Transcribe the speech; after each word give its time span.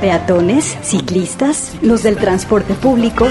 peatones, 0.00 0.76
ciclistas, 0.82 1.72
los 1.82 2.02
del 2.02 2.16
transporte 2.16 2.74
público, 2.74 3.26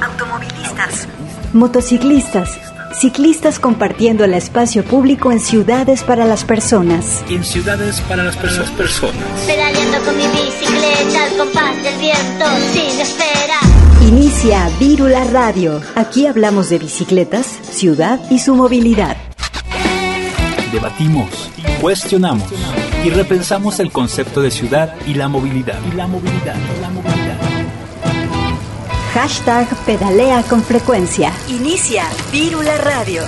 automovilistas, 0.00 1.08
motociclistas, 1.52 2.58
ciclistas 2.98 3.58
compartiendo 3.58 4.24
el 4.24 4.34
espacio 4.34 4.84
público 4.84 5.32
en 5.32 5.40
ciudades 5.40 6.02
para 6.02 6.24
las 6.24 6.44
personas. 6.44 7.22
En 7.28 7.44
ciudades 7.44 8.00
para 8.02 8.24
las 8.24 8.36
personas. 8.36 9.14
Pedaleando 9.46 9.98
con 10.04 10.16
mi 10.16 10.26
bicicleta 10.26 11.24
al 11.24 11.36
compás 11.36 11.82
del 11.82 11.98
viento 11.98 12.46
sin 12.72 13.00
espera. 13.00 13.60
Inicia 14.06 14.70
Vírula 14.78 15.24
Radio. 15.24 15.80
Aquí 15.94 16.26
hablamos 16.26 16.70
de 16.70 16.78
bicicletas, 16.78 17.46
ciudad 17.46 18.20
y 18.30 18.38
su 18.38 18.54
movilidad. 18.54 19.16
Debatimos, 20.72 21.50
cuestionamos 21.80 22.52
y 23.04 23.10
repensamos 23.10 23.78
el 23.80 23.90
concepto 23.92 24.42
de 24.42 24.50
ciudad 24.50 24.94
y 25.06 25.14
la 25.14 25.28
movilidad. 25.28 25.78
Y 25.90 25.96
la 25.96 26.06
movilidad, 26.06 26.56
la 26.80 26.90
movilidad. 26.90 27.38
Hashtag 29.14 29.66
pedalea 29.86 30.42
con 30.42 30.62
frecuencia. 30.62 31.32
Inicia 31.48 32.04
Vírula 32.30 32.76
Radio. 32.78 33.22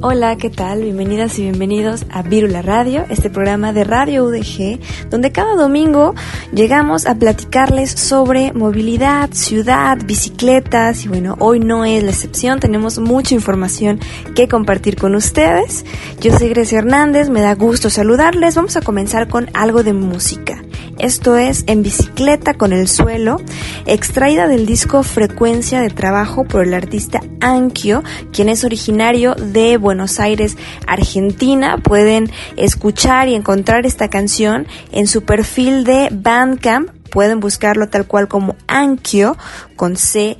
Hola, 0.00 0.36
¿qué 0.36 0.48
tal? 0.48 0.82
Bienvenidas 0.82 1.40
y 1.40 1.42
bienvenidos 1.42 2.06
a 2.10 2.22
Virula 2.22 2.62
Radio, 2.62 3.04
este 3.10 3.30
programa 3.30 3.72
de 3.72 3.82
Radio 3.82 4.26
UDG, 4.26 4.78
donde 5.10 5.32
cada 5.32 5.56
domingo 5.56 6.14
llegamos 6.52 7.04
a 7.04 7.16
platicarles 7.16 7.90
sobre 7.90 8.52
movilidad, 8.52 9.30
ciudad, 9.32 9.98
bicicletas 10.04 11.04
y 11.04 11.08
bueno, 11.08 11.34
hoy 11.40 11.58
no 11.58 11.84
es 11.84 12.04
la 12.04 12.10
excepción, 12.10 12.60
tenemos 12.60 13.00
mucha 13.00 13.34
información 13.34 13.98
que 14.36 14.46
compartir 14.46 14.94
con 14.94 15.16
ustedes. 15.16 15.84
Yo 16.20 16.38
soy 16.38 16.50
Grecia 16.50 16.78
Hernández, 16.78 17.28
me 17.28 17.40
da 17.40 17.56
gusto 17.56 17.90
saludarles. 17.90 18.54
Vamos 18.54 18.76
a 18.76 18.82
comenzar 18.82 19.26
con 19.26 19.50
algo 19.52 19.82
de 19.82 19.94
música. 19.94 20.62
Esto 20.98 21.36
es 21.36 21.64
En 21.68 21.82
bicicleta 21.82 22.54
con 22.54 22.72
el 22.72 22.88
suelo, 22.88 23.40
extraída 23.86 24.48
del 24.48 24.66
disco 24.66 25.02
Frecuencia 25.02 25.80
de 25.80 25.90
Trabajo 25.90 26.44
por 26.44 26.64
el 26.64 26.74
artista 26.74 27.20
Ankyo, 27.40 28.02
quien 28.32 28.48
es 28.48 28.64
originario 28.64 29.34
de 29.34 29.76
Buenos 29.76 30.18
Aires, 30.18 30.56
Argentina. 30.86 31.78
Pueden 31.78 32.30
escuchar 32.56 33.28
y 33.28 33.34
encontrar 33.34 33.86
esta 33.86 34.08
canción 34.08 34.66
en 34.90 35.06
su 35.06 35.22
perfil 35.22 35.84
de 35.84 36.08
Bandcamp. 36.10 36.90
Pueden 37.10 37.40
buscarlo 37.40 37.88
tal 37.88 38.06
cual 38.06 38.26
como 38.26 38.56
Ankyo 38.66 39.36
con 39.76 39.96
C 39.96 40.36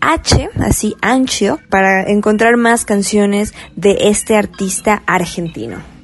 H, 0.00 0.50
así 0.60 0.94
Anchio, 1.00 1.58
para 1.70 2.02
encontrar 2.04 2.56
más 2.56 2.84
canciones 2.84 3.54
de 3.74 3.96
este 4.02 4.36
artista 4.36 5.02
argentino. 5.06 5.95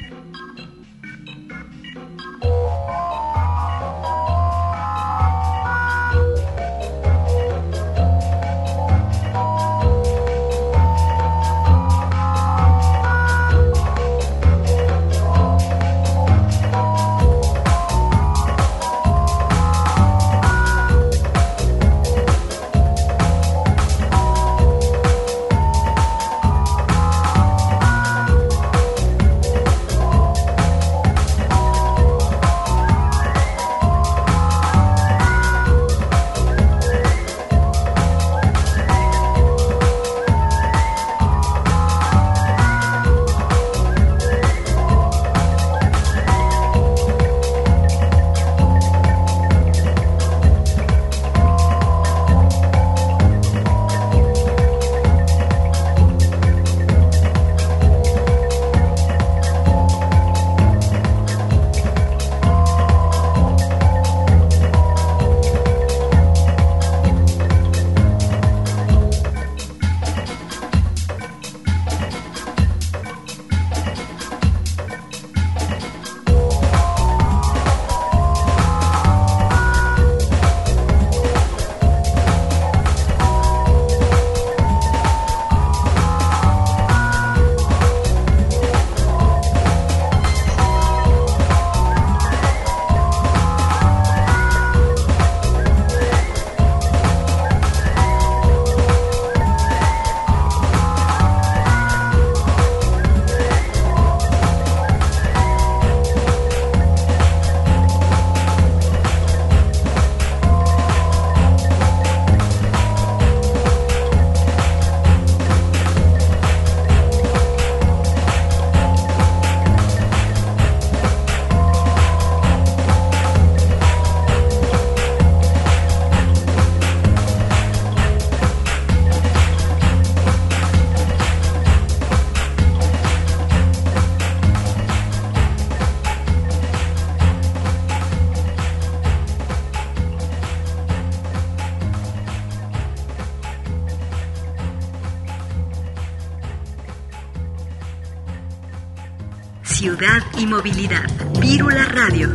Movilidad. 150.53 151.09
Vírula 151.41 151.87
Radio. 151.87 152.31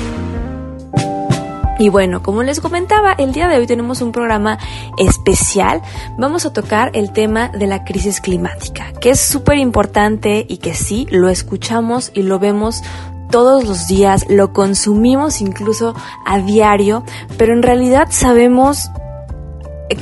Y 1.79 1.89
bueno, 1.89 2.23
como 2.23 2.43
les 2.43 2.59
comentaba, 2.59 3.13
el 3.13 3.33
día 3.33 3.47
de 3.47 3.57
hoy 3.57 3.67
tenemos 3.67 4.01
un 4.01 4.11
programa 4.11 4.57
especial. 4.97 5.81
Vamos 6.17 6.45
a 6.45 6.53
tocar 6.53 6.91
el 6.93 7.11
tema 7.11 7.49
de 7.49 7.67
la 7.67 7.83
crisis 7.83 8.19
climática, 8.19 8.93
que 8.99 9.11
es 9.11 9.19
súper 9.19 9.57
importante 9.57 10.45
y 10.47 10.57
que 10.57 10.73
sí, 10.73 11.07
lo 11.11 11.29
escuchamos 11.29 12.11
y 12.15 12.23
lo 12.23 12.39
vemos 12.39 12.81
todos 13.29 13.65
los 13.65 13.87
días, 13.87 14.25
lo 14.29 14.53
consumimos 14.53 15.41
incluso 15.41 15.93
a 16.25 16.39
diario, 16.39 17.03
pero 17.37 17.53
en 17.53 17.61
realidad 17.61 18.07
sabemos 18.09 18.89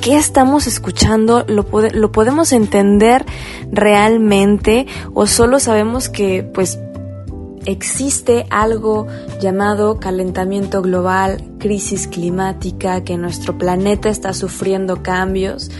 qué 0.01 0.15
estamos 0.17 0.67
escuchando, 0.67 1.43
lo, 1.47 1.65
lo 1.93 2.11
podemos 2.11 2.51
entender 2.53 3.25
realmente 3.71 4.87
o 5.13 5.27
solo 5.27 5.59
sabemos 5.59 6.07
que 6.09 6.43
pues 6.43 6.79
existe 7.65 8.45
algo 8.49 9.07
llamado 9.41 9.99
calentamiento 9.99 10.81
global, 10.81 11.41
crisis 11.59 12.07
climática, 12.07 13.03
que 13.03 13.17
nuestro 13.17 13.57
planeta 13.57 14.09
está 14.09 14.33
sufriendo 14.33 15.03
cambios. 15.03 15.71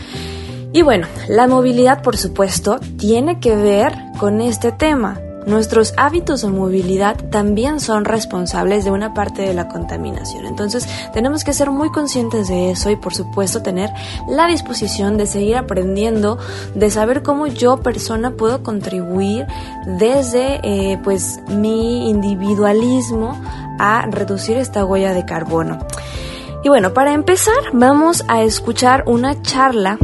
Y 0.74 0.82
bueno, 0.82 1.08
la 1.30 1.48
movilidad, 1.48 2.02
por 2.02 2.18
supuesto, 2.18 2.80
tiene 2.98 3.40
que 3.40 3.56
ver 3.56 3.94
con 4.20 4.42
este 4.42 4.72
tema. 4.72 5.20
Nuestros 5.46 5.94
hábitos 5.96 6.42
de 6.42 6.48
movilidad 6.48 7.18
también 7.30 7.80
son 7.80 8.04
responsables 8.04 8.84
de 8.84 8.92
una 8.92 9.14
parte 9.14 9.44
de 9.44 9.54
la 9.54 9.68
contaminación. 9.68 10.46
Entonces 10.46 10.88
tenemos 11.14 11.44
que 11.44 11.54
ser 11.54 11.70
muy 11.70 11.92
conscientes 11.92 12.48
de 12.48 12.72
eso 12.72 12.90
y 12.90 12.96
por 12.96 13.14
supuesto 13.14 13.62
tener 13.62 13.92
la 14.28 14.48
disposición 14.48 15.18
de 15.18 15.28
seguir 15.28 15.58
aprendiendo, 15.58 16.40
de 16.74 16.90
saber 16.90 17.22
cómo 17.22 17.46
yo 17.46 17.78
persona 17.78 18.32
puedo 18.32 18.64
contribuir 18.64 19.46
desde 20.00 20.60
eh, 20.64 21.00
pues 21.04 21.40
mi 21.48 22.10
individualismo 22.10 23.40
a 23.80 24.08
reducir 24.10 24.58
esta 24.58 24.84
huella 24.84 25.14
de 25.14 25.26
carbono. 25.26 25.80
Y 26.64 26.70
bueno, 26.70 26.94
para 26.94 27.14
empezar 27.14 27.54
vamos 27.74 28.24
a 28.28 28.42
escuchar 28.42 29.04
una 29.06 29.40
charla 29.44 30.00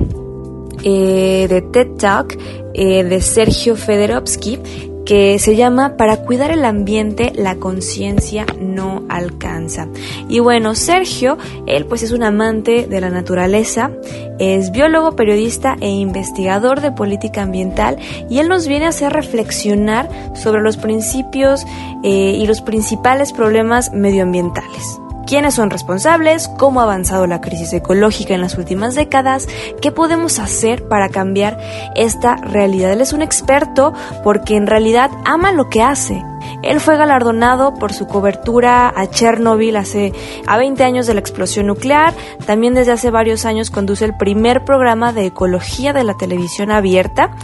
eh, 0.84 1.48
de 1.50 1.62
TED 1.62 1.98
Talk 1.98 2.38
eh, 2.74 3.04
de 3.04 3.22
Sergio 3.22 3.76
Federovsky 3.76 4.91
que 5.12 5.40
se 5.40 5.58
llama 5.58 5.98
Para 5.98 6.24
cuidar 6.24 6.52
el 6.52 6.63
ambiente 6.63 7.34
la 7.36 7.56
conciencia 7.56 8.46
no 8.62 9.04
alcanza. 9.10 9.90
Y 10.30 10.40
bueno, 10.40 10.74
Sergio, 10.74 11.38
él 11.68 11.86
pues 11.86 12.02
es 12.04 12.13
un 12.13 12.24
amante 12.24 12.88
de 12.88 13.02
la 13.02 13.10
naturaleza, 13.10 13.92
es 14.40 14.72
biólogo, 14.72 15.18
periodista 15.18 15.75
e 15.81 15.90
investigador 15.90 16.80
de 16.80 16.94
política 16.94 17.42
ambiental 17.42 17.98
y 18.30 18.40
él 18.40 18.48
nos 18.48 18.69
viene 18.69 18.86
a 18.86 18.90
hacer 18.90 19.12
reflexionar 19.12 20.08
sobre 20.34 20.62
los 20.62 20.78
principios 20.78 21.66
eh, 22.06 22.38
y 22.40 22.48
los 22.48 22.62
principales 22.62 23.34
problemas 23.34 23.92
medioambientales 23.92 25.00
quiénes 25.26 25.56
son 25.56 25.70
responsables, 25.70 26.48
cómo 26.58 26.80
ha 26.80 26.84
avanzado 26.84 27.28
la 27.28 27.42
crisis 27.42 27.74
ecológica 27.74 28.34
en 28.34 28.42
las 28.42 28.58
últimas 28.58 28.96
décadas, 28.96 29.48
qué 29.82 29.92
podemos 29.92 30.40
hacer 30.40 30.88
para 30.88 31.10
cambiar 31.10 31.60
esta 31.96 32.36
realidad. 32.38 32.94
Él 32.94 33.02
es 33.02 33.14
un 33.14 33.22
experto 33.22 33.94
porque 34.24 34.56
en 34.56 34.68
realidad 34.68 35.12
ama 35.26 35.52
lo 35.52 35.70
que 35.70 35.82
hace. 35.82 36.24
Él 36.64 36.80
fue 36.80 36.98
galardonado 36.98 37.74
por 37.74 37.94
su 37.94 38.08
cobertura 38.08 38.94
a 38.96 39.08
Chernobyl 39.08 39.76
hace 39.76 40.14
a 40.48 40.58
20 40.58 40.84
años 40.84 41.08
de 41.08 41.14
la 41.14 41.20
explosión 41.20 41.68
nuclear. 41.68 42.14
También 42.46 42.74
desde 42.74 42.92
hace 42.92 43.12
varios 43.12 43.46
años 43.46 43.72
conduce 43.72 44.06
el 44.06 44.16
primer 44.16 44.64
programa 44.66 45.14
de 45.14 45.28
ecología 45.28 45.94
de 45.94 46.04
la 46.04 46.18
televisión 46.18 46.72
abierta. 46.72 47.36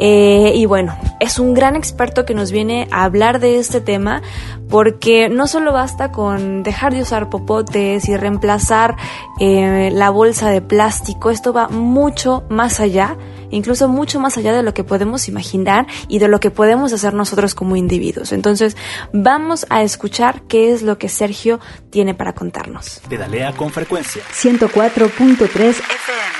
Eh, 0.00 0.52
y 0.54 0.64
bueno, 0.66 0.96
es 1.18 1.40
un 1.40 1.54
gran 1.54 1.74
experto 1.74 2.24
que 2.24 2.32
nos 2.32 2.52
viene 2.52 2.86
a 2.92 3.02
hablar 3.02 3.40
de 3.40 3.58
este 3.58 3.80
tema 3.80 4.22
porque 4.68 5.28
no 5.28 5.46
solo 5.48 5.72
basta 5.72 6.12
con 6.12 6.62
dejar 6.62 6.94
de 6.94 7.02
usar 7.02 7.28
popotes 7.28 8.08
y 8.08 8.16
reemplazar 8.16 8.96
eh, 9.40 9.90
la 9.92 10.10
bolsa 10.10 10.50
de 10.50 10.60
plástico, 10.60 11.30
esto 11.30 11.52
va 11.52 11.68
mucho 11.68 12.44
más 12.48 12.78
allá, 12.78 13.16
incluso 13.50 13.88
mucho 13.88 14.20
más 14.20 14.36
allá 14.36 14.52
de 14.52 14.62
lo 14.62 14.74
que 14.74 14.84
podemos 14.84 15.28
imaginar 15.28 15.86
y 16.08 16.18
de 16.18 16.28
lo 16.28 16.40
que 16.40 16.50
podemos 16.50 16.92
hacer 16.92 17.14
nosotros 17.14 17.54
como 17.54 17.76
individuos. 17.76 18.32
Entonces, 18.32 18.76
vamos 19.12 19.66
a 19.70 19.82
escuchar 19.82 20.42
qué 20.48 20.72
es 20.72 20.82
lo 20.82 20.98
que 20.98 21.08
Sergio 21.08 21.60
tiene 21.90 22.14
para 22.14 22.34
contarnos. 22.34 23.00
Pedalea 23.08 23.52
con 23.52 23.70
frecuencia. 23.70 24.22
104.3 24.32 25.68
FM. 25.68 26.38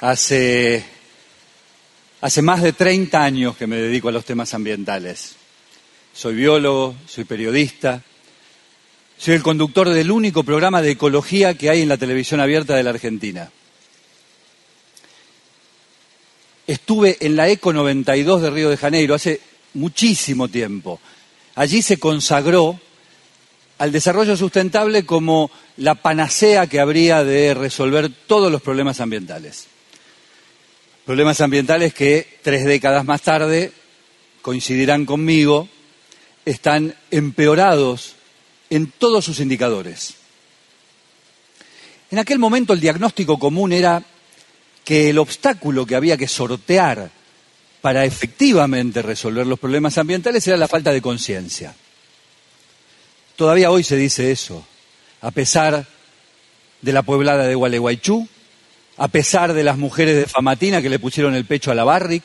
Hace, 0.00 0.84
hace 2.22 2.42
más 2.42 2.62
de 2.62 2.72
30 2.72 3.22
años 3.22 3.56
que 3.56 3.66
me 3.66 3.76
dedico 3.76 4.08
a 4.08 4.12
los 4.12 4.24
temas 4.24 4.54
ambientales. 4.54 5.36
Soy 6.12 6.34
biólogo, 6.34 6.94
soy 7.06 7.24
periodista, 7.24 8.02
soy 9.20 9.34
el 9.34 9.42
conductor 9.42 9.86
del 9.90 10.10
único 10.10 10.44
programa 10.44 10.80
de 10.80 10.92
ecología 10.92 11.52
que 11.52 11.68
hay 11.68 11.82
en 11.82 11.90
la 11.90 11.98
televisión 11.98 12.40
abierta 12.40 12.74
de 12.74 12.82
la 12.82 12.88
Argentina. 12.88 13.50
Estuve 16.66 17.18
en 17.20 17.36
la 17.36 17.46
ECO 17.50 17.74
92 17.74 18.40
de 18.40 18.50
Río 18.50 18.70
de 18.70 18.78
Janeiro 18.78 19.14
hace 19.14 19.42
muchísimo 19.74 20.48
tiempo. 20.48 21.00
Allí 21.54 21.82
se 21.82 21.98
consagró 21.98 22.80
al 23.76 23.92
desarrollo 23.92 24.38
sustentable 24.38 25.04
como 25.04 25.50
la 25.76 25.96
panacea 25.96 26.66
que 26.66 26.80
habría 26.80 27.22
de 27.22 27.52
resolver 27.52 28.10
todos 28.26 28.50
los 28.50 28.62
problemas 28.62 29.00
ambientales. 29.00 29.66
Problemas 31.04 31.42
ambientales 31.42 31.92
que 31.92 32.38
tres 32.40 32.64
décadas 32.64 33.04
más 33.04 33.20
tarde, 33.20 33.70
coincidirán 34.40 35.04
conmigo, 35.04 35.68
están 36.46 36.94
empeorados 37.10 38.16
en 38.70 38.92
todos 38.92 39.24
sus 39.24 39.40
indicadores. 39.40 40.14
En 42.10 42.18
aquel 42.18 42.38
momento 42.38 42.72
el 42.72 42.80
diagnóstico 42.80 43.38
común 43.38 43.72
era 43.72 44.02
que 44.84 45.10
el 45.10 45.18
obstáculo 45.18 45.86
que 45.86 45.96
había 45.96 46.16
que 46.16 46.28
sortear 46.28 47.10
para 47.80 48.04
efectivamente 48.04 49.02
resolver 49.02 49.46
los 49.46 49.58
problemas 49.58 49.98
ambientales 49.98 50.46
era 50.46 50.56
la 50.56 50.68
falta 50.68 50.92
de 50.92 51.02
conciencia. 51.02 51.74
Todavía 53.36 53.70
hoy 53.70 53.84
se 53.84 53.96
dice 53.96 54.30
eso, 54.30 54.66
a 55.20 55.30
pesar 55.30 55.86
de 56.82 56.92
la 56.92 57.02
pueblada 57.02 57.46
de 57.46 57.54
Gualeguaychú, 57.54 58.28
a 58.96 59.08
pesar 59.08 59.54
de 59.54 59.64
las 59.64 59.78
mujeres 59.78 60.16
de 60.16 60.26
Famatina 60.26 60.82
que 60.82 60.90
le 60.90 60.98
pusieron 60.98 61.34
el 61.34 61.46
pecho 61.46 61.70
a 61.70 61.74
la 61.74 61.84
Barrick, 61.84 62.24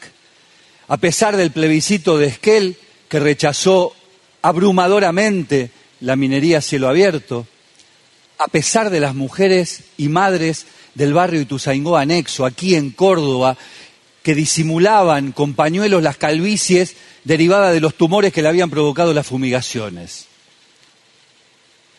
a 0.88 0.98
pesar 0.98 1.38
del 1.38 1.52
plebiscito 1.52 2.18
de 2.18 2.28
Esquel 2.28 2.78
que 3.08 3.20
rechazó 3.20 3.96
abrumadoramente 4.42 5.72
la 6.00 6.16
minería 6.16 6.60
a 6.60 6.62
cielo 6.62 6.88
abierto, 6.88 7.48
a 8.38 8.48
pesar 8.48 8.90
de 8.90 9.00
las 9.00 9.16
mujeres 9.16 9.86
y 9.98 10.10
madres 10.10 10.66
del 10.94 11.14
barrio 11.14 11.42
Ituzaingó 11.42 11.98
anexo, 11.98 12.46
aquí 12.46 12.76
en 12.76 12.92
Córdoba, 12.92 13.58
que 14.24 14.36
disimulaban 14.36 15.32
con 15.32 15.54
pañuelos 15.54 16.02
las 16.02 16.18
calvicies 16.18 16.96
derivadas 17.24 17.74
de 17.74 17.80
los 17.80 17.96
tumores 17.96 18.34
que 18.34 18.42
le 18.42 18.50
habían 18.50 18.70
provocado 18.70 19.14
las 19.14 19.28
fumigaciones. 19.28 20.26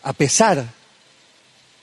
A 0.03 0.13
pesar 0.13 0.67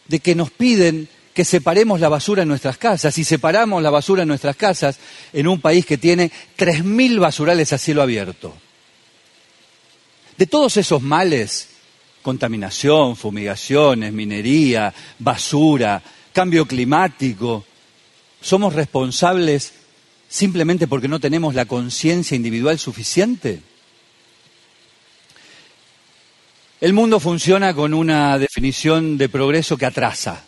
de 0.07 0.19
que 0.19 0.35
nos 0.35 0.51
piden 0.51 1.07
que 1.33 1.45
separemos 1.45 1.99
la 1.99 2.09
basura 2.09 2.43
en 2.43 2.47
nuestras 2.47 2.77
casas. 2.77 3.17
Y 3.17 3.23
separamos 3.23 3.81
la 3.81 3.89
basura 3.89 4.23
en 4.23 4.27
nuestras 4.27 4.55
casas 4.55 4.99
en 5.33 5.47
un 5.47 5.59
país 5.59 5.85
que 5.85 5.97
tiene 5.97 6.31
3.000 6.57 7.19
basurales 7.19 7.73
a 7.73 7.77
cielo 7.77 8.01
abierto. 8.01 8.53
De 10.37 10.47
todos 10.47 10.77
esos 10.77 11.01
males, 11.01 11.69
contaminación, 12.23 13.15
fumigaciones, 13.15 14.11
minería, 14.11 14.91
basura, 15.19 16.01
cambio 16.33 16.65
climático, 16.65 17.63
¿somos 18.41 18.73
responsables 18.73 19.73
simplemente 20.27 20.87
porque 20.87 21.07
no 21.07 21.19
tenemos 21.19 21.53
la 21.53 21.65
conciencia 21.65 22.35
individual 22.35 22.79
suficiente? 22.79 23.61
El 26.81 26.93
mundo 26.93 27.19
funciona 27.19 27.73
con 27.73 27.93
una 27.93 28.37
definición 28.39 29.17
de 29.17 29.29
progreso 29.29 29.77
que 29.77 29.85
atrasa. 29.85 30.43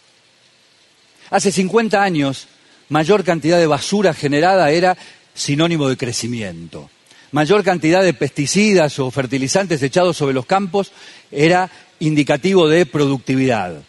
Hace 1.30 1.52
50 1.52 2.02
años, 2.02 2.48
mayor 2.90 3.24
cantidad 3.24 3.58
de 3.58 3.68
basura 3.68 4.14
generada 4.14 4.72
era 4.72 4.98
sinónimo 5.34 5.88
de 5.88 5.98
crecimiento. 5.98 6.90
Mayor 7.36 7.66
cantidad 7.66 8.02
de 8.02 8.14
pesticidas 8.14 8.98
o 8.98 9.12
fertilizantes 9.12 9.84
echados 9.84 10.16
sobre 10.16 10.34
los 10.34 10.46
campos 10.46 10.94
era 11.30 11.70
indicativo 12.00 12.70
de 12.70 12.86
productividad. 12.86 13.82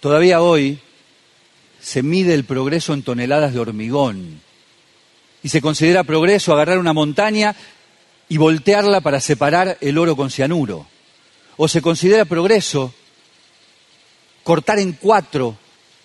Todavía 0.00 0.42
hoy 0.42 0.80
se 1.80 2.02
mide 2.02 2.34
el 2.34 2.42
progreso 2.42 2.92
en 2.92 3.04
toneladas 3.04 3.54
de 3.54 3.60
hormigón 3.60 4.40
y 5.40 5.50
se 5.50 5.60
considera 5.60 6.02
progreso 6.02 6.52
agarrar 6.52 6.80
una 6.80 6.92
montaña 6.92 7.54
y 8.28 8.38
voltearla 8.38 9.00
para 9.02 9.20
separar 9.20 9.78
el 9.80 9.96
oro 9.96 10.16
con 10.16 10.28
cianuro. 10.28 10.84
O 11.58 11.68
se 11.68 11.80
considera 11.80 12.24
progreso 12.24 12.92
cortar 14.42 14.80
en 14.80 14.94
cuatro 14.94 15.56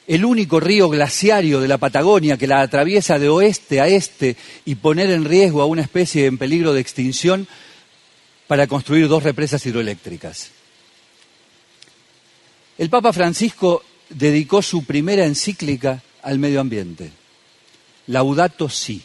el 0.07 0.24
único 0.24 0.59
río 0.59 0.89
glaciario 0.89 1.59
de 1.59 1.67
la 1.67 1.77
Patagonia 1.77 2.38
que 2.38 2.47
la 2.47 2.62
atraviesa 2.62 3.17
de 3.17 3.29
oeste 3.29 3.81
a 3.81 3.88
este 3.88 4.35
y 4.63 4.75
poner 4.75 5.09
en 5.09 5.25
riesgo 5.25 5.62
a 5.62 5.65
una 5.65 5.81
especie 5.81 6.25
en 6.25 6.38
peligro 6.38 6.74
de 6.74 6.81
extinción 6.81 7.47
para 8.47 8.67
construir 8.67 9.07
dos 9.07 9.24
represas 9.24 9.65
hidroeléctricas. 9.65 10.51
El 12.77 12.89
Papa 12.89 13.13
Francisco 13.13 13.83
dedicó 14.09 14.62
su 14.62 14.83
primera 14.83 15.25
encíclica 15.25 16.03
al 16.21 16.38
medio 16.38 16.59
ambiente, 16.59 17.12
Laudato 18.07 18.69
Si. 18.69 19.01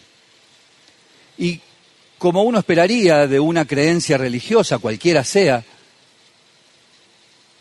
Y 1.38 1.60
como 2.18 2.42
uno 2.42 2.58
esperaría 2.58 3.26
de 3.26 3.40
una 3.40 3.64
creencia 3.64 4.18
religiosa, 4.18 4.78
cualquiera 4.78 5.24
sea, 5.24 5.64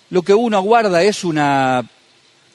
lo 0.10 0.24
que 0.24 0.34
uno 0.34 0.58
aguarda 0.58 1.03
es 1.03 1.24
una 1.24 1.88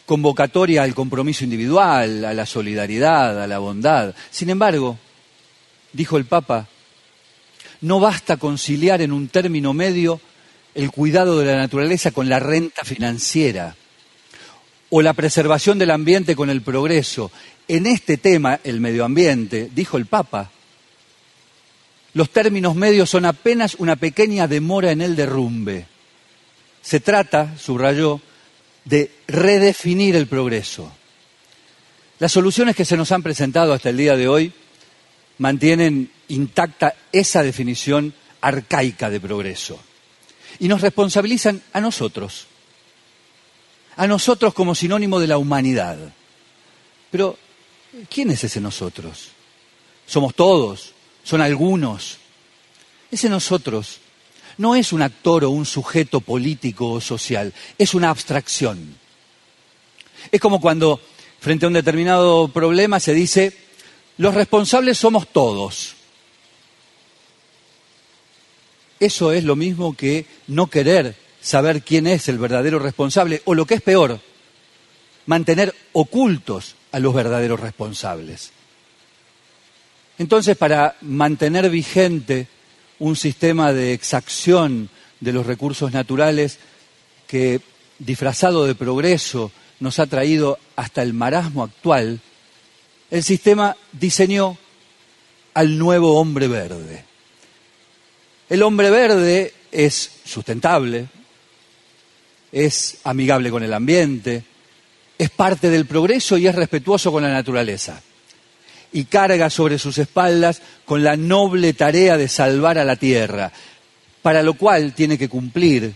convocatoria 0.07 0.83
al 0.83 0.95
compromiso 0.95 1.45
individual, 1.45 2.25
a 2.25 2.35
la 2.35 2.47
solidaridad, 2.47 3.43
a 3.43 3.47
la 3.47 3.59
bondad. 3.59 4.15
Sin 4.31 4.51
embargo, 4.51 4.99
dijo 5.93 6.17
el 6.17 6.27
Papa, 6.27 6.69
no 7.81 8.01
basta 8.01 8.37
conciliar 8.37 9.01
en 9.03 9.13
un 9.13 9.29
término 9.29 9.73
medio 9.73 10.21
el 10.75 10.91
cuidado 10.91 11.39
de 11.39 11.47
la 11.47 11.57
naturaleza 11.57 12.11
con 12.11 12.29
la 12.29 12.41
renta 12.41 12.85
financiera 12.85 13.77
o 14.91 15.03
la 15.03 15.13
preservación 15.13 15.79
del 15.79 15.91
ambiente 15.91 16.37
con 16.37 16.51
el 16.51 16.63
progreso. 16.63 17.31
En 17.67 17.87
este 17.87 18.17
tema, 18.17 18.61
el 18.65 18.81
medio 18.81 19.05
ambiente, 19.05 19.71
dijo 19.75 19.97
el 19.97 20.07
Papa, 20.07 20.51
los 22.13 22.31
términos 22.31 22.77
medios 22.77 23.11
son 23.11 23.25
apenas 23.25 23.75
una 23.77 23.97
pequeña 23.97 24.47
demora 24.47 24.93
en 24.93 25.01
el 25.01 25.17
derrumbe. 25.17 25.87
Se 26.81 27.01
trata, 27.01 27.57
subrayó, 27.59 28.21
de 28.85 29.11
redefinir 29.26 30.17
el 30.17 30.26
progreso. 30.26 30.93
Las 32.19 32.33
soluciones 32.33 32.76
que 32.76 32.85
se 32.85 32.97
nos 32.97 33.12
han 33.12 33.23
presentado 33.23 33.73
hasta 33.73 33.91
el 33.91 33.97
día 33.97 34.17
de 34.17 34.29
hoy 34.29 34.53
mantienen 35.38 36.11
intacta 36.29 36.95
esa 37.12 37.43
definición 37.43 38.14
arcaica 38.41 39.11
de 39.11 39.21
progreso 39.21 39.81
y 40.59 40.69
nos 40.69 40.81
responsabilizan 40.81 41.62
a 41.73 41.81
nosotros, 41.81 42.47
a 43.97 44.07
nosotros 44.07 44.55
como 44.55 44.75
sinónimo 44.75 45.19
de 45.19 45.26
la 45.26 45.38
humanidad. 45.38 45.99
Pero, 47.11 47.38
¿quién 48.09 48.31
es 48.31 48.45
ese 48.45 48.61
nosotros? 48.61 49.29
¿Somos 50.07 50.35
todos? 50.35 50.93
¿Son 51.25 51.41
algunos? 51.41 52.19
Ese 53.11 53.29
nosotros 53.29 54.00
no 54.59 54.75
es 54.75 54.93
un 54.93 55.03
actor 55.03 55.45
o 55.45 55.51
un 55.51 55.67
sujeto 55.67 56.21
político 56.21 56.91
o 56.93 57.01
social, 57.01 57.53
es 57.79 57.95
una 57.95 58.11
abstracción. 58.11 58.97
Es 60.31 60.41
como 60.41 60.61
cuando 60.61 61.01
frente 61.41 61.67
a 61.67 61.69
un 61.69 61.75
determinado 61.75 62.49
problema 62.49 63.01
se 63.01 63.15
dice, 63.15 63.57
los 64.19 64.35
responsables 64.35 64.99
somos 64.99 65.29
todos. 65.29 65.95
Eso 69.01 69.33
es 69.33 69.45
lo 69.45 69.57
mismo 69.57 69.97
que 69.97 70.27
no 70.47 70.69
querer 70.69 71.17
saber 71.41 71.83
quién 71.83 72.07
es 72.07 72.29
el 72.29 72.39
verdadero 72.39 72.79
responsable, 72.79 73.43
o 73.45 73.55
lo 73.55 73.67
que 73.67 73.75
es 73.75 73.83
peor, 73.83 74.21
mantener 75.27 75.75
ocultos 75.93 76.75
a 76.91 76.99
los 76.99 77.13
verdaderos 77.13 77.61
responsables. 77.61 78.53
Entonces, 80.17 80.57
para 80.57 80.97
mantener 81.03 81.69
vigente 81.69 82.49
un 83.05 83.17
sistema 83.17 83.75
de 83.75 83.93
exacción 83.93 84.89
de 85.21 85.35
los 85.35 85.45
recursos 85.45 85.93
naturales 85.93 86.59
que, 87.27 87.61
disfrazado 87.99 88.65
de 88.65 88.75
progreso, 88.75 89.53
nos 89.79 89.99
ha 89.99 90.07
traído 90.07 90.59
hasta 90.75 91.03
el 91.03 91.13
marasmo 91.13 91.63
actual, 91.63 92.21
el 93.11 93.23
sistema 93.23 93.77
diseñó 93.93 94.57
al 95.53 95.77
nuevo 95.77 96.19
hombre 96.19 96.49
verde. 96.49 97.05
El 98.49 98.63
hombre 98.63 98.89
verde 98.89 99.53
es 99.71 100.11
sustentable, 100.25 101.07
es 102.53 103.01
amigable 103.05 103.51
con 103.51 103.63
el 103.63 103.75
ambiente, 103.75 104.45
es 105.19 105.29
parte 105.29 105.69
del 105.69 105.85
progreso 105.85 106.39
y 106.39 106.47
es 106.47 106.55
respetuoso 106.55 107.13
con 107.13 107.23
la 107.23 107.33
naturaleza 107.33 108.01
y 108.95 109.07
carga 109.07 109.51
sobre 109.51 109.81
sus 109.81 109.99
espaldas 109.99 110.63
con 110.85 111.03
la 111.03 111.17
noble 111.17 111.73
tarea 111.73 112.17
de 112.17 112.29
salvar 112.29 112.79
a 112.79 112.85
la 112.85 112.95
tierra, 112.95 113.51
para 114.23 114.45
lo 114.45 114.55
cual 114.55 114.95
tiene 114.95 115.19
que 115.19 115.29
cumplir 115.29 115.95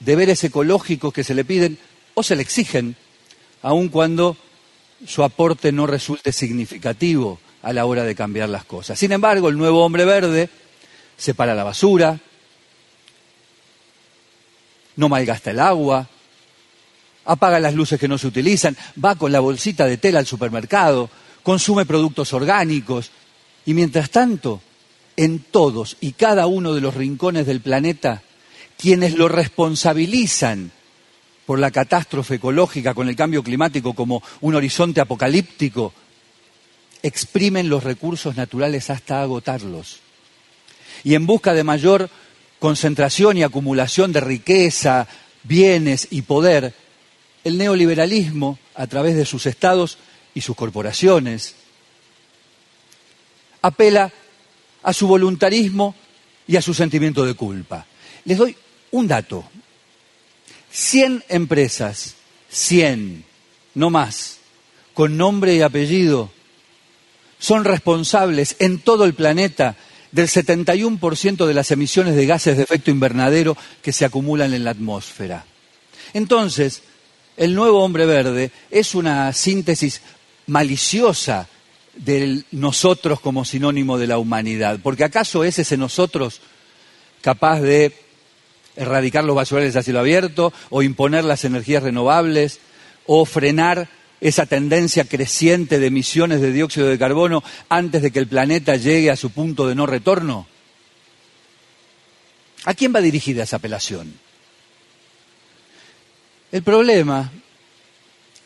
deberes 0.00 0.42
ecológicos 0.42 1.14
que 1.14 1.22
se 1.22 1.34
le 1.34 1.44
piden 1.44 1.78
o 2.14 2.24
se 2.24 2.34
le 2.34 2.42
exigen, 2.42 2.96
aun 3.62 3.90
cuando 3.90 4.36
su 5.06 5.22
aporte 5.22 5.70
no 5.70 5.86
resulte 5.86 6.32
significativo 6.32 7.38
a 7.62 7.72
la 7.72 7.86
hora 7.86 8.02
de 8.02 8.16
cambiar 8.16 8.48
las 8.48 8.64
cosas. 8.64 8.98
Sin 8.98 9.12
embargo, 9.12 9.48
el 9.48 9.56
nuevo 9.56 9.84
hombre 9.84 10.04
verde 10.04 10.50
separa 11.16 11.54
la 11.54 11.62
basura, 11.62 12.18
no 14.96 15.08
malgasta 15.08 15.52
el 15.52 15.60
agua, 15.60 16.08
apaga 17.24 17.60
las 17.60 17.74
luces 17.74 18.00
que 18.00 18.08
no 18.08 18.18
se 18.18 18.26
utilizan, 18.26 18.76
va 19.02 19.14
con 19.14 19.30
la 19.30 19.38
bolsita 19.38 19.86
de 19.86 19.96
tela 19.96 20.18
al 20.18 20.26
supermercado, 20.26 21.08
consume 21.42 21.86
productos 21.86 22.32
orgánicos 22.32 23.10
y 23.66 23.74
mientras 23.74 24.10
tanto, 24.10 24.62
en 25.16 25.40
todos 25.40 25.96
y 26.00 26.12
cada 26.12 26.46
uno 26.46 26.74
de 26.74 26.80
los 26.80 26.94
rincones 26.94 27.46
del 27.46 27.60
planeta, 27.60 28.22
quienes 28.76 29.14
lo 29.14 29.28
responsabilizan 29.28 30.70
por 31.44 31.58
la 31.58 31.70
catástrofe 31.70 32.36
ecológica 32.36 32.94
con 32.94 33.08
el 33.08 33.16
cambio 33.16 33.42
climático 33.42 33.94
como 33.94 34.22
un 34.42 34.54
horizonte 34.54 35.00
apocalíptico, 35.00 35.92
exprimen 37.02 37.68
los 37.68 37.84
recursos 37.84 38.36
naturales 38.36 38.90
hasta 38.90 39.22
agotarlos. 39.22 40.00
Y 41.04 41.14
en 41.14 41.26
busca 41.26 41.54
de 41.54 41.64
mayor 41.64 42.10
concentración 42.58 43.36
y 43.36 43.42
acumulación 43.42 44.12
de 44.12 44.20
riqueza, 44.20 45.08
bienes 45.42 46.08
y 46.10 46.22
poder, 46.22 46.74
el 47.44 47.58
neoliberalismo, 47.58 48.58
a 48.74 48.86
través 48.86 49.16
de 49.16 49.24
sus 49.24 49.46
estados, 49.46 49.98
y 50.38 50.40
sus 50.40 50.54
corporaciones. 50.54 51.56
Apela 53.60 54.12
a 54.84 54.92
su 54.92 55.08
voluntarismo 55.08 55.96
y 56.46 56.54
a 56.54 56.62
su 56.62 56.72
sentimiento 56.74 57.26
de 57.26 57.34
culpa. 57.34 57.84
Les 58.24 58.38
doy 58.38 58.56
un 58.92 59.08
dato. 59.08 59.44
100 60.70 61.24
empresas, 61.28 62.14
100, 62.50 63.24
no 63.74 63.90
más, 63.90 64.38
con 64.94 65.16
nombre 65.16 65.56
y 65.56 65.62
apellido, 65.62 66.30
son 67.40 67.64
responsables 67.64 68.54
en 68.60 68.78
todo 68.78 69.04
el 69.04 69.14
planeta 69.14 69.76
del 70.12 70.28
71% 70.28 71.46
de 71.46 71.54
las 71.54 71.70
emisiones 71.72 72.14
de 72.14 72.26
gases 72.26 72.56
de 72.56 72.62
efecto 72.62 72.92
invernadero 72.92 73.56
que 73.82 73.92
se 73.92 74.04
acumulan 74.04 74.54
en 74.54 74.62
la 74.62 74.70
atmósfera. 74.70 75.44
Entonces, 76.12 76.82
el 77.36 77.54
nuevo 77.54 77.82
hombre 77.84 78.04
verde 78.04 78.50
es 78.70 78.94
una 78.94 79.32
síntesis 79.32 80.00
maliciosa 80.48 81.48
de 81.94 82.42
nosotros 82.50 83.20
como 83.20 83.44
sinónimo 83.44 83.98
de 83.98 84.06
la 84.06 84.18
humanidad. 84.18 84.80
Porque 84.82 85.04
acaso 85.04 85.44
es 85.44 85.58
ese 85.58 85.76
nosotros 85.76 86.40
capaz 87.20 87.60
de 87.60 87.92
erradicar 88.76 89.24
los 89.24 89.36
basurales 89.36 89.76
a 89.76 89.82
cielo 89.82 90.00
abierto 90.00 90.52
o 90.70 90.82
imponer 90.82 91.24
las 91.24 91.44
energías 91.44 91.82
renovables 91.82 92.60
o 93.06 93.24
frenar 93.24 93.88
esa 94.20 94.46
tendencia 94.46 95.04
creciente 95.04 95.78
de 95.78 95.86
emisiones 95.86 96.40
de 96.40 96.52
dióxido 96.52 96.88
de 96.88 96.98
carbono 96.98 97.42
antes 97.68 98.02
de 98.02 98.10
que 98.10 98.18
el 98.18 98.26
planeta 98.26 98.76
llegue 98.76 99.10
a 99.10 99.16
su 99.16 99.30
punto 99.30 99.68
de 99.68 99.74
no 99.74 99.86
retorno? 99.86 100.46
¿A 102.64 102.74
quién 102.74 102.94
va 102.94 103.00
dirigida 103.00 103.44
esa 103.44 103.56
apelación? 103.56 104.12
El 106.50 106.62
problema 106.62 107.30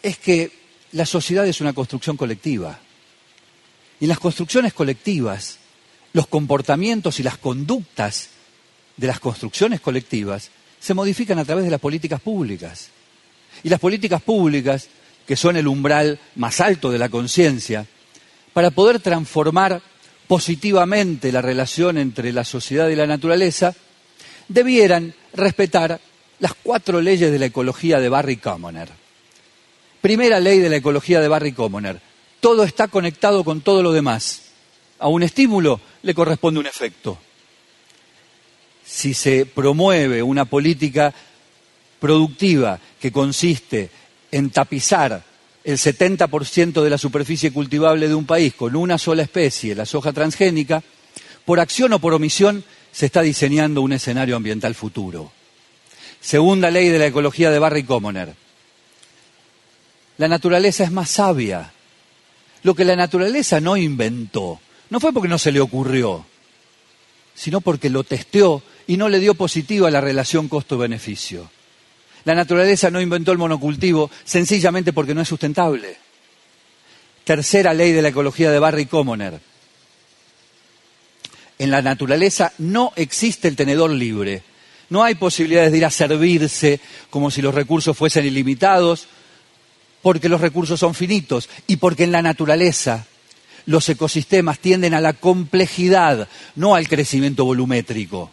es 0.03 0.19
que 0.19 0.62
la 0.93 1.07
sociedad 1.07 1.47
es 1.47 1.61
una 1.61 1.73
construcción 1.73 2.17
colectiva. 2.17 2.79
Y 4.01 4.05
en 4.05 4.09
las 4.09 4.19
construcciones 4.19 4.73
colectivas, 4.73 5.59
los 6.13 6.27
comportamientos 6.27 7.19
y 7.21 7.23
las 7.23 7.39
conductas 7.39 8.29
de 8.97 9.07
las 9.07 9.21
construcciones 9.21 9.81
colectivas 9.81 10.51
se 10.79 10.95
modifican 10.95 11.39
a 11.39 11.45
través 11.45 11.65
de 11.65 11.71
las 11.71 11.81
políticas 11.81 12.21
públicas. 12.21 12.89
Y 13.63 13.69
las 13.69 13.81
políticas 13.81 14.21
públicas, 14.23 14.89
que 15.27 15.37
son 15.37 15.57
el 15.57 15.67
umbral 15.67 16.19
más 16.37 16.61
alto 16.61 16.91
de 16.91 16.99
la 16.99 17.09
conciencia, 17.09 17.87
para 18.53 18.71
poder 18.71 19.01
transformar 19.01 19.81
positivamente 20.27 21.33
la 21.33 21.43
relación 21.43 21.97
entre 21.99 22.33
la 22.33 22.45
sociedad 22.45 22.89
y 22.89 22.97
la 22.97 23.07
naturaleza, 23.07 23.75
debieran 24.49 25.15
respetar 25.33 26.01
las 26.41 26.55
cuatro 26.55 27.01
leyes 27.01 27.31
de 27.31 27.39
la 27.39 27.47
ecología 27.47 28.01
de 28.01 28.09
Barry 28.09 28.37
Commoner. 28.37 29.02
Primera 30.03 30.41
ley 30.41 30.59
de 30.59 30.69
la 30.69 30.77
ecología 30.77 31.21
de 31.21 31.29
Barry 31.29 31.53
Commoner. 31.53 32.01
Todo 32.41 32.65
está 32.65 32.89
conectado 32.89 33.45
con 33.45 33.61
todo 33.61 33.85
lo 33.85 33.93
demás. 33.93 34.43
A 34.99 35.07
un 35.07 35.23
estímulo 35.23 35.81
le 36.03 36.13
corresponde 36.13 36.59
un 36.59 36.67
efecto. 36.67 37.19
Si 38.85 39.15
se 39.15 39.47
promueve 39.47 40.21
una 40.21 40.45
política 40.45 41.15
productiva 42.01 42.81
que 43.01 43.13
consiste 43.13 43.91
en 44.33 44.51
tapizar 44.51 45.23
el 45.63 45.79
70% 45.79 46.83
de 46.83 46.91
la 46.91 46.99
superficie 46.99 47.53
cultivable 47.53 48.09
de 48.09 48.17
un 48.17 48.27
país 48.27 48.55
con 48.55 48.75
una 48.75 48.99
sola 48.99 49.23
especie, 49.23 49.77
la 49.77 49.87
soja 49.87 50.13
transgénica, 50.13 50.83
por 51.45 51.61
acción 51.61 51.93
o 51.93 52.01
por 52.01 52.13
omisión 52.13 52.65
se 52.91 53.07
está 53.07 53.23
diseñando 53.23 53.83
un 53.83 53.93
escenario 53.93 54.35
ambiental 54.35 54.75
futuro. 54.75 55.31
Segunda 56.21 56.73
ley 56.73 56.89
de 56.89 56.99
la 56.99 57.07
ecología 57.07 57.53
de 57.53 57.61
Barry 57.61 57.85
Commoner. 57.85 58.42
La 60.19 60.29
naturaleza 60.29 60.85
es 60.85 60.93
más 60.93 61.11
sabia. 61.11 61.73
Lo 62.63 62.75
que 62.75 62.85
la 62.85 62.97
naturaleza 62.97 63.61
no 63.61 63.77
inventó, 63.77 64.61
no 64.91 65.01
fue 65.01 65.13
porque 65.13 65.29
no 65.29 65.39
se 65.39 65.53
le 65.53 65.61
ocurrió, 65.61 66.25
sino 67.35 67.61
porque 67.61 67.91
lo 67.91 68.05
testeó 68.05 68.63
y 68.87 68.97
no 68.97 69.09
le 69.09 69.19
dio 69.19 69.35
positivo 69.35 69.87
a 69.87 69.91
la 69.91 70.01
relación 70.01 70.49
costo-beneficio. 70.49 71.51
La 72.25 72.35
naturaleza 72.35 72.91
no 72.91 73.01
inventó 73.01 73.33
el 73.33 73.39
monocultivo 73.39 74.11
sencillamente 74.25 74.93
porque 74.93 75.15
no 75.15 75.23
es 75.23 75.29
sustentable. 75.29 75.97
Tercera 77.25 77.75
ley 77.75 77.93
de 77.93 78.03
la 78.03 78.09
ecología 78.09 78.51
de 78.53 78.59
Barry 78.61 78.87
Commoner 78.87 79.41
en 81.63 81.71
la 81.71 81.81
naturaleza 81.81 82.53
no 82.59 82.93
existe 82.97 83.47
el 83.47 83.55
tenedor 83.55 83.89
libre. 83.91 84.43
No 84.91 85.05
hay 85.05 85.15
posibilidades 85.15 85.71
de 85.71 85.79
ir 85.79 85.85
a 85.85 85.93
servirse 85.93 86.81
como 87.09 87.31
si 87.31 87.41
los 87.41 87.55
recursos 87.55 87.97
fuesen 87.97 88.27
ilimitados, 88.27 89.07
porque 90.03 90.29
los 90.29 90.41
recursos 90.41 90.79
son 90.79 90.95
finitos 90.95 91.49
y 91.67 91.77
porque 91.77 92.05
en 92.05 92.13
la 92.13 92.23
naturaleza 92.23 93.07
los 93.67 93.89
ecosistemas 93.89 94.59
tienden 94.59 94.95
a 94.95 95.01
la 95.01 95.13
complejidad, 95.13 96.29
no 96.57 96.75
al 96.75 96.89
crecimiento 96.89 97.45
volumétrico. 97.45 98.31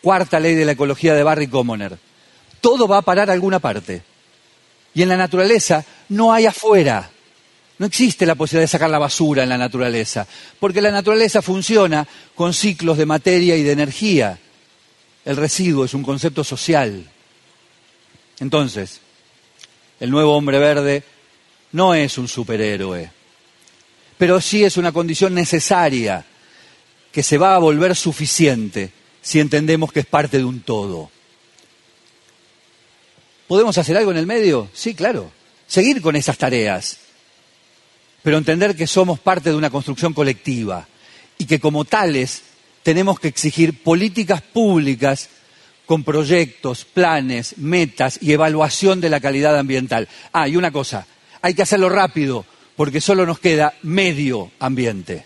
Cuarta 0.00 0.40
ley 0.40 0.54
de 0.54 0.64
la 0.64 0.72
ecología 0.72 1.14
de 1.14 1.22
Barry 1.22 1.48
Commoner. 1.48 1.98
Todo 2.60 2.88
va 2.88 2.98
a 2.98 3.02
parar 3.02 3.30
a 3.30 3.32
alguna 3.34 3.58
parte. 3.58 4.02
Y 4.94 5.02
en 5.02 5.08
la 5.08 5.16
naturaleza 5.16 5.84
no 6.08 6.32
hay 6.32 6.46
afuera. 6.46 7.10
No 7.78 7.86
existe 7.86 8.24
la 8.24 8.36
posibilidad 8.36 8.64
de 8.64 8.68
sacar 8.68 8.88
la 8.88 8.98
basura 8.98 9.42
en 9.42 9.48
la 9.48 9.58
naturaleza, 9.58 10.26
porque 10.60 10.80
la 10.80 10.92
naturaleza 10.92 11.42
funciona 11.42 12.06
con 12.34 12.54
ciclos 12.54 12.96
de 12.96 13.04
materia 13.04 13.56
y 13.56 13.62
de 13.62 13.72
energía. 13.72 14.38
El 15.24 15.36
residuo 15.36 15.84
es 15.84 15.94
un 15.94 16.04
concepto 16.04 16.44
social. 16.44 17.10
Entonces, 18.38 19.00
el 20.00 20.10
nuevo 20.10 20.36
hombre 20.36 20.58
verde 20.58 21.02
no 21.72 21.94
es 21.94 22.18
un 22.18 22.28
superhéroe, 22.28 23.10
pero 24.18 24.40
sí 24.40 24.64
es 24.64 24.76
una 24.76 24.92
condición 24.92 25.34
necesaria 25.34 26.24
que 27.12 27.22
se 27.22 27.38
va 27.38 27.54
a 27.54 27.58
volver 27.58 27.94
suficiente 27.96 28.90
si 29.22 29.40
entendemos 29.40 29.92
que 29.92 30.00
es 30.00 30.06
parte 30.06 30.38
de 30.38 30.44
un 30.44 30.60
todo. 30.60 31.10
¿Podemos 33.46 33.76
hacer 33.78 33.96
algo 33.96 34.10
en 34.10 34.16
el 34.16 34.26
medio? 34.26 34.68
Sí, 34.72 34.94
claro. 34.94 35.30
Seguir 35.66 36.00
con 36.02 36.16
esas 36.16 36.38
tareas 36.38 36.98
pero 38.24 38.38
entender 38.38 38.74
que 38.74 38.86
somos 38.86 39.20
parte 39.20 39.50
de 39.50 39.56
una 39.56 39.68
construcción 39.68 40.14
colectiva 40.14 40.88
y 41.36 41.44
que 41.44 41.60
como 41.60 41.84
tales 41.84 42.42
tenemos 42.82 43.20
que 43.20 43.28
exigir 43.28 43.82
políticas 43.82 44.40
públicas 44.40 45.28
con 45.86 46.04
proyectos, 46.04 46.84
planes, 46.84 47.58
metas 47.58 48.18
y 48.20 48.32
evaluación 48.32 49.00
de 49.00 49.10
la 49.10 49.20
calidad 49.20 49.58
ambiental. 49.58 50.08
Ah, 50.32 50.48
y 50.48 50.56
una 50.56 50.70
cosa, 50.70 51.06
hay 51.42 51.54
que 51.54 51.62
hacerlo 51.62 51.88
rápido 51.88 52.44
porque 52.76 53.00
solo 53.00 53.26
nos 53.26 53.38
queda 53.38 53.74
medio 53.82 54.50
ambiente. 54.58 55.24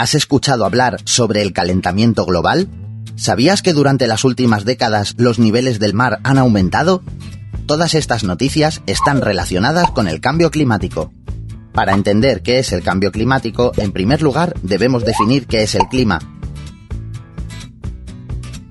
¿Has 0.00 0.14
escuchado 0.14 0.64
hablar 0.64 0.96
sobre 1.04 1.42
el 1.42 1.52
calentamiento 1.52 2.24
global? 2.24 2.70
¿Sabías 3.16 3.60
que 3.60 3.74
durante 3.74 4.06
las 4.06 4.24
últimas 4.24 4.64
décadas 4.64 5.14
los 5.18 5.38
niveles 5.38 5.78
del 5.78 5.92
mar 5.92 6.20
han 6.22 6.38
aumentado? 6.38 7.02
Todas 7.66 7.92
estas 7.92 8.24
noticias 8.24 8.80
están 8.86 9.20
relacionadas 9.20 9.90
con 9.90 10.08
el 10.08 10.22
cambio 10.22 10.50
climático. 10.50 11.12
Para 11.74 11.92
entender 11.92 12.40
qué 12.40 12.60
es 12.60 12.72
el 12.72 12.82
cambio 12.82 13.12
climático, 13.12 13.72
en 13.76 13.92
primer 13.92 14.22
lugar 14.22 14.54
debemos 14.62 15.04
definir 15.04 15.46
qué 15.46 15.64
es 15.64 15.74
el 15.74 15.86
clima. 15.88 16.18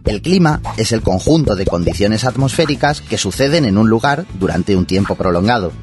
El 0.06 0.24
clima 0.24 0.62
es 0.78 0.94
el 0.94 1.04
conjunto 1.04 1.56
de 1.56 1.68
condiciones 1.68 2.24
atmosféricas 2.24 3.02
que 3.02 3.20
suceden 3.20 3.66
en 3.66 3.78
un 3.78 3.88
lugar 3.88 4.26
durante 4.40 4.76
un 4.76 4.88
tiempo 4.88 5.14
prolongado. 5.14 5.74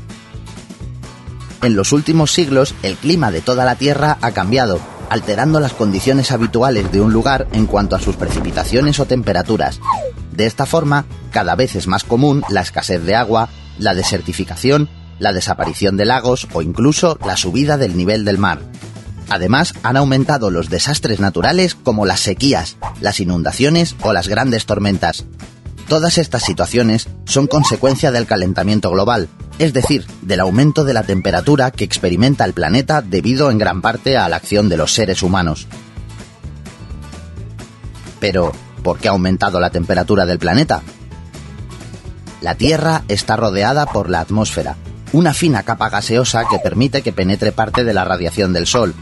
En 1.63 1.77
los 1.77 1.93
últimos 1.93 2.33
siglos, 2.33 2.75
el 2.83 2.97
clima 2.97 3.31
de 3.31 3.43
toda 3.43 3.65
la 3.65 3.77
Tierra 3.77 4.19
ha 4.21 4.33
cambiado, 4.33 4.81
alterando 5.11 5.61
las 5.61 5.73
condiciones 5.73 6.33
habituales 6.33 6.91
de 6.93 7.01
un 7.01 7.13
lugar 7.13 7.47
en 7.53 7.67
cuanto 7.67 7.97
a 7.97 8.01
sus 8.01 8.17
precipitaciones 8.17 8.99
o 9.01 9.07
temperaturas. 9.07 9.81
De 10.33 10.47
esta 10.47 10.67
forma, 10.67 11.07
cada 11.31 11.55
vez 11.55 11.77
es 11.77 11.87
más 11.87 12.05
común 12.05 12.43
la 12.49 12.61
escasez 12.61 13.03
de 13.05 13.15
agua, 13.15 13.49
la 13.79 13.95
desertificación, 13.95 14.89
la 15.19 15.33
desaparición 15.33 15.97
de 15.97 16.05
lagos 16.05 16.47
o 16.53 16.63
incluso 16.63 17.19
la 17.25 17.37
subida 17.37 17.77
del 17.77 17.97
nivel 17.97 18.25
del 18.25 18.39
mar. 18.39 18.61
Además, 19.29 19.75
han 19.83 19.97
aumentado 19.97 20.51
los 20.51 20.71
desastres 20.71 21.21
naturales 21.21 21.75
como 21.75 22.07
las 22.07 22.21
sequías, 22.21 22.77
las 23.01 23.19
inundaciones 23.19 23.97
o 24.03 24.13
las 24.13 24.29
grandes 24.29 24.67
tormentas. 24.67 25.25
Todas 25.89 26.19
estas 26.19 26.45
situaciones 26.45 27.09
son 27.25 27.47
consecuencia 27.47 28.11
del 28.11 28.27
calentamiento 28.27 28.91
global, 28.91 29.29
es 29.59 29.73
decir, 29.73 30.07
del 30.23 30.41
aumento 30.41 30.85
de 30.85 30.95
la 30.95 31.03
temperatura 31.03 31.71
que 31.71 31.85
experimenta 31.85 32.45
el 32.45 32.53
planeta 32.53 33.03
debido 33.03 33.51
en 33.51 33.59
gran 33.59 33.81
parte 33.81 34.17
a 34.17 34.29
la 34.29 34.37
acción 34.37 34.69
de 34.69 34.77
los 34.77 34.93
seres 34.93 35.23
humanos. 35.23 35.67
Pero, 38.21 38.53
¿por 38.83 38.99
qué 38.99 39.09
ha 39.09 39.13
aumentado 39.13 39.61
la 39.61 39.71
temperatura 39.71 40.27
del 40.27 40.39
planeta? 40.39 40.83
La 42.41 42.55
Tierra 42.55 43.03
está 43.09 43.37
rodeada 43.37 43.87
por 43.87 44.11
la 44.11 44.21
atmósfera, 44.21 44.77
una 45.13 45.33
fina 45.33 45.63
capa 45.63 45.89
gaseosa 45.89 46.45
que 46.49 46.59
permite 46.59 47.03
que 47.03 47.13
penetre 47.13 47.53
parte 47.53 47.85
de 47.85 47.95
la 47.95 48.05
radiación 48.05 48.53
del 48.53 48.67
Sol, 48.67 48.95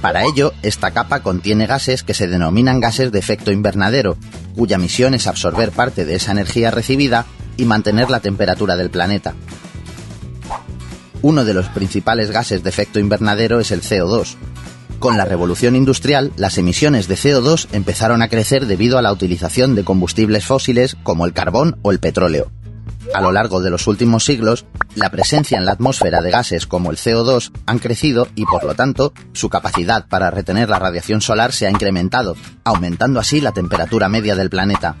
para 0.00 0.24
ello, 0.24 0.52
esta 0.62 0.92
capa 0.92 1.20
contiene 1.20 1.66
gases 1.66 2.04
que 2.04 2.14
se 2.14 2.28
denominan 2.28 2.78
gases 2.78 3.10
de 3.10 3.18
efecto 3.18 3.50
invernadero, 3.50 4.16
cuya 4.54 4.78
misión 4.78 5.14
es 5.14 5.26
absorber 5.26 5.72
parte 5.72 6.04
de 6.04 6.14
esa 6.14 6.30
energía 6.30 6.70
recibida 6.70 7.26
y 7.56 7.64
mantener 7.64 8.10
la 8.10 8.20
temperatura 8.20 8.76
del 8.76 8.90
planeta. 8.90 9.34
Uno 11.22 11.44
de 11.44 11.54
los 11.54 11.66
principales 11.68 12.30
gases 12.30 12.62
de 12.62 12.70
efecto 12.70 12.98
invernadero 13.00 13.58
es 13.60 13.70
el 13.70 13.82
CO2. 13.82 14.36
Con 14.98 15.16
la 15.16 15.24
revolución 15.24 15.76
industrial, 15.76 16.32
las 16.36 16.56
emisiones 16.56 17.08
de 17.08 17.16
CO2 17.16 17.68
empezaron 17.72 18.22
a 18.22 18.28
crecer 18.28 18.66
debido 18.66 18.98
a 18.98 19.02
la 19.02 19.12
utilización 19.12 19.74
de 19.74 19.84
combustibles 19.84 20.44
fósiles 20.44 20.96
como 21.02 21.26
el 21.26 21.32
carbón 21.32 21.78
o 21.82 21.90
el 21.90 22.00
petróleo. 22.00 22.50
A 23.14 23.20
lo 23.20 23.32
largo 23.32 23.60
de 23.60 23.70
los 23.70 23.86
últimos 23.86 24.24
siglos, 24.24 24.66
la 24.94 25.10
presencia 25.10 25.58
en 25.58 25.64
la 25.64 25.72
atmósfera 25.72 26.22
de 26.22 26.30
gases 26.30 26.66
como 26.66 26.90
el 26.90 26.96
CO2 26.96 27.52
han 27.66 27.78
crecido 27.78 28.28
y 28.34 28.44
por 28.46 28.64
lo 28.64 28.74
tanto 28.74 29.12
su 29.32 29.48
capacidad 29.48 30.06
para 30.08 30.30
retener 30.30 30.68
la 30.68 30.78
radiación 30.78 31.20
solar 31.20 31.52
se 31.52 31.66
ha 31.66 31.70
incrementado, 31.70 32.36
aumentando 32.64 33.20
así 33.20 33.40
la 33.40 33.52
temperatura 33.52 34.08
media 34.08 34.34
del 34.34 34.50
planeta. 34.50 34.96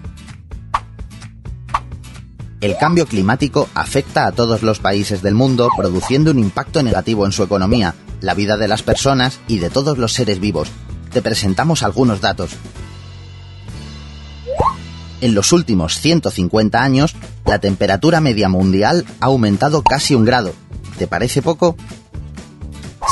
El 2.60 2.78
cambio 2.78 3.06
climático 3.06 3.68
afecta 3.74 4.26
a 4.26 4.32
todos 4.32 4.62
los 4.62 4.78
países 4.78 5.20
del 5.20 5.34
mundo 5.34 5.68
produciendo 5.76 6.30
un 6.30 6.38
impacto 6.38 6.82
negativo 6.82 7.26
en 7.26 7.32
su 7.32 7.42
economía, 7.42 7.94
la 8.22 8.32
vida 8.32 8.56
de 8.56 8.66
las 8.66 8.82
personas 8.82 9.40
y 9.46 9.58
de 9.58 9.68
todos 9.68 9.98
los 9.98 10.14
seres 10.14 10.40
vivos. 10.40 10.68
Te 11.12 11.20
presentamos 11.20 11.82
algunos 11.82 12.22
datos. 12.22 12.52
En 15.20 15.34
los 15.34 15.52
últimos 15.52 15.98
150 15.98 16.82
años, 16.82 17.14
la 17.44 17.58
temperatura 17.58 18.20
media 18.20 18.48
mundial 18.48 19.04
ha 19.20 19.26
aumentado 19.26 19.82
casi 19.82 20.14
un 20.14 20.24
grado. 20.24 20.54
¿Te 20.98 21.06
parece 21.06 21.42
poco? 21.42 21.76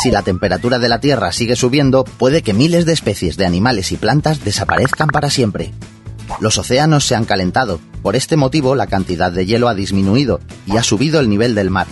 Si 0.02 0.10
la 0.10 0.22
temperatura 0.22 0.78
de 0.78 0.88
la 0.88 1.00
Tierra 1.00 1.32
sigue 1.32 1.54
subiendo, 1.54 2.04
puede 2.04 2.42
que 2.42 2.54
miles 2.54 2.86
de 2.86 2.94
especies 2.94 3.36
de 3.36 3.44
animales 3.44 3.92
y 3.92 3.96
plantas 3.96 4.42
desaparezcan 4.42 5.08
para 5.08 5.30
siempre. 5.30 5.72
Los 6.40 6.58
océanos 6.58 7.06
se 7.06 7.14
han 7.14 7.26
calentado, 7.26 7.78
por 8.04 8.14
este 8.14 8.36
motivo 8.36 8.76
la 8.76 8.86
cantidad 8.86 9.32
de 9.32 9.46
hielo 9.46 9.66
ha 9.66 9.74
disminuido 9.74 10.38
y 10.66 10.76
ha 10.76 10.84
subido 10.84 11.18
el 11.18 11.28
nivel 11.30 11.56
del 11.56 11.70
mar. 11.70 11.86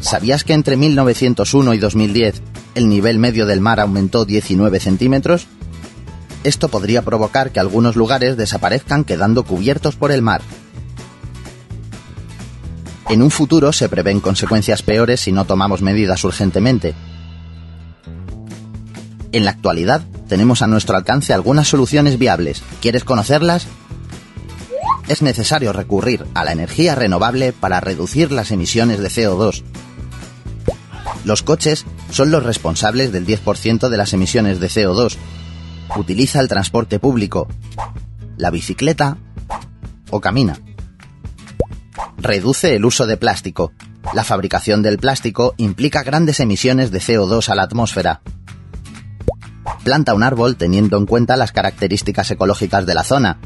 ¿Sabías 0.00 0.44
que 0.44 0.52
entre 0.52 0.76
1901 0.76 1.74
y 1.74 1.78
2010 1.78 2.42
el 2.74 2.88
nivel 2.88 3.18
medio 3.18 3.46
del 3.46 3.60
mar 3.60 3.80
aumentó 3.80 4.24
19 4.24 4.78
centímetros? 4.78 5.48
esto 6.44 6.68
podría 6.68 7.02
provocar 7.02 7.50
que 7.50 7.60
algunos 7.60 7.96
lugares 7.96 8.36
desaparezcan 8.36 9.04
quedando 9.04 9.44
cubiertos 9.44 9.96
por 9.96 10.12
el 10.12 10.22
mar. 10.22 10.42
En 13.08 13.22
un 13.22 13.30
futuro 13.30 13.72
se 13.72 13.88
prevén 13.88 14.20
consecuencias 14.20 14.82
peores 14.82 15.20
si 15.20 15.32
no 15.32 15.44
tomamos 15.44 15.82
medidas 15.82 16.22
urgentemente. 16.22 16.94
En 19.32 19.44
la 19.44 19.50
actualidad 19.50 20.02
tenemos 20.28 20.62
a 20.62 20.66
nuestro 20.66 20.96
alcance 20.96 21.32
algunas 21.32 21.68
soluciones 21.68 22.18
viables. 22.18 22.62
¿Quieres 22.80 23.04
conocerlas? 23.04 23.66
Es 25.08 25.22
necesario 25.22 25.72
recurrir 25.72 26.26
a 26.34 26.44
la 26.44 26.52
energía 26.52 26.94
renovable 26.94 27.52
para 27.52 27.80
reducir 27.80 28.32
las 28.32 28.50
emisiones 28.50 29.00
de 29.00 29.08
CO2. 29.08 29.62
Los 31.24 31.42
coches 31.42 31.84
son 32.10 32.30
los 32.30 32.42
responsables 32.42 33.12
del 33.12 33.26
10% 33.26 33.88
de 33.88 33.96
las 33.96 34.12
emisiones 34.12 34.60
de 34.60 34.68
CO2. 34.68 35.16
Utiliza 35.96 36.40
el 36.40 36.48
transporte 36.48 36.98
público, 36.98 37.48
la 38.36 38.50
bicicleta 38.50 39.18
o 40.10 40.20
camina. 40.20 40.58
Reduce 42.18 42.74
el 42.74 42.84
uso 42.84 43.06
de 43.06 43.16
plástico. 43.16 43.72
La 44.14 44.24
fabricación 44.24 44.82
del 44.82 44.98
plástico 44.98 45.54
implica 45.56 46.02
grandes 46.02 46.40
emisiones 46.40 46.90
de 46.90 47.00
CO2 47.00 47.48
a 47.48 47.54
la 47.54 47.62
atmósfera. 47.62 48.22
Planta 49.84 50.14
un 50.14 50.22
árbol 50.22 50.56
teniendo 50.56 50.96
en 50.96 51.06
cuenta 51.06 51.36
las 51.36 51.52
características 51.52 52.30
ecológicas 52.30 52.86
de 52.86 52.94
la 52.94 53.04
zona. 53.04 53.38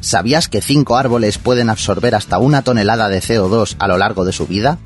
¿Sabías 0.00 0.48
que 0.48 0.60
5 0.60 0.96
árboles 0.96 1.38
pueden 1.38 1.70
absorber 1.70 2.14
hasta 2.14 2.38
una 2.38 2.62
tonelada 2.62 3.08
de 3.08 3.20
CO2 3.20 3.76
a 3.78 3.88
lo 3.88 3.98
largo 3.98 4.24
de 4.24 4.32
su 4.32 4.46
vida? 4.46 4.78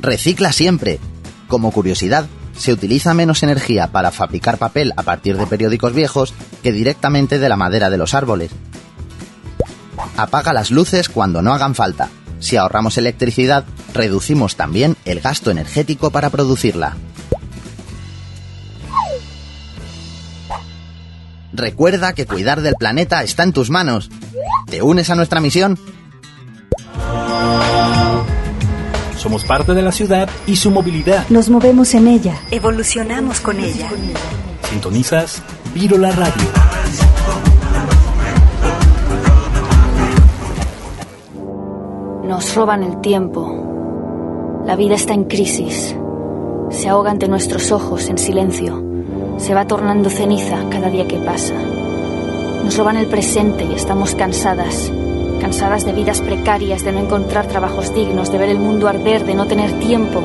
Recicla 0.00 0.52
siempre. 0.52 1.00
Como 1.48 1.70
curiosidad, 1.70 2.26
se 2.56 2.72
utiliza 2.72 3.14
menos 3.14 3.42
energía 3.42 3.88
para 3.88 4.10
fabricar 4.10 4.58
papel 4.58 4.92
a 4.96 5.02
partir 5.02 5.36
de 5.36 5.46
periódicos 5.46 5.94
viejos 5.94 6.34
que 6.62 6.72
directamente 6.72 7.38
de 7.38 7.48
la 7.48 7.56
madera 7.56 7.90
de 7.90 7.98
los 7.98 8.14
árboles. 8.14 8.50
Apaga 10.16 10.52
las 10.52 10.70
luces 10.70 11.08
cuando 11.08 11.42
no 11.42 11.52
hagan 11.52 11.74
falta. 11.74 12.10
Si 12.38 12.56
ahorramos 12.56 12.98
electricidad, 12.98 13.64
reducimos 13.92 14.56
también 14.56 14.96
el 15.04 15.20
gasto 15.20 15.50
energético 15.50 16.10
para 16.10 16.30
producirla. 16.30 16.96
Recuerda 21.54 22.14
que 22.14 22.26
cuidar 22.26 22.62
del 22.62 22.74
planeta 22.74 23.22
está 23.22 23.44
en 23.44 23.52
tus 23.52 23.70
manos. 23.70 24.10
¿Te 24.66 24.82
unes 24.82 25.08
a 25.08 25.14
nuestra 25.14 25.40
misión? 25.40 25.78
Somos 29.16 29.44
parte 29.44 29.72
de 29.72 29.82
la 29.82 29.92
ciudad 29.92 30.28
y 30.46 30.56
su 30.56 30.72
movilidad. 30.72 31.24
Nos 31.28 31.48
movemos 31.48 31.94
en 31.94 32.08
ella. 32.08 32.36
Evolucionamos 32.50 33.40
con 33.40 33.60
ella. 33.60 33.88
Sintonizas 34.68 35.42
Viro 35.74 35.96
la 35.96 36.10
Radio. 36.12 36.44
Nos 42.24 42.54
roban 42.54 42.84
el 42.84 43.00
tiempo. 43.00 44.62
La 44.66 44.76
vida 44.76 44.94
está 44.94 45.14
en 45.14 45.24
crisis. 45.24 45.96
Se 46.70 46.88
ahoga 46.88 47.10
ante 47.10 47.26
nuestros 47.26 47.72
ojos 47.72 48.08
en 48.08 48.18
silencio. 48.18 48.83
Se 49.38 49.54
va 49.54 49.66
tornando 49.66 50.10
ceniza 50.10 50.58
cada 50.70 50.90
día 50.90 51.06
que 51.06 51.18
pasa. 51.18 51.54
Nos 52.64 52.76
roban 52.78 52.96
el 52.96 53.06
presente 53.06 53.64
y 53.64 53.74
estamos 53.74 54.14
cansadas. 54.14 54.90
Cansadas 55.40 55.84
de 55.84 55.92
vidas 55.92 56.20
precarias, 56.22 56.82
de 56.84 56.92
no 56.92 57.00
encontrar 57.00 57.46
trabajos 57.46 57.94
dignos, 57.94 58.32
de 58.32 58.38
ver 58.38 58.48
el 58.48 58.58
mundo 58.58 58.88
arder, 58.88 59.24
de 59.26 59.34
no 59.34 59.46
tener 59.46 59.72
tiempo. 59.80 60.22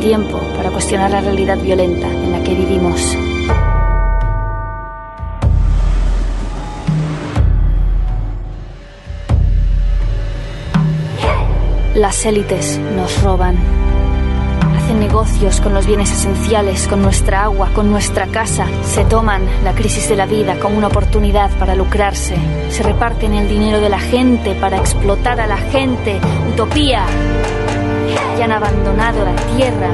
Tiempo 0.00 0.40
para 0.56 0.70
cuestionar 0.70 1.10
la 1.10 1.22
realidad 1.22 1.58
violenta 1.58 2.06
en 2.06 2.32
la 2.32 2.42
que 2.42 2.54
vivimos. 2.54 3.16
Las 11.94 12.26
élites 12.26 12.78
nos 12.96 13.22
roban. 13.22 13.93
Negocios 14.98 15.60
con 15.60 15.74
los 15.74 15.86
bienes 15.86 16.10
esenciales, 16.12 16.86
con 16.86 17.02
nuestra 17.02 17.44
agua, 17.44 17.70
con 17.74 17.90
nuestra 17.90 18.26
casa. 18.26 18.66
Se 18.82 19.04
toman 19.04 19.42
la 19.64 19.74
crisis 19.74 20.08
de 20.08 20.16
la 20.16 20.26
vida 20.26 20.58
como 20.60 20.78
una 20.78 20.86
oportunidad 20.86 21.50
para 21.58 21.74
lucrarse. 21.74 22.36
Se 22.70 22.82
reparten 22.82 23.34
el 23.34 23.48
dinero 23.48 23.80
de 23.80 23.88
la 23.88 23.98
gente 23.98 24.54
para 24.54 24.78
explotar 24.78 25.40
a 25.40 25.46
la 25.46 25.56
gente. 25.56 26.20
Utopía. 26.52 27.04
Y 28.38 28.42
han 28.42 28.52
abandonado 28.52 29.24
la 29.24 29.36
tierra. 29.56 29.90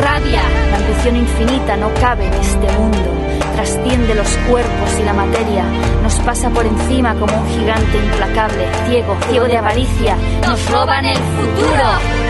Rabia. 0.00 0.42
La 0.70 0.76
ambición 0.76 1.16
infinita 1.16 1.76
no 1.76 1.92
cabe 2.00 2.26
en 2.26 2.34
este 2.34 2.72
mundo. 2.78 3.10
Trasciende 3.54 4.14
los 4.14 4.28
cuerpos 4.48 4.98
y 5.00 5.04
la 5.04 5.12
materia. 5.12 5.64
Nos 6.02 6.14
pasa 6.20 6.48
por 6.50 6.64
encima 6.64 7.14
como 7.14 7.36
un 7.36 7.48
gigante 7.48 7.98
implacable, 7.98 8.66
ciego, 8.86 9.16
ciego 9.28 9.46
de 9.46 9.56
avaricia. 9.56 10.16
Nos 10.46 10.70
roban 10.70 11.04
el 11.04 11.16
futuro. 11.16 12.27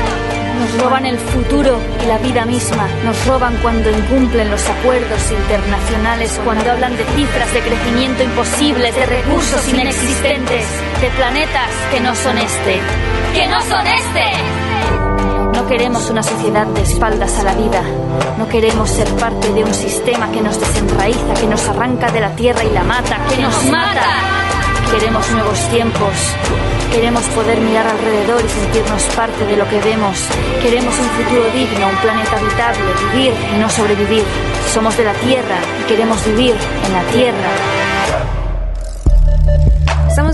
Nos 0.59 0.83
roban 0.83 1.07
el 1.07 1.19
futuro 1.19 1.79
y 2.03 2.07
la 2.07 2.19
vida 2.19 2.45
misma. 2.45 2.89
Nos 3.05 3.27
roban 3.27 3.57
cuando 3.63 3.91
incumplen 3.91 4.51
los 4.51 4.69
acuerdos 4.69 5.31
internacionales, 5.31 6.41
cuando 6.45 6.73
hablan 6.73 6.97
de 6.97 7.05
cifras 7.17 7.53
de 7.53 7.61
crecimiento 7.61 8.23
imposibles, 8.23 8.95
de 8.95 9.07
recursos 9.07 9.69
inexistentes, 9.69 10.67
de 11.01 11.11
planetas 11.11 11.71
que 11.93 12.01
no 12.01 12.15
son 12.15 12.39
este. 12.39 12.81
¡Que 13.35 13.47
no 13.47 13.61
son 13.63 13.87
este! 13.87 14.59
No 15.55 15.67
queremos 15.67 16.11
una 16.11 16.23
sociedad 16.23 16.67
de 16.67 16.83
espaldas 16.83 17.39
a 17.39 17.45
la 17.45 17.55
vida. 17.55 17.83
No 18.39 18.49
queremos 18.49 18.91
ser 18.91 19.09
parte 19.17 19.53
de 19.53 19.65
un 19.65 19.75
sistema 19.75 20.31
que 20.33 20.41
nos 20.41 20.59
desenraiza, 20.59 21.35
que 21.35 21.47
nos 21.47 21.69
arranca 21.69 22.11
de 22.11 22.21
la 22.21 22.31
tierra 22.35 22.65
y 22.65 22.71
la 22.71 22.83
mata, 22.83 23.19
que 23.29 23.43
nos 23.43 23.65
mata. 23.65 24.48
Queremos 24.91 25.31
nuevos 25.31 25.69
tiempos. 25.69 26.13
Queremos 26.91 27.25
poder 27.27 27.61
mirar 27.61 27.87
alrededor 27.87 28.43
y 28.45 28.49
sentirnos 28.49 29.03
parte 29.15 29.45
de 29.45 29.57
lo 29.57 29.69
que 29.69 29.81
vemos. 29.81 30.19
Queremos 30.63 30.95
un 30.99 31.09
futuro 31.11 31.45
digno, 31.51 31.89
un 31.89 31.97
planeta 31.97 32.37
habitable, 32.37 32.85
vivir 33.13 33.35
y 33.55 33.59
no 33.59 33.69
sobrevivir. 33.69 34.25
Somos 34.73 34.97
de 34.97 35.05
la 35.05 35.13
tierra 35.15 35.59
y 35.81 35.89
queremos 35.89 36.25
vivir 36.25 36.57
en 36.87 36.93
la 36.93 37.03
tierra. 37.13 37.68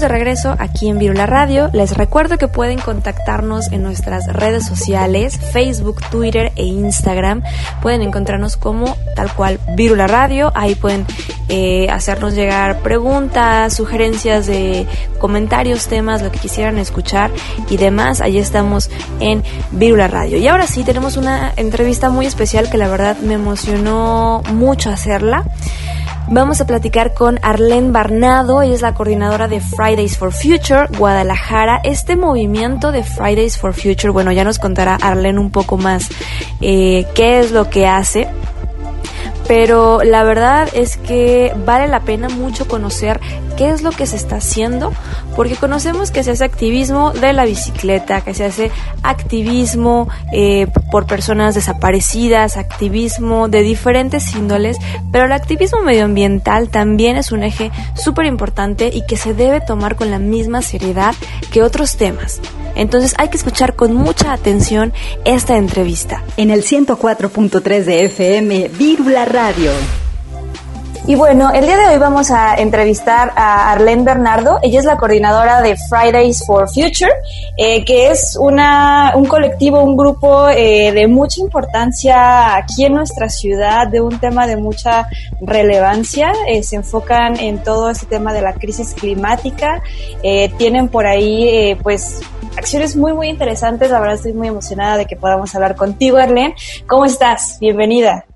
De 0.04 0.08
regreso 0.08 0.54
aquí 0.58 0.90
en 0.90 0.98
Virula 0.98 1.24
Radio. 1.24 1.70
Les 1.72 1.96
recuerdo 1.96 2.36
que 2.36 2.46
pueden 2.46 2.78
contactarnos 2.78 3.72
en 3.72 3.82
nuestras 3.82 4.30
redes 4.30 4.66
sociales, 4.66 5.38
Facebook, 5.38 6.02
Twitter 6.10 6.52
e 6.56 6.64
Instagram. 6.64 7.42
Pueden 7.80 8.02
encontrarnos 8.02 8.58
como 8.58 8.98
tal 9.16 9.32
cual 9.32 9.58
Virula 9.74 10.06
Radio. 10.06 10.52
Ahí 10.54 10.74
pueden 10.74 11.06
eh, 11.48 11.88
hacernos 11.88 12.34
llegar 12.34 12.80
preguntas, 12.80 13.72
sugerencias 13.72 14.46
de 14.46 14.86
comentarios, 15.18 15.86
temas, 15.86 16.20
lo 16.20 16.30
que 16.30 16.38
quisieran 16.38 16.76
escuchar 16.76 17.30
y 17.70 17.78
demás. 17.78 18.20
Allí 18.20 18.36
estamos 18.38 18.90
en 19.20 19.42
Virula 19.70 20.06
Radio. 20.06 20.36
Y 20.36 20.46
ahora 20.48 20.66
sí, 20.66 20.84
tenemos 20.84 21.16
una 21.16 21.54
entrevista 21.56 22.10
muy 22.10 22.26
especial 22.26 22.68
que 22.68 22.76
la 22.76 22.88
verdad 22.88 23.16
me 23.22 23.32
emocionó 23.32 24.42
mucho 24.52 24.90
hacerla. 24.90 25.46
Vamos 26.28 26.60
a 26.60 26.66
platicar 26.66 27.12
con 27.12 27.38
Arlene 27.42 27.90
Barnado, 27.90 28.62
ella 28.62 28.74
es 28.74 28.80
la 28.80 28.94
coordinadora 28.94 29.46
de 29.46 29.60
Fridays 29.60 30.16
for 30.16 30.32
Future 30.32 30.86
Guadalajara. 30.96 31.80
Este 31.84 32.16
movimiento 32.16 32.92
de 32.92 33.02
Fridays 33.02 33.58
for 33.58 33.74
Future, 33.74 34.08
bueno, 34.08 34.32
ya 34.32 34.42
nos 34.42 34.58
contará 34.58 34.96
Arlene 34.96 35.38
un 35.38 35.50
poco 35.50 35.76
más 35.76 36.08
eh, 36.62 37.06
qué 37.14 37.40
es 37.40 37.52
lo 37.52 37.68
que 37.68 37.86
hace. 37.86 38.28
Pero 39.46 40.02
la 40.02 40.24
verdad 40.24 40.68
es 40.72 40.96
que 40.96 41.52
vale 41.66 41.88
la 41.88 42.00
pena 42.00 42.28
mucho 42.28 42.66
conocer 42.66 43.20
qué 43.56 43.70
es 43.70 43.82
lo 43.82 43.90
que 43.90 44.06
se 44.06 44.16
está 44.16 44.36
haciendo, 44.36 44.92
porque 45.36 45.56
conocemos 45.56 46.10
que 46.10 46.24
se 46.24 46.32
hace 46.32 46.44
activismo 46.44 47.12
de 47.12 47.32
la 47.32 47.44
bicicleta, 47.44 48.22
que 48.22 48.34
se 48.34 48.44
hace 48.44 48.70
activismo 49.02 50.08
eh, 50.32 50.66
por 50.90 51.06
personas 51.06 51.54
desaparecidas, 51.54 52.56
activismo 52.56 53.48
de 53.48 53.62
diferentes 53.62 54.34
índoles, 54.34 54.76
pero 55.12 55.26
el 55.26 55.32
activismo 55.32 55.82
medioambiental 55.82 56.68
también 56.68 57.16
es 57.16 57.32
un 57.32 57.42
eje 57.42 57.70
súper 57.94 58.26
importante 58.26 58.90
y 58.92 59.06
que 59.06 59.16
se 59.16 59.34
debe 59.34 59.60
tomar 59.60 59.96
con 59.96 60.10
la 60.10 60.18
misma 60.18 60.62
seriedad 60.62 61.14
que 61.52 61.62
otros 61.62 61.96
temas. 61.96 62.40
Entonces 62.76 63.14
hay 63.18 63.28
que 63.28 63.36
escuchar 63.36 63.76
con 63.76 63.94
mucha 63.94 64.32
atención 64.32 64.92
esta 65.24 65.56
entrevista. 65.56 66.22
En 66.36 66.50
el 66.50 66.64
104.3 66.64 67.84
de 67.84 68.04
FM, 68.04 68.70
Vírula 68.76 69.24
Radio. 69.34 69.72
Y 71.08 71.16
bueno, 71.16 71.50
el 71.52 71.66
día 71.66 71.76
de 71.76 71.88
hoy 71.88 71.98
vamos 71.98 72.30
a 72.30 72.54
entrevistar 72.54 73.32
a 73.34 73.72
Arlene 73.72 74.04
Bernardo. 74.04 74.60
Ella 74.62 74.78
es 74.78 74.84
la 74.84 74.96
coordinadora 74.96 75.60
de 75.60 75.74
Fridays 75.88 76.46
for 76.46 76.68
Future, 76.68 77.10
eh, 77.56 77.84
que 77.84 78.12
es 78.12 78.38
una, 78.40 79.12
un 79.16 79.24
colectivo, 79.24 79.82
un 79.82 79.96
grupo 79.96 80.48
eh, 80.48 80.92
de 80.92 81.08
mucha 81.08 81.40
importancia 81.40 82.54
aquí 82.54 82.84
en 82.84 82.94
nuestra 82.94 83.28
ciudad, 83.28 83.88
de 83.88 84.00
un 84.00 84.20
tema 84.20 84.46
de 84.46 84.56
mucha 84.56 85.08
relevancia. 85.40 86.32
Eh, 86.46 86.62
se 86.62 86.76
enfocan 86.76 87.36
en 87.40 87.60
todo 87.60 87.90
este 87.90 88.06
tema 88.06 88.32
de 88.32 88.40
la 88.40 88.52
crisis 88.54 88.94
climática. 88.94 89.82
Tienen 90.58 90.88
por 90.88 91.06
ahí, 91.06 91.74
pues, 91.82 92.20
acciones 92.56 92.94
muy, 92.94 93.12
muy 93.12 93.28
interesantes. 93.30 93.90
La 93.90 93.98
verdad 93.98 94.14
estoy 94.14 94.32
muy 94.32 94.46
emocionada 94.46 94.96
de 94.96 95.06
que 95.06 95.16
podamos 95.16 95.52
hablar 95.56 95.74
contigo, 95.74 96.18
Arlene. 96.18 96.54
¿Cómo 96.86 97.04
estás? 97.04 97.58
Bienvenida. 97.60 98.26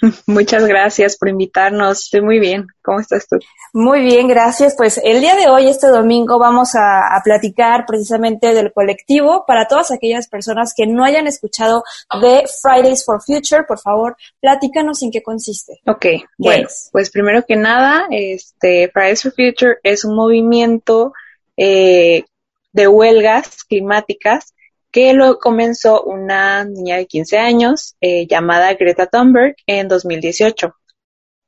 Muchas 0.26 0.66
gracias 0.66 1.16
por 1.16 1.28
invitarnos. 1.28 2.04
Estoy 2.04 2.22
muy 2.22 2.38
bien. 2.38 2.66
¿Cómo 2.82 3.00
estás 3.00 3.26
tú? 3.28 3.36
Muy 3.72 4.00
bien, 4.00 4.28
gracias. 4.28 4.74
Pues 4.76 5.00
el 5.02 5.20
día 5.20 5.36
de 5.36 5.48
hoy, 5.48 5.68
este 5.68 5.88
domingo, 5.88 6.38
vamos 6.38 6.74
a, 6.74 7.14
a, 7.14 7.22
platicar 7.22 7.84
precisamente 7.86 8.54
del 8.54 8.72
colectivo 8.72 9.44
para 9.46 9.68
todas 9.68 9.90
aquellas 9.90 10.28
personas 10.28 10.72
que 10.76 10.86
no 10.86 11.04
hayan 11.04 11.26
escuchado 11.26 11.84
de 12.20 12.44
Fridays 12.62 13.04
for 13.04 13.22
Future. 13.22 13.64
Por 13.64 13.78
favor, 13.78 14.16
platícanos 14.40 15.02
en 15.02 15.10
qué 15.10 15.22
consiste. 15.22 15.80
Ok, 15.86 16.06
bueno, 16.38 16.68
pues 16.92 17.10
primero 17.10 17.44
que 17.46 17.56
nada, 17.56 18.06
este 18.10 18.90
Fridays 18.92 19.22
for 19.22 19.32
Future 19.32 19.76
es 19.82 20.04
un 20.04 20.16
movimiento 20.16 21.12
eh, 21.56 22.24
de 22.72 22.88
huelgas 22.88 23.64
climáticas 23.64 24.54
que 24.90 25.12
lo 25.12 25.38
comenzó 25.38 26.02
una 26.02 26.64
niña 26.64 26.96
de 26.96 27.06
15 27.06 27.38
años 27.38 27.96
eh, 28.00 28.26
llamada 28.26 28.74
Greta 28.74 29.06
Thunberg 29.06 29.56
en 29.66 29.88
2018. 29.88 30.74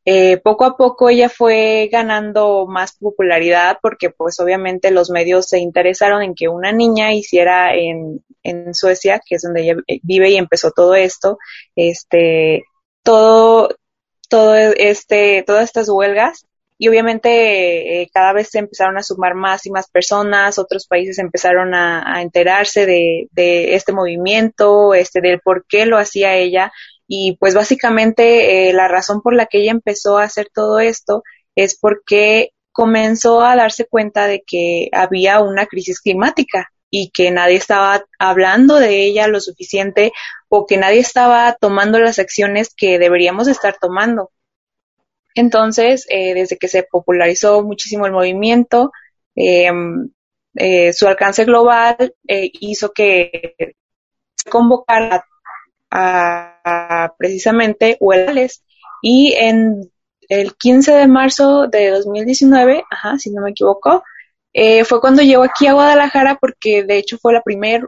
Eh, 0.05 0.39
poco 0.39 0.65
a 0.65 0.77
poco 0.77 1.09
ella 1.09 1.29
fue 1.29 1.89
ganando 1.91 2.67
más 2.67 2.97
popularidad 2.97 3.79
porque 3.81 4.11
pues 4.11 4.41
obviamente 4.41 4.91
los 4.91 5.11
medios 5.11 5.47
se 5.47 5.61
interesaron 5.61 6.23
en 6.23 6.35
que 6.35 6.49
una 6.49 6.73
niña 6.73 7.13
hiciera 7.15 7.75
en, 7.75 8.25
en 8.43 8.75
Suecia, 8.75 9.21
que 9.25 9.37
es 9.37 9.43
donde 9.43 9.63
ella 9.63 9.77
vive 10.03 10.31
y 10.31 10.37
empezó 10.37 10.73
todo 10.73 10.95
esto, 10.97 11.39
este, 11.77 12.65
todo, 13.05 13.77
todo 14.29 14.57
este, 14.57 15.45
todas 15.47 15.65
estas 15.65 15.89
huelgas 15.89 16.47
y 16.83 16.89
obviamente 16.89 18.03
eh, 18.03 18.11
cada 18.13 18.33
vez 18.33 18.49
se 18.51 18.59
empezaron 18.59 18.99
a 18.99 19.05
sumar 19.05 19.37
más 19.37 19.67
y 19.67 19.71
más 19.71 19.89
personas, 19.89 20.59
otros 20.59 20.89
países 20.89 21.21
empezaron 21.21 21.75
a, 21.75 22.21
enterarse 22.21 22.87
de, 22.87 23.29
de, 23.31 23.77
este 23.77 23.93
movimiento, 23.93 24.93
este, 24.93 25.21
del 25.21 25.39
por 25.39 25.65
qué 25.69 25.87
lo 25.87 25.97
hacía 25.97 26.35
ella 26.35 26.73
y 27.07 27.37
pues 27.39 27.55
básicamente 27.55 28.69
eh, 28.69 28.73
la 28.73 28.89
razón 28.89 29.23
por 29.23 29.33
la 29.33 29.47
que 29.47 29.59
ella 29.59 29.71
empezó 29.71 30.19
a 30.19 30.25
hacer 30.25 30.49
todo 30.53 30.81
esto 30.81 31.23
es 31.55 31.79
porque 31.79 32.51
comenzó 32.73 33.43
a 33.43 33.55
darse 33.55 33.87
cuenta 33.87 34.27
de 34.27 34.43
que 34.45 34.89
había 34.91 35.39
una 35.39 35.67
crisis 35.67 36.01
climática 36.01 36.73
y 36.91 37.13
que 37.13 37.31
nadie 37.31 37.59
estaba 37.59 38.07
hablando 38.19 38.81
de 38.81 39.05
ella 39.05 39.29
lo 39.29 39.39
suficiente 39.39 40.11
o 40.49 40.67
que 40.67 40.79
nadie 40.79 40.99
estaba 40.99 41.57
tomando 41.61 42.01
las 42.01 42.19
acciones 42.19 42.75
que 42.77 42.99
deberíamos 42.99 43.47
estar 43.47 43.77
tomando. 43.81 44.33
Entonces, 45.35 46.07
eh, 46.09 46.35
desde 46.35 46.59
que 46.59 46.69
se 46.69 46.83
popularizó 46.83 47.63
muchísimo 47.63 48.07
el 48.07 48.13
movimiento, 48.13 48.93
em, 49.35 50.11
eh, 50.57 50.93
su 50.93 51.07
alcance 51.09 51.45
global 51.45 52.15
eh, 52.29 52.51
hizo 52.61 52.93
que 52.93 53.55
se 54.35 54.51
convocara 54.51 55.25
a, 55.91 57.15
precisamente 57.19 57.97
huelgas 58.01 58.63
y 59.03 59.33
en 59.35 59.91
el 60.29 60.55
15 60.57 60.93
de 60.93 61.09
marzo 61.09 61.67
de 61.69 61.91
2019, 61.91 62.85
ajá, 62.91 63.19
si 63.19 63.31
no 63.31 63.43
me 63.43 63.51
equivoco, 63.51 64.03
fue 64.85 65.01
cuando 65.01 65.23
llegó 65.23 65.45
aquí 65.45 65.67
a 65.67 65.73
Guadalajara 65.73 66.37
porque 66.41 66.85
de 66.85 66.99
hecho 66.99 67.19
fue 67.19 67.33
la 67.33 67.43
primera 67.43 67.87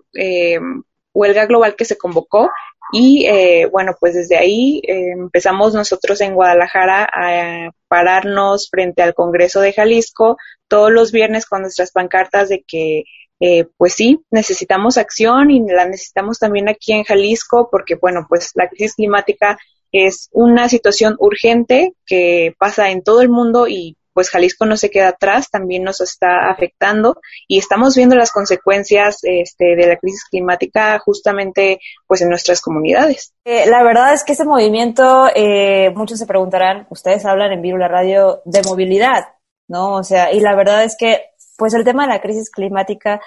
huelga 1.15 1.47
global 1.47 1.77
que 1.77 1.85
se 1.85 1.97
convocó 1.97 2.51
y 2.97 3.27
eh, 3.27 3.67
bueno, 3.73 3.97
pues 3.99 4.15
desde 4.15 4.37
ahí 4.37 4.81
eh, 4.87 5.11
empezamos 5.11 5.75
nosotros 5.75 6.21
en 6.21 6.35
Guadalajara 6.35 7.09
a 7.13 7.73
pararnos 7.89 8.69
frente 8.71 9.03
al 9.03 9.15
Congreso 9.15 9.61
de 9.61 9.73
Jalisco 9.73 10.37
todos 10.69 10.93
los 10.93 11.11
viernes 11.11 11.45
con 11.45 11.63
nuestras 11.63 11.91
pancartas 11.91 12.49
de 12.49 12.63
que 12.65 13.03
eh, 13.41 13.67
pues 13.79 13.95
sí, 13.95 14.21
necesitamos 14.31 14.97
acción 14.97 15.51
y 15.51 15.61
la 15.67 15.87
necesitamos 15.87 16.39
también 16.39 16.69
aquí 16.69 16.93
en 16.93 17.03
Jalisco 17.03 17.69
porque 17.69 17.97
bueno, 17.97 18.27
pues 18.29 18.53
la 18.55 18.69
crisis 18.69 18.95
climática 18.95 19.59
es 19.91 20.29
una 20.31 20.69
situación 20.69 21.17
urgente 21.19 21.95
que 22.07 22.55
pasa 22.59 22.91
en 22.91 23.03
todo 23.03 23.23
el 23.23 23.29
mundo 23.29 23.67
y 23.67 23.97
pues 24.15 24.31
Jalisco 24.31 24.65
no 24.65 24.77
se 24.77 24.91
queda 24.91 25.09
atrás, 25.09 25.51
también 25.51 25.83
nos 25.83 26.01
está 26.01 26.49
afectando 26.51 27.21
y 27.47 27.59
estamos 27.59 27.95
viendo 27.97 28.17
las 28.17 28.31
consecuencias 28.31 29.19
este, 29.23 29.77
de 29.77 29.87
la 29.87 29.97
crisis 29.97 30.25
climática 30.31 30.99
justamente 31.01 31.81
pues 32.07 32.23
en 32.23 32.31
nuestras 32.31 32.63
comunidades. 32.63 33.35
Eh, 33.45 33.67
la 33.67 33.83
verdad 33.83 34.15
es 34.15 34.25
que 34.25 34.33
este 34.33 34.45
movimiento, 34.45 35.29
eh, 35.35 35.91
muchos 35.95 36.19
se 36.19 36.27
preguntarán, 36.27 36.87
ustedes 36.89 37.27
hablan 37.27 37.53
en 37.53 37.61
Viru 37.61 37.77
la 37.77 37.89
Radio 37.89 38.41
de 38.45 38.63
movilidad, 38.63 39.25
¿no? 39.69 39.95
O 39.95 40.05
sea, 40.05 40.33
y 40.33 40.41
la 40.41 40.55
verdad 40.55 40.85
es 40.85 40.97
que 40.97 41.31
pues 41.57 41.75
el 41.75 41.85
tema 41.85 42.05
de 42.05 42.15
la 42.15 42.21
crisis 42.21 42.51
climática 42.51 43.21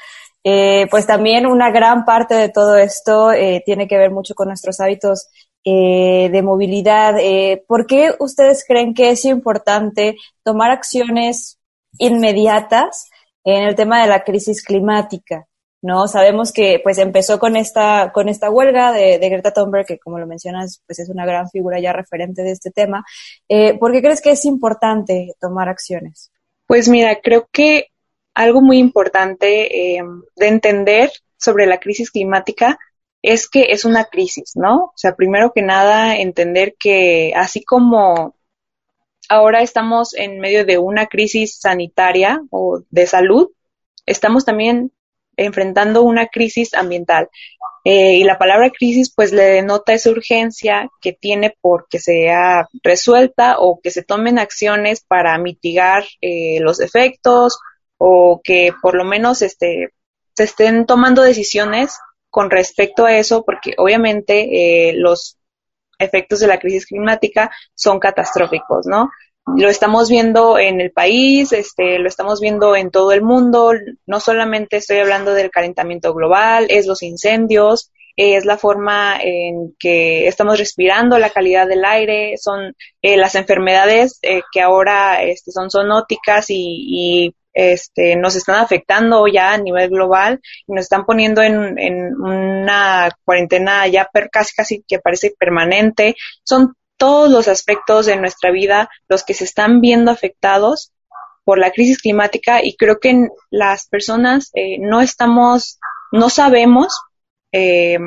eh, 0.49 0.87
pues 0.89 1.05
también 1.05 1.45
una 1.45 1.71
gran 1.71 2.05
parte 2.05 2.33
de 2.33 2.47
todo 2.47 2.77
esto 2.77 3.33
eh, 3.33 3.61
tiene 3.65 3.85
que 3.85 3.97
ver 3.97 4.11
mucho 4.11 4.33
con 4.33 4.47
nuestros 4.47 4.79
hábitos 4.79 5.27
eh, 5.69 6.29
de 6.31 6.41
movilidad. 6.43 7.19
Eh, 7.19 7.61
¿Por 7.67 7.87
qué 7.87 8.13
ustedes 8.19 8.63
creen 8.65 8.93
que 8.93 9.09
es 9.09 9.25
importante 9.25 10.15
tomar 10.41 10.71
acciones 10.71 11.59
inmediatas 11.97 13.09
en 13.43 13.63
el 13.63 13.75
tema 13.75 14.01
de 14.01 14.07
la 14.07 14.23
crisis 14.23 14.63
climática? 14.63 15.45
¿no? 15.81 16.07
Sabemos 16.07 16.53
que 16.53 16.79
pues 16.81 16.99
empezó 16.99 17.37
con 17.37 17.57
esta, 17.57 18.13
con 18.13 18.29
esta 18.29 18.49
huelga 18.49 18.93
de, 18.93 19.17
Greta 19.17 19.51
Thunberg, 19.51 19.85
que 19.85 19.99
como 19.99 20.19
lo 20.19 20.25
mencionas, 20.25 20.81
pues 20.87 20.99
es 20.99 21.09
una 21.09 21.25
gran 21.25 21.49
figura 21.49 21.81
ya 21.81 21.91
referente 21.91 22.43
de 22.43 22.51
este 22.51 22.71
tema. 22.71 23.03
Eh, 23.49 23.77
¿Por 23.77 23.91
qué 23.91 24.01
crees 24.01 24.21
que 24.21 24.31
es 24.31 24.45
importante 24.45 25.33
tomar 25.37 25.67
acciones? 25.67 26.31
Pues 26.65 26.87
mira, 26.87 27.19
creo 27.21 27.49
que 27.51 27.87
algo 28.33 28.61
muy 28.61 28.77
importante 28.77 29.47
de 30.35 30.47
entender 30.47 31.11
sobre 31.37 31.65
la 31.65 31.81
crisis 31.81 32.09
climática 32.09 32.79
es 33.27 33.49
que 33.49 33.71
es 33.71 33.83
una 33.83 34.05
crisis, 34.05 34.53
¿no? 34.55 34.85
O 34.85 34.93
sea, 34.95 35.15
primero 35.15 35.51
que 35.53 35.61
nada, 35.61 36.15
entender 36.17 36.75
que 36.79 37.33
así 37.35 37.63
como 37.63 38.35
ahora 39.27 39.61
estamos 39.61 40.13
en 40.13 40.39
medio 40.39 40.65
de 40.65 40.77
una 40.77 41.07
crisis 41.07 41.59
sanitaria 41.59 42.41
o 42.51 42.83
de 42.89 43.05
salud, 43.05 43.49
estamos 44.05 44.45
también 44.45 44.93
enfrentando 45.35 46.03
una 46.03 46.27
crisis 46.27 46.73
ambiental. 46.73 47.29
Eh, 47.83 48.15
y 48.15 48.23
la 48.23 48.37
palabra 48.37 48.69
crisis 48.69 49.13
pues 49.13 49.33
le 49.33 49.43
denota 49.43 49.93
esa 49.93 50.09
urgencia 50.09 50.89
que 51.01 51.11
tiene 51.11 51.55
porque 51.61 51.99
sea 51.99 52.67
resuelta 52.81 53.59
o 53.59 53.81
que 53.81 53.91
se 53.91 54.03
tomen 54.03 54.39
acciones 54.39 55.03
para 55.05 55.37
mitigar 55.37 56.05
eh, 56.21 56.59
los 56.61 56.79
efectos 56.79 57.59
o 57.97 58.39
que 58.43 58.71
por 58.81 58.95
lo 58.95 59.03
menos 59.03 59.41
este, 59.41 59.89
se 60.33 60.43
estén 60.43 60.85
tomando 60.85 61.21
decisiones 61.21 61.97
con 62.29 62.49
respecto 62.49 63.05
a 63.05 63.17
eso, 63.17 63.43
porque 63.43 63.73
obviamente 63.77 64.89
eh, 64.89 64.93
los 64.93 65.37
efectos 65.99 66.39
de 66.39 66.47
la 66.47 66.59
crisis 66.59 66.85
climática 66.85 67.51
son 67.73 67.99
catastróficos, 67.99 68.85
¿no? 68.85 69.09
Lo 69.55 69.69
estamos 69.69 70.09
viendo 70.09 70.59
en 70.59 70.81
el 70.81 70.91
país, 70.91 71.53
este, 71.53 71.99
lo 71.99 72.07
estamos 72.09 72.41
viendo 72.41 72.75
en 72.75 72.91
todo 72.91 73.13
el 73.13 73.21
mundo, 73.21 73.71
no 74.05 74.19
solamente 74.19 74.77
estoy 74.77 74.97
hablando 74.97 75.33
del 75.33 75.51
calentamiento 75.51 76.13
global, 76.13 76.67
es 76.69 76.85
los 76.85 77.01
incendios, 77.01 77.91
es 78.17 78.45
la 78.45 78.57
forma 78.57 79.17
en 79.21 79.75
que 79.79 80.27
estamos 80.27 80.57
respirando, 80.57 81.17
la 81.17 81.29
calidad 81.29 81.67
del 81.67 81.85
aire, 81.85 82.35
son 82.37 82.75
eh, 83.01 83.15
las 83.15 83.35
enfermedades 83.35 84.19
eh, 84.21 84.41
que 84.51 84.59
ahora 84.59 85.23
este, 85.23 85.51
son 85.51 85.69
zoonóticas 85.69 86.49
y, 86.49 86.55
y 86.57 87.35
este, 87.57 88.15
nos 88.15 88.35
están 88.35 88.55
afectando 88.55 89.25
ya 89.27 89.53
a 89.53 89.57
nivel 89.57 89.89
global 89.89 90.39
y 90.67 90.73
nos 90.73 90.83
están 90.83 91.05
poniendo 91.05 91.41
en, 91.41 91.77
en 91.79 92.13
una 92.15 93.09
cuarentena 93.25 93.87
ya 93.87 94.09
casi 94.31 94.53
casi 94.55 94.83
que 94.87 94.99
parece 94.99 95.33
permanente. 95.37 96.15
Son 96.43 96.75
todos 96.97 97.31
los 97.31 97.47
aspectos 97.47 98.05
de 98.05 98.15
nuestra 98.17 98.51
vida 98.51 98.89
los 99.09 99.23
que 99.23 99.33
se 99.33 99.43
están 99.43 99.81
viendo 99.81 100.11
afectados 100.11 100.91
por 101.43 101.57
la 101.57 101.71
crisis 101.71 101.99
climática 101.99 102.63
y 102.63 102.75
creo 102.75 102.99
que 102.99 103.27
las 103.49 103.87
personas 103.87 104.51
eh, 104.53 104.77
no 104.79 105.01
estamos, 105.01 105.79
no 106.11 106.29
sabemos, 106.29 106.93
eh, 107.51 107.97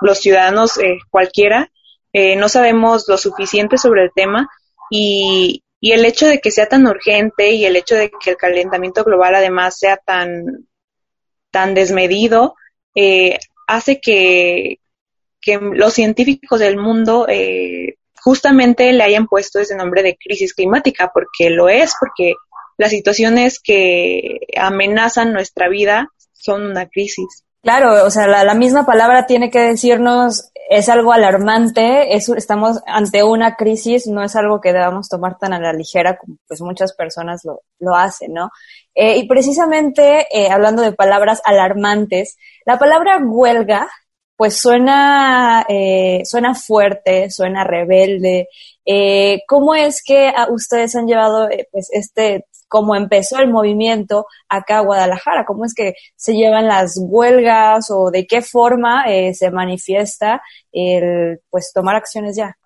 los 0.00 0.18
ciudadanos 0.18 0.78
eh, 0.78 0.98
cualquiera, 1.10 1.70
eh, 2.12 2.36
no 2.36 2.48
sabemos 2.48 3.06
lo 3.08 3.18
suficiente 3.18 3.76
sobre 3.76 4.04
el 4.04 4.10
tema 4.14 4.48
y, 4.90 5.63
y 5.84 5.92
el 5.92 6.06
hecho 6.06 6.26
de 6.26 6.40
que 6.40 6.50
sea 6.50 6.64
tan 6.64 6.86
urgente 6.86 7.50
y 7.50 7.66
el 7.66 7.76
hecho 7.76 7.94
de 7.94 8.10
que 8.10 8.30
el 8.30 8.36
calentamiento 8.38 9.04
global 9.04 9.34
además 9.34 9.78
sea 9.78 9.98
tan, 9.98 10.66
tan 11.50 11.74
desmedido, 11.74 12.54
eh, 12.94 13.38
hace 13.66 14.00
que, 14.00 14.78
que, 15.42 15.58
los 15.58 15.92
científicos 15.92 16.58
del 16.58 16.78
mundo 16.78 17.26
eh, 17.28 17.96
justamente 18.18 18.90
le 18.94 19.04
hayan 19.04 19.26
puesto 19.26 19.58
ese 19.58 19.76
nombre 19.76 20.02
de 20.02 20.16
crisis 20.16 20.54
climática, 20.54 21.10
porque 21.12 21.50
lo 21.50 21.68
es, 21.68 21.92
porque 22.00 22.32
las 22.78 22.88
situaciones 22.88 23.60
que 23.62 24.38
amenazan 24.56 25.34
nuestra 25.34 25.68
vida 25.68 26.08
son 26.32 26.62
una 26.62 26.88
crisis. 26.88 27.44
Claro, 27.62 28.06
o 28.06 28.10
sea, 28.10 28.26
la, 28.26 28.42
la 28.42 28.54
misma 28.54 28.86
palabra 28.86 29.26
tiene 29.26 29.50
que 29.50 29.60
decirnos 29.60 30.50
es 30.68 30.88
algo 30.88 31.12
alarmante, 31.12 32.14
es, 32.14 32.28
estamos 32.30 32.80
ante 32.86 33.22
una 33.22 33.56
crisis, 33.56 34.06
no 34.06 34.22
es 34.22 34.34
algo 34.36 34.60
que 34.60 34.72
debamos 34.72 35.08
tomar 35.08 35.38
tan 35.38 35.52
a 35.52 35.60
la 35.60 35.72
ligera 35.72 36.16
como 36.16 36.36
pues 36.46 36.60
muchas 36.60 36.94
personas 36.94 37.44
lo, 37.44 37.62
lo 37.78 37.94
hacen, 37.94 38.32
¿no? 38.32 38.50
Eh, 38.94 39.18
y 39.18 39.28
precisamente, 39.28 40.26
eh, 40.30 40.50
hablando 40.50 40.82
de 40.82 40.92
palabras 40.92 41.40
alarmantes, 41.44 42.36
la 42.64 42.78
palabra 42.78 43.18
huelga 43.22 43.88
pues 44.36 44.56
suena, 44.56 45.64
eh, 45.68 46.22
suena 46.24 46.54
fuerte, 46.54 47.30
suena 47.30 47.62
rebelde. 47.64 48.48
¿Cómo 49.46 49.74
es 49.74 50.02
que 50.04 50.32
ustedes 50.50 50.96
han 50.96 51.06
llevado 51.06 51.48
pues 51.70 51.88
este, 51.92 52.46
cómo 52.68 52.96
empezó 52.96 53.38
el 53.38 53.50
movimiento 53.50 54.26
acá 54.48 54.80
Guadalajara? 54.80 55.44
¿Cómo 55.44 55.64
es 55.64 55.74
que 55.74 55.94
se 56.16 56.34
llevan 56.34 56.66
las 56.66 56.98
huelgas 57.00 57.90
o 57.90 58.10
de 58.10 58.26
qué 58.26 58.42
forma 58.42 59.04
se 59.32 59.50
manifiesta 59.50 60.42
el 60.72 61.40
pues 61.50 61.72
tomar 61.72 61.96
acciones 61.96 62.36
ya? 62.36 62.56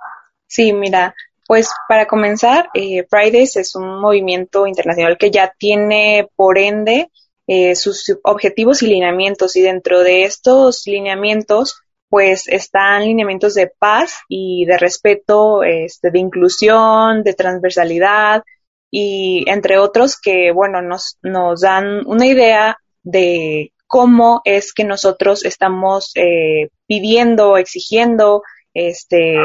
Sí, 0.47 0.73
mira, 0.73 1.15
pues 1.47 1.71
para 1.89 2.07
comenzar, 2.07 2.69
Fridays 3.09 3.57
es 3.57 3.75
un 3.75 4.01
movimiento 4.01 4.67
internacional 4.67 5.17
que 5.19 5.31
ya 5.31 5.53
tiene 5.59 6.29
por 6.37 6.59
ende 6.59 7.11
eh, 7.51 7.75
sus 7.75 8.15
objetivos 8.25 8.83
y 8.83 8.89
lineamientos 8.89 9.57
y 9.57 9.63
dentro 9.63 10.03
de 10.03 10.25
estos 10.25 10.87
lineamientos 10.87 11.81
pues 12.11 12.47
están 12.47 13.05
lineamientos 13.05 13.55
de 13.55 13.73
paz 13.79 14.19
y 14.29 14.67
de 14.67 14.77
respeto, 14.77 15.63
este, 15.63 16.11
de 16.11 16.19
inclusión, 16.19 17.23
de 17.23 17.33
transversalidad 17.33 18.43
y 18.91 19.45
entre 19.49 19.79
otros 19.79 20.19
que 20.21 20.51
bueno 20.53 20.83
nos, 20.83 21.19
nos 21.23 21.61
dan 21.61 22.07
una 22.07 22.27
idea 22.27 22.79
de 23.03 23.73
cómo 23.89 24.43
es 24.45 24.73
que 24.73 24.85
nosotros 24.85 25.45
estamos 25.45 26.13
eh, 26.15 26.69
pidiendo, 26.87 27.57
exigiendo, 27.57 28.43
este, 28.75 29.37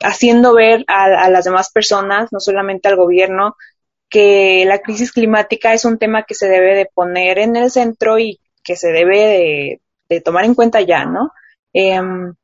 haciendo 0.00 0.54
ver 0.54 0.84
a, 0.88 1.28
las 1.30 1.44
demás 1.44 1.70
personas, 1.70 2.32
no 2.32 2.40
solamente 2.40 2.88
al 2.88 2.96
gobierno, 2.96 3.56
que 4.08 4.64
la 4.66 4.78
crisis 4.78 5.12
climática 5.12 5.74
es 5.74 5.84
un 5.84 5.98
tema 5.98 6.24
que 6.24 6.34
se 6.34 6.48
debe 6.48 6.74
de 6.74 6.86
poner 6.86 7.38
en 7.38 7.56
el 7.56 7.70
centro 7.70 8.18
y 8.18 8.40
que 8.64 8.76
se 8.76 8.88
debe 8.92 9.80
de, 10.08 10.20
tomar 10.22 10.46
en 10.46 10.54
cuenta 10.54 10.80
ya, 10.80 11.04
¿no? 11.04 11.30
Em, 11.74 12.34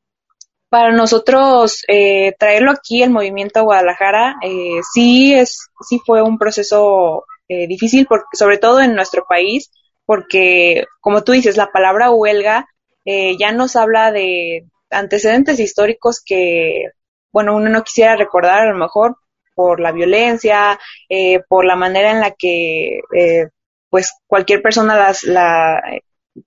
para 0.75 0.91
nosotros 0.91 1.85
eh, 1.87 2.33
traerlo 2.37 2.71
aquí 2.71 3.01
el 3.01 3.09
movimiento 3.09 3.59
a 3.59 3.63
Guadalajara 3.63 4.35
eh, 4.41 4.81
sí 4.93 5.33
es 5.33 5.69
sí 5.87 6.01
fue 6.05 6.21
un 6.21 6.37
proceso 6.37 7.23
eh, 7.47 7.65
difícil 7.65 8.05
porque 8.07 8.25
sobre 8.33 8.57
todo 8.57 8.81
en 8.81 8.93
nuestro 8.93 9.25
país 9.25 9.71
porque 10.05 10.83
como 10.99 11.23
tú 11.23 11.31
dices 11.31 11.55
la 11.55 11.71
palabra 11.71 12.11
huelga 12.11 12.67
ya 13.05 13.51
nos 13.53 13.77
habla 13.77 14.11
de 14.11 14.65
antecedentes 14.89 15.59
históricos 15.59 16.21
que 16.25 16.89
bueno 17.31 17.55
uno 17.55 17.69
no 17.69 17.83
quisiera 17.83 18.17
recordar 18.17 18.63
a 18.63 18.71
lo 18.71 18.77
mejor 18.77 19.15
por 19.55 19.79
la 19.79 19.93
violencia, 19.93 20.77
eh, 21.09 21.39
por 21.47 21.65
la 21.65 21.77
manera 21.77 22.11
en 22.11 22.19
la 22.19 22.31
que 22.31 22.99
eh, 23.15 23.47
pues 23.89 24.13
cualquier 24.27 24.61
persona 24.61 24.97
las, 24.97 25.23
la, 25.23 25.81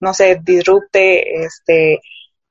no 0.01 0.13
sé, 0.13 0.39
disrupte, 0.43 1.45
este, 1.45 2.01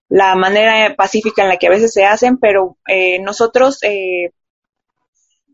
la 0.09 0.35
manera 0.35 0.95
pacífica 0.95 1.43
en 1.43 1.49
la 1.49 1.57
que 1.57 1.67
a 1.67 1.71
veces 1.71 1.93
se 1.93 2.05
hacen, 2.05 2.37
pero 2.37 2.77
eh, 2.87 3.19
nosotros 3.19 3.79
eh, 3.83 4.31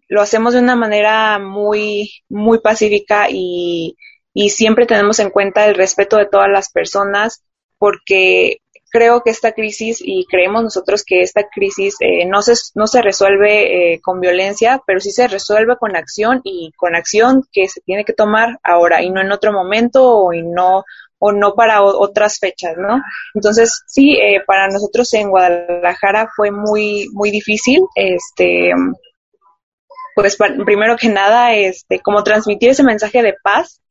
lo 0.08 0.22
hacemos 0.22 0.54
de 0.54 0.60
una 0.60 0.76
manera 0.76 1.40
muy, 1.40 2.12
muy 2.30 2.60
pacífica 2.60 3.28
y, 3.30 3.98
y 4.34 4.50
siempre 4.50 4.86
tenemos 4.86 5.20
en 5.20 5.32
cuenta 5.32 5.66
el 5.66 5.76
respeto 5.76 6.18
de 6.18 6.28
todas 6.28 6.50
las 6.50 6.72
personas 6.72 7.44
porque 7.78 8.58
creo 8.94 9.24
que 9.24 9.32
esta 9.32 9.54
crisis 9.54 10.02
y 10.06 10.28
creemos 10.28 10.62
nosotros 10.62 11.04
que 11.04 11.22
esta 11.22 11.50
crisis 11.50 11.96
eh, 12.00 12.26
no, 12.28 12.44
se, 12.44 12.54
no 12.76 12.86
se 12.86 13.02
resuelve 13.02 13.94
eh, 13.96 14.02
con 14.02 14.20
violencia, 14.20 14.84
pero 14.86 15.00
sí 15.00 15.10
se 15.10 15.28
resuelve 15.28 15.78
con 15.78 15.96
acción 15.96 16.42
y 16.44 16.72
con 16.78 16.96
acción 16.96 17.42
que 17.52 17.68
se 17.68 17.82
tiene 17.82 18.06
que 18.06 18.14
tomar 18.14 18.60
ahora 18.64 19.02
y 19.02 19.10
no 19.10 19.20
en 19.20 19.32
otro 19.32 19.52
momento 19.52 20.32
y 20.32 20.44
no 20.44 20.84
o 21.26 21.32
no 21.32 21.56
para 21.56 21.82
otras 21.82 22.38
fechas, 22.38 22.76
¿no? 22.78 23.02
Entonces, 23.34 23.84
sí, 23.88 24.18
eh, 24.18 24.42
para 24.46 24.68
nosotros 24.68 25.14
en 25.14 25.30
Guadalajara 25.30 26.28
fue 26.36 26.52
muy, 26.52 27.08
muy 27.14 27.32
difícil, 27.32 27.80
este, 27.96 28.74
pues 30.16 30.36
primero 30.36 30.98
que 30.98 31.08
nada, 31.08 31.54
este, 31.54 32.00
como 32.00 32.26
transmitir 32.26 32.72
ese 32.72 32.84
mensaje 32.84 33.24
de 33.24 33.36
paz 33.42 33.82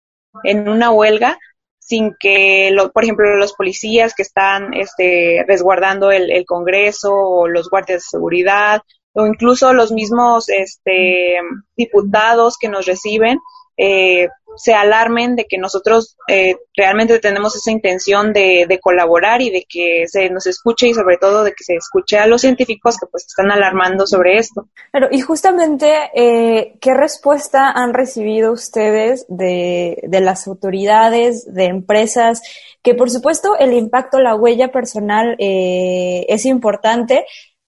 en 0.45 0.69
una 0.69 0.91
huelga, 0.91 1.39
sin 1.79 2.15
que, 2.21 2.71
lo, 2.71 2.93
por 2.93 3.05
ejemplo, 3.05 3.37
los 3.39 3.55
policías 3.55 4.15
que 4.15 4.23
están 4.23 4.75
este, 4.75 5.43
resguardando 5.49 6.11
el, 6.11 6.31
el, 6.31 6.45
Congreso 6.45 7.15
o 7.15 7.49
los 7.49 7.71
guardias 7.71 8.03
de 8.03 8.19
seguridad 8.19 8.83
o 9.15 9.27
incluso 9.27 9.73
los 9.73 9.91
mismos 9.91 10.51
este, 10.51 11.39
diputados 11.77 12.59
que 12.59 12.69
nos 12.69 12.85
reciben 12.85 13.39
eh, 13.79 14.29
se 14.57 14.75
alarmen 14.75 15.37
de 15.37 15.47
que 15.47 15.59
nosotros 15.59 16.17
eh, 16.29 16.57
realmente 16.77 17.19
tenemos 17.19 17.55
esa 17.57 17.71
intención 17.71 18.33
de, 18.33 18.79
colaborar 18.81 19.43
y 19.43 19.51
de 19.51 19.65
que 19.69 20.05
se 20.07 20.31
nos 20.31 20.47
escuche 20.47 20.89
y 20.89 20.95
sobre 20.95 21.17
todo 21.19 21.45
de 21.45 21.53
que 21.53 21.65
se 21.65 21.75
escuche 21.75 22.19
a 22.19 22.27
los 22.27 22.41
científicos 22.41 22.97
que 22.99 23.07
pues 23.07 23.27
están 23.27 23.51
alarmando 23.51 24.07
sobre 24.07 24.39
esto. 24.39 24.69
Pero 24.91 25.09
y 25.11 25.21
justamente, 25.21 26.11
eh, 26.15 26.79
¿qué 26.81 26.95
respuesta 26.95 27.71
han 27.71 27.95
recibido 27.95 28.53
ustedes 28.53 29.25
de, 29.29 30.03
las 30.11 30.47
autoridades, 30.47 31.45
de 31.53 31.67
empresas? 31.67 32.43
Que 32.83 32.95
por 32.95 33.11
supuesto 33.11 33.57
el 33.59 33.73
impacto, 33.75 34.21
la 34.21 34.35
huella 34.35 34.73
personal 34.73 35.37
eh, 35.39 36.27
es 36.29 36.45
importante, 36.47 37.25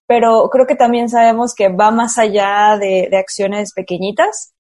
pero 0.07 0.49
creo 0.51 0.67
que 0.67 0.77
también 0.77 1.09
sabemos 1.09 1.55
que 1.55 1.69
va 1.69 1.91
más 1.91 2.19
allá 2.19 2.77
de 2.79 3.17
acciones 3.17 3.73
pequeñitas 3.73 4.55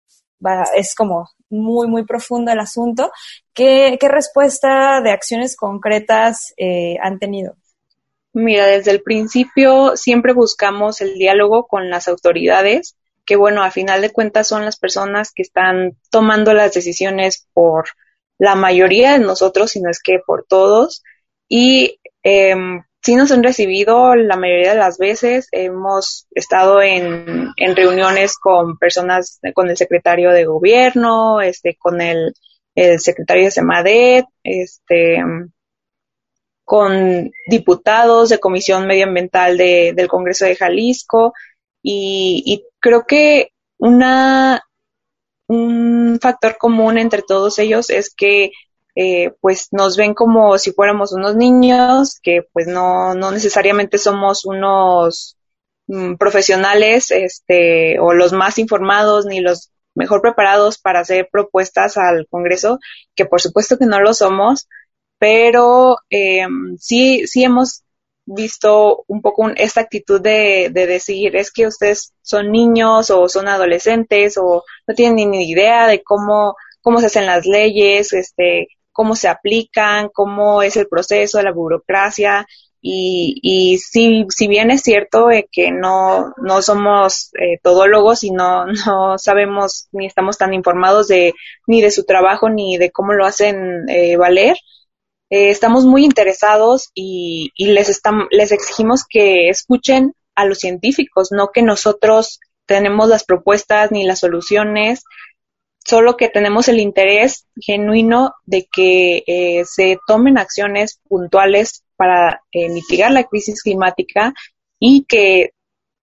es 0.74 0.94
como 0.94 1.28
muy, 1.54 1.88
muy 1.88 2.04
profundo 2.04 2.52
el 2.52 2.60
asunto. 2.60 3.10
¿Qué, 3.52 3.96
qué 4.00 4.08
respuesta 4.08 5.00
de 5.00 5.10
acciones 5.10 5.56
concretas 5.56 6.52
eh, 6.56 6.96
han 7.02 7.18
tenido? 7.18 7.56
Mira, 8.32 8.66
desde 8.66 8.90
el 8.90 9.02
principio 9.02 9.96
siempre 9.96 10.32
buscamos 10.32 11.00
el 11.00 11.14
diálogo 11.14 11.66
con 11.66 11.88
las 11.88 12.08
autoridades, 12.08 12.96
que 13.24 13.36
bueno, 13.36 13.62
a 13.62 13.70
final 13.70 14.00
de 14.00 14.10
cuentas 14.10 14.48
son 14.48 14.64
las 14.64 14.76
personas 14.76 15.32
que 15.32 15.42
están 15.42 15.96
tomando 16.10 16.52
las 16.52 16.74
decisiones 16.74 17.46
por 17.52 17.86
la 18.38 18.56
mayoría 18.56 19.12
de 19.12 19.20
nosotros, 19.20 19.70
si 19.70 19.80
no 19.80 19.88
es 19.88 20.00
que 20.02 20.18
por 20.26 20.44
todos. 20.48 21.02
Y 21.48 22.00
eh, 22.24 22.56
sí 23.04 23.16
nos 23.16 23.30
han 23.32 23.42
recibido 23.42 24.14
la 24.16 24.36
mayoría 24.36 24.72
de 24.72 24.78
las 24.78 24.96
veces. 24.96 25.48
Hemos 25.52 26.26
estado 26.30 26.80
en, 26.80 27.50
en 27.56 27.76
reuniones 27.76 28.38
con 28.38 28.78
personas, 28.78 29.40
con 29.54 29.68
el 29.68 29.76
secretario 29.76 30.30
de 30.30 30.46
gobierno, 30.46 31.42
este, 31.42 31.76
con 31.78 32.00
el, 32.00 32.32
el 32.74 32.98
secretario 33.00 33.44
de 33.44 33.50
SEMADET, 33.50 34.24
este, 34.42 35.18
con 36.64 37.30
diputados 37.46 38.30
de 38.30 38.40
Comisión 38.40 38.86
Medioambiental 38.86 39.58
de, 39.58 39.92
del 39.94 40.08
Congreso 40.08 40.46
de 40.46 40.56
Jalisco 40.56 41.34
y, 41.82 42.42
y 42.46 42.64
creo 42.80 43.04
que 43.06 43.50
una, 43.76 44.62
un 45.46 46.18
factor 46.22 46.56
común 46.56 46.96
entre 46.96 47.20
todos 47.20 47.58
ellos 47.58 47.90
es 47.90 48.14
que 48.14 48.50
eh, 48.94 49.33
pues 49.40 49.68
nos 49.72 49.96
ven 49.96 50.14
como 50.14 50.59
si 50.59 50.72
fuéramos 50.72 51.12
unos 51.12 51.37
niños, 51.37 52.20
que 52.22 52.42
pues 52.52 52.66
no, 52.66 53.14
no 53.14 53.30
necesariamente 53.33 53.98
somos 53.98 54.44
unos 54.44 55.37
mm, 55.87 56.14
profesionales 56.16 57.11
este, 57.11 57.98
o 58.00 58.14
los 58.14 58.33
más 58.33 58.59
informados 58.59 59.26
ni 59.26 59.40
los 59.40 59.70
mejor 59.94 60.22
preparados 60.22 60.78
para 60.78 61.00
hacer 61.00 61.28
propuestas 61.30 61.96
al 61.96 62.26
Congreso, 62.28 62.78
que 63.14 63.26
por 63.26 63.40
supuesto 63.40 63.78
que 63.78 63.87
no 63.87 64.00
lo 64.00 64.14
somos, 64.14 64.68
pero 65.18 65.98
eh, 66.11 66.46
sí, 66.78 67.26
sí 67.26 67.44
hemos 67.44 67.85
visto 68.26 69.04
un 69.07 69.20
poco 69.22 69.50
esta 69.57 69.83
actitud 69.83 70.20
de, 70.20 70.70
de 70.72 70.87
decir 70.87 71.37
es 71.37 71.52
que 71.52 71.66
ustedes 71.66 72.14
son 72.22 72.50
niños 72.52 73.11
o 73.11 73.28
son 73.28 73.48
adolescentes 73.48 74.38
o 74.38 74.64
no 74.87 74.94
tienen 74.94 75.30
ni 75.30 75.50
idea 75.50 75.87
de 75.87 76.02
cómo, 76.02 76.57
cómo 76.80 77.00
se 77.00 77.07
hacen 77.07 77.26
las 77.26 77.46
leyes, 77.46 78.12
este, 78.12 78.68
cómo 78.94 79.14
se 79.16 79.28
aplican, 79.28 80.09
cómo 80.09 80.62
es 80.62 80.76
el 80.76 80.88
proceso 80.88 81.42
la 81.42 81.52
burocracia. 81.52 82.46
Y, 82.80 83.40
y 83.42 83.78
si, 83.78 84.26
si 84.28 84.46
bien 84.46 84.70
es 84.70 84.83
cierto 84.83 85.30
eh, 85.30 85.48
que 85.50 85.70
no, 85.70 86.35
no 86.37 86.62
somos 86.62 87.30
eh, 87.35 87.59
todólogos 87.62 88.24
y 88.24 88.30
no, 88.30 88.66
no 88.87 89.18
sabemos 89.18 89.88
ni 89.92 90.07
estamos 90.07 90.38
tan 90.38 90.54
informados 90.54 91.09
de 91.09 91.35
ni 91.66 91.83
de 91.83 91.90
su 91.90 92.04
trabajo 92.04 92.48
ni 92.50 92.78
de 92.78 92.90
cómo 92.90 93.12
lo 93.14 93.26
hacen 93.26 93.88
eh, 93.88 94.16
valer, 94.16 94.57
eh, 95.30 95.50
estamos 95.50 95.85
muy 95.85 96.04
interesados 96.04 96.90
y, 96.94 97.50
y 97.57 97.72
les, 97.72 98.00
les 98.30 98.52
exigimos 98.52 99.04
que 99.09 99.48
escuchen 99.48 100.14
a 100.37 100.44
los 100.44 100.59
científicos, 100.59 101.33
no 101.33 101.48
que 101.52 101.62
nosotros 101.62 102.38
tenemos 102.66 103.09
las 103.09 103.24
propuestas 103.24 103.90
ni 103.90 104.04
las 104.04 104.20
soluciones, 104.20 105.03
solo 105.85 106.16
que 106.16 106.28
tenemos 106.28 106.68
el 106.68 106.80
interés 106.80 107.47
genuino 107.61 108.35
de 108.45 108.66
que 108.72 109.22
eh, 109.26 109.64
se 109.66 109.99
tomen 110.07 110.39
acciones 110.39 111.01
puntuales 111.09 111.85
para 111.97 112.43
eh, 112.53 112.68
mitigar 112.70 113.12
la 113.12 113.24
crisis 113.24 113.62
climática 113.62 114.32
y 114.78 115.05
que, 115.05 115.51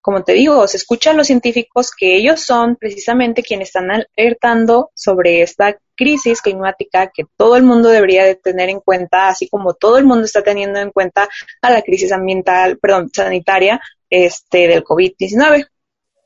como 0.02 0.24
te 0.24 0.34
digo, 0.34 0.68
se 0.68 0.78
escuchan 0.78 1.18
los 1.18 1.28
científicos 1.28 1.92
que 1.96 2.16
ellos 2.16 2.42
son 2.42 2.76
precisamente 2.76 3.44
quienes 3.44 3.70
están 3.70 3.90
alertando 3.92 4.92
sobre 4.96 5.42
esta 5.42 5.78
crisis 5.96 6.42
climática 6.42 7.12
que 7.14 7.24
todo 7.36 7.56
el 7.56 7.64
mundo 7.64 7.90
debería 7.90 8.24
de 8.24 8.36
tener 8.36 8.70
en 8.70 8.80
cuenta, 8.80 9.28
así 9.28 9.48
como 9.50 9.74
todo 9.74 9.98
el 9.98 10.06
mundo 10.06 10.26
está 10.26 10.42
teniendo 10.42 10.80
en 10.80 10.92
cuenta 10.92 11.28
a 11.62 11.72
la 11.72 11.82
crisis 11.82 12.12
ambiental, 12.12 12.78
perdón, 12.80 13.10
sanitaria 13.14 13.82
este, 14.10 14.68
del 14.68 14.84
COVID-19. 14.84 15.68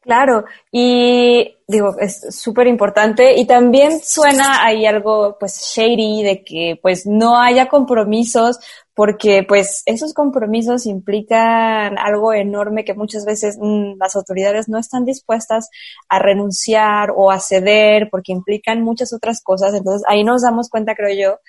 Claro, 0.05 0.45
y 0.71 1.57
digo, 1.67 1.95
es 1.99 2.27
súper 2.29 2.67
importante 2.67 3.37
y 3.37 3.47
también 3.47 3.99
suena 3.99 4.63
ahí 4.63 4.85
algo 4.85 5.35
pues 5.39 5.73
shady 5.75 6.21
de 6.21 6.43
que 6.43 6.79
pues 6.79 7.07
no 7.07 7.41
haya 7.41 7.67
compromisos 7.69 8.59
porque 8.93 9.43
pues 9.47 9.81
esos 9.87 10.13
compromisos 10.13 10.85
implican 10.85 11.97
algo 11.97 12.33
enorme 12.33 12.85
que 12.85 12.93
muchas 12.93 13.25
veces 13.25 13.57
mm, 13.59 13.97
las 13.99 14.15
autoridades 14.15 14.69
no 14.69 14.77
están 14.77 15.05
dispuestas 15.05 15.69
a 16.07 16.19
renunciar 16.19 17.09
o 17.15 17.31
a 17.31 17.39
ceder 17.39 18.09
porque 18.11 18.31
implican 18.31 18.83
muchas 18.83 19.11
otras 19.11 19.41
cosas. 19.41 19.73
Entonces 19.73 20.03
ahí 20.07 20.23
nos 20.23 20.43
damos 20.43 20.69
cuenta, 20.69 20.93
creo 20.93 21.15
yo, 21.17 21.39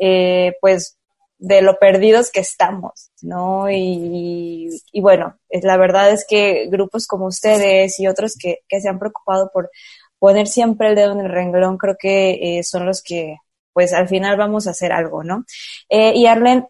eh, 0.00 0.54
pues 0.62 0.96
de 1.38 1.62
lo 1.62 1.78
perdidos 1.78 2.30
que 2.30 2.40
estamos, 2.40 3.10
¿no? 3.22 3.70
Y, 3.70 4.70
y, 4.92 5.00
bueno, 5.00 5.38
la 5.50 5.76
verdad 5.76 6.10
es 6.10 6.24
que 6.26 6.66
grupos 6.68 7.06
como 7.06 7.26
ustedes 7.26 7.98
y 8.00 8.06
otros 8.06 8.36
que, 8.40 8.60
que, 8.68 8.80
se 8.80 8.88
han 8.88 8.98
preocupado 8.98 9.50
por 9.52 9.70
poner 10.18 10.46
siempre 10.46 10.88
el 10.88 10.94
dedo 10.94 11.12
en 11.12 11.20
el 11.20 11.30
renglón, 11.30 11.76
creo 11.76 11.96
que 11.98 12.58
eh, 12.58 12.62
son 12.64 12.86
los 12.86 13.02
que, 13.02 13.36
pues 13.72 13.92
al 13.92 14.08
final 14.08 14.38
vamos 14.38 14.66
a 14.66 14.70
hacer 14.70 14.92
algo, 14.92 15.22
¿no? 15.22 15.44
Eh, 15.90 16.14
y 16.14 16.26
Arlen, 16.26 16.66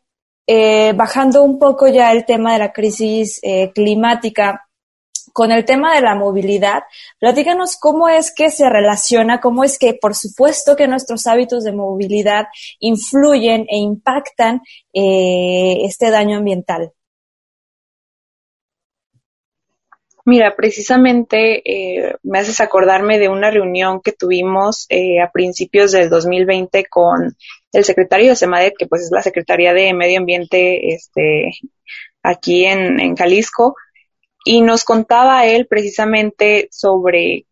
eh, 0.48 0.92
bajando 0.94 1.42
un 1.42 1.58
poco 1.58 1.88
ya 1.88 2.12
el 2.12 2.24
tema 2.24 2.52
de 2.52 2.58
la 2.60 2.72
crisis 2.72 3.40
eh, 3.42 3.72
climática, 3.72 4.65
con 5.36 5.52
el 5.52 5.66
tema 5.66 5.94
de 5.94 6.00
la 6.00 6.14
movilidad, 6.14 6.84
platícanos 7.18 7.76
cómo 7.78 8.08
es 8.08 8.32
que 8.34 8.50
se 8.50 8.70
relaciona, 8.70 9.38
cómo 9.38 9.64
es 9.64 9.78
que, 9.78 9.92
por 9.92 10.14
supuesto, 10.14 10.76
que 10.76 10.88
nuestros 10.88 11.26
hábitos 11.26 11.62
de 11.62 11.72
movilidad 11.72 12.46
influyen 12.80 13.66
e 13.68 13.76
impactan 13.76 14.62
eh, 14.94 15.76
este 15.82 16.10
daño 16.10 16.38
ambiental. 16.38 16.90
Mira, 20.24 20.56
precisamente 20.56 21.60
eh, 21.66 22.16
me 22.22 22.38
haces 22.38 22.58
acordarme 22.62 23.18
de 23.18 23.28
una 23.28 23.50
reunión 23.50 24.00
que 24.00 24.12
tuvimos 24.12 24.86
eh, 24.88 25.20
a 25.20 25.30
principios 25.30 25.92
del 25.92 26.08
2020 26.08 26.86
con 26.86 27.36
el 27.72 27.84
secretario 27.84 28.30
de 28.30 28.36
SEMADET, 28.36 28.72
que 28.78 28.86
pues 28.86 29.02
es 29.02 29.10
la 29.12 29.20
Secretaría 29.20 29.74
de 29.74 29.92
Medio 29.92 30.18
Ambiente 30.18 30.94
este, 30.94 31.50
aquí 32.22 32.64
en, 32.64 33.00
en 33.00 33.14
Jalisco, 33.14 33.76
y 34.46 34.60
nos 34.62 34.84
contaba 34.84 35.44
él 35.44 35.66
precisamente 35.66 36.68
sobre 36.70 37.46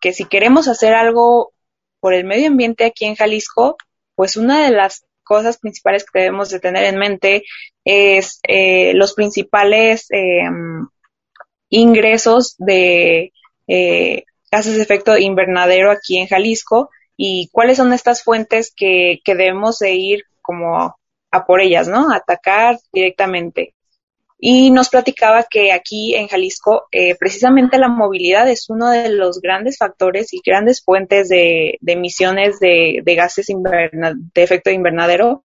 que 0.00 0.12
si 0.12 0.26
queremos 0.26 0.68
hacer 0.68 0.94
algo 0.94 1.52
por 1.98 2.14
el 2.14 2.24
medio 2.24 2.46
ambiente 2.46 2.84
aquí 2.84 3.04
en 3.04 3.16
Jalisco, 3.16 3.76
pues 4.14 4.36
una 4.36 4.64
de 4.64 4.70
las 4.70 5.04
cosas 5.24 5.58
principales 5.58 6.04
que 6.04 6.20
debemos 6.20 6.48
de 6.50 6.60
tener 6.60 6.84
en 6.84 6.98
mente 6.98 7.42
es 7.84 8.38
eh, 8.46 8.94
los 8.94 9.14
principales 9.14 10.06
eh, 10.12 10.44
ingresos 11.68 12.54
de 12.58 13.32
eh, 13.66 14.22
gases 14.48 14.76
de 14.76 14.82
efecto 14.84 15.18
invernadero 15.18 15.90
aquí 15.90 16.16
en 16.16 16.28
Jalisco 16.28 16.90
y 17.16 17.48
cuáles 17.50 17.78
son 17.78 17.92
estas 17.92 18.22
fuentes 18.22 18.72
que, 18.72 19.18
que 19.24 19.34
debemos 19.34 19.80
de 19.80 19.94
ir 19.94 20.22
como 20.42 20.96
a 21.32 21.44
por 21.44 21.60
ellas, 21.60 21.88
¿no? 21.88 22.12
Atacar 22.12 22.78
directamente 22.92 23.74
y 24.38 24.70
nos 24.70 24.90
platicaba 24.90 25.44
que 25.44 25.72
aquí 25.72 26.14
en 26.14 26.28
Jalisco 26.28 26.88
eh, 26.92 27.14
precisamente 27.14 27.78
la 27.78 27.88
movilidad 27.88 28.48
es 28.48 28.68
uno 28.68 28.90
de 28.90 29.08
los 29.08 29.40
grandes 29.40 29.78
factores 29.78 30.32
y 30.34 30.42
grandes 30.44 30.82
fuentes 30.84 31.28
de, 31.28 31.78
emisiones 31.86 32.60
de, 32.60 33.02
gases 33.04 33.46
de 33.46 34.42
efecto 34.42 34.70
invernadero. 34.70 35.44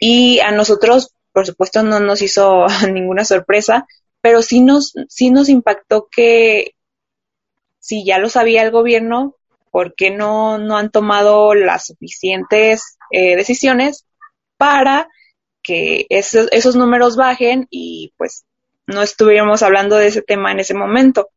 Y 0.00 0.40
a 0.40 0.50
nosotros 0.52 1.12
por 1.32 1.46
supuesto 1.46 1.82
no 1.82 2.00
nos 2.00 2.22
hizo 2.22 2.66
ninguna 2.92 3.24
sorpresa 3.24 3.86
pero 4.20 4.42
sí 4.42 4.60
nos 4.60 4.94
sí 5.08 5.30
nos 5.30 5.48
impactó 5.48 6.08
que 6.10 6.74
si 7.78 8.04
ya 8.04 8.18
lo 8.18 8.28
sabía 8.28 8.62
el 8.62 8.70
gobierno 8.70 9.36
¿por 9.70 9.94
qué 9.94 10.10
no, 10.10 10.58
no 10.58 10.76
han 10.76 10.90
tomado 10.90 11.54
las 11.54 11.86
suficientes 11.86 12.98
eh, 13.12 13.36
decisiones 13.36 14.06
para 14.56 15.08
que 15.68 16.06
esos, 16.08 16.48
esos 16.50 16.76
números 16.76 17.14
bajen 17.16 17.66
y 17.68 18.14
pues 18.16 18.46
no 18.86 19.02
estuviéramos 19.02 19.62
hablando 19.62 19.96
de 19.96 20.06
ese 20.06 20.22
tema 20.22 20.50
en 20.50 20.60
ese 20.60 20.72
momento. 20.72 21.28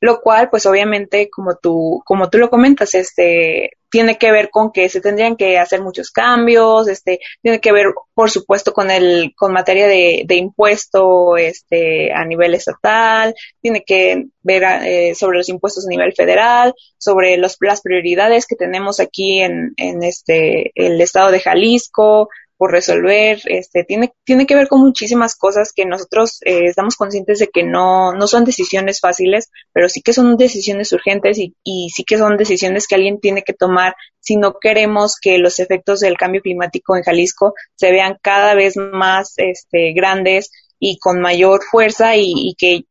Lo 0.00 0.20
cual, 0.20 0.50
pues 0.50 0.66
obviamente, 0.66 1.28
como 1.30 1.56
tú, 1.56 2.02
como 2.04 2.28
tú 2.28 2.38
lo 2.38 2.50
comentas, 2.50 2.94
este, 2.94 3.70
tiene 3.90 4.18
que 4.18 4.30
ver 4.30 4.50
con 4.50 4.70
que 4.70 4.88
se 4.88 5.00
tendrían 5.00 5.36
que 5.36 5.58
hacer 5.58 5.80
muchos 5.82 6.10
cambios, 6.10 6.86
este, 6.86 7.18
tiene 7.42 7.60
que 7.60 7.72
ver, 7.72 7.86
por 8.14 8.30
supuesto, 8.30 8.72
con 8.72 8.90
el, 8.90 9.32
con 9.34 9.52
materia 9.52 9.88
de, 9.88 10.22
de 10.26 10.34
impuesto, 10.36 11.36
este, 11.36 12.12
a 12.12 12.24
nivel 12.26 12.54
estatal, 12.54 13.34
tiene 13.60 13.82
que 13.84 14.26
ver 14.42 14.62
eh, 14.84 15.14
sobre 15.16 15.38
los 15.38 15.48
impuestos 15.48 15.86
a 15.86 15.90
nivel 15.90 16.12
federal, 16.12 16.74
sobre 16.98 17.36
los, 17.38 17.56
las 17.60 17.80
prioridades 17.80 18.46
que 18.46 18.54
tenemos 18.54 19.00
aquí 19.00 19.40
en, 19.40 19.72
en 19.78 20.04
este, 20.04 20.70
el 20.74 21.00
estado 21.00 21.32
de 21.32 21.40
Jalisco, 21.40 22.28
por 22.58 22.72
resolver, 22.72 23.40
este, 23.46 23.84
tiene, 23.84 24.12
tiene 24.24 24.44
que 24.46 24.56
ver 24.56 24.68
con 24.68 24.80
muchísimas 24.80 25.36
cosas 25.36 25.72
que 25.72 25.86
nosotros 25.86 26.40
eh, 26.44 26.66
estamos 26.66 26.96
conscientes 26.96 27.38
de 27.38 27.48
que 27.48 27.62
no, 27.62 28.12
no 28.12 28.26
son 28.26 28.44
decisiones 28.44 29.00
fáciles, 29.00 29.50
pero 29.72 29.88
sí 29.88 30.02
que 30.02 30.12
son 30.12 30.36
decisiones 30.36 30.92
urgentes 30.92 31.38
y, 31.38 31.54
y 31.62 31.88
sí 31.90 32.04
que 32.04 32.18
son 32.18 32.36
decisiones 32.36 32.86
que 32.86 32.96
alguien 32.96 33.20
tiene 33.20 33.42
que 33.42 33.54
tomar 33.54 33.94
si 34.18 34.36
no 34.36 34.58
queremos 34.60 35.16
que 35.20 35.38
los 35.38 35.60
efectos 35.60 36.00
del 36.00 36.18
cambio 36.18 36.42
climático 36.42 36.96
en 36.96 37.04
Jalisco 37.04 37.54
se 37.76 37.92
vean 37.92 38.18
cada 38.20 38.54
vez 38.54 38.76
más 38.76 39.34
este, 39.36 39.92
grandes 39.94 40.50
y 40.80 40.98
con 40.98 41.20
mayor 41.20 41.62
fuerza 41.62 42.16
y, 42.16 42.32
y 42.34 42.54
que 42.58 42.84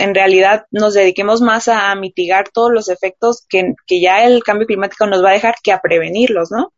en 0.00 0.14
realidad 0.14 0.64
nos 0.70 0.94
dediquemos 0.94 1.42
más 1.42 1.68
a, 1.68 1.94
mitigar 1.94 2.48
todos 2.52 2.72
los 2.72 2.88
efectos 2.88 3.44
que, 3.48 3.74
que 3.86 4.00
ya 4.00 4.24
el 4.24 4.42
cambio 4.42 4.66
climático 4.66 5.06
nos 5.06 5.22
va 5.22 5.30
a 5.30 5.34
dejar 5.34 5.56
que 5.62 5.72
a 5.72 5.80
prevenirlos, 5.80 6.50
¿no? 6.50 6.72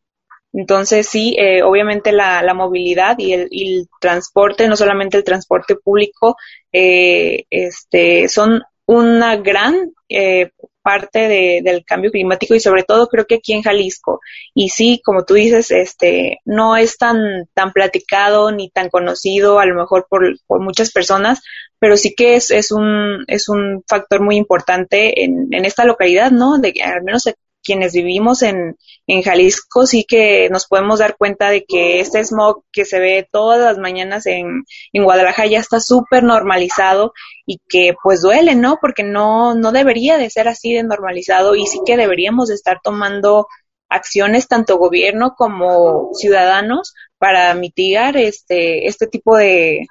Entonces, 0.53 1.09
sí, 1.09 1.35
eh, 1.39 1.63
obviamente 1.63 2.13
la, 2.13 2.43
la 2.43 2.55
movilidad 2.55 3.19
y 3.19 3.33
el, 3.33 3.89
transporte, 4.01 4.69
no 4.69 4.77
solamente 4.77 5.17
el 5.17 5.25
transporte 5.25 5.77
público, 5.77 6.37
eh, 6.73 7.45
este, 7.51 8.29
son 8.29 8.63
una 8.87 9.37
gran 9.37 9.93
eh, 10.09 10.51
parte 10.83 11.29
de, 11.29 11.61
del 11.63 11.85
cambio 11.85 12.11
climático 12.11 12.55
y 12.55 12.61
sobre 12.61 12.83
todo 12.83 13.07
creo 13.07 13.27
que 13.27 13.37
aquí 13.37 13.53
en 13.55 13.63
Jalisco. 13.63 14.21
Y 14.55 14.69
sí, 14.69 15.01
como 15.05 15.25
tú 15.25 15.35
dices, 15.35 15.71
este, 15.71 16.39
no 16.45 16.77
es 16.77 16.99
tan, 16.99 17.47
tan 17.55 17.73
platicado 17.73 18.51
ni 18.53 18.69
tan 18.71 18.91
conocido 18.91 19.59
a 19.61 19.67
lo 19.67 19.75
mejor 19.75 20.07
por, 20.11 20.37
por 20.47 20.61
muchas 20.61 20.93
personas, 20.93 21.41
pero 21.79 21.97
sí 21.97 22.15
que 22.15 22.35
es, 22.35 22.51
es 22.51 22.73
un, 22.73 23.25
es 23.29 23.49
un 23.49 23.83
factor 23.89 24.21
muy 24.21 24.37
importante 24.37 25.25
en, 25.25 25.49
en 25.53 25.65
esta 25.65 25.85
localidad, 25.85 26.31
¿no? 26.31 26.59
De 26.59 26.75
al 26.85 27.03
menos 27.03 27.25
quienes 27.63 27.93
vivimos 27.93 28.43
en, 28.43 28.77
en 29.07 29.23
Jalisco 29.23 29.87
sí 29.87 30.05
que 30.05 30.49
nos 30.51 30.67
podemos 30.67 30.99
dar 30.99 31.17
cuenta 31.17 31.51
de 31.51 31.65
que 31.65 32.01
este 32.01 32.25
smog 32.25 32.65
que 32.73 32.85
se 32.85 32.99
ve 32.99 33.29
todas 33.31 33.61
las 33.61 33.79
mañanas 33.79 34.27
en, 34.27 34.65
en 34.93 35.05
Guadalajara 35.05 35.49
ya 35.49 35.59
está 35.61 35.81
súper 35.81 36.23
normalizado 36.23 37.13
y 37.47 37.59
que 37.69 37.95
pues 38.03 38.21
duele, 38.23 38.55
¿no? 38.55 38.79
Porque 38.81 39.03
no, 39.03 39.55
no 39.55 39.73
debería 39.73 40.19
de 40.19 40.31
ser 40.31 40.49
así 40.49 40.73
de 40.75 40.83
normalizado 40.83 41.55
y 41.55 41.67
sí 41.67 41.81
que 41.85 41.97
deberíamos 41.97 42.49
de 42.49 42.55
estar 42.55 42.81
tomando 42.83 43.47
acciones 43.89 44.49
tanto 44.49 44.79
gobierno 44.79 45.35
como 45.37 46.11
ciudadanos 46.15 46.95
para 47.19 47.55
mitigar 47.55 48.17
este, 48.17 48.87
este 48.87 49.07
tipo 49.07 49.37
de, 49.37 49.87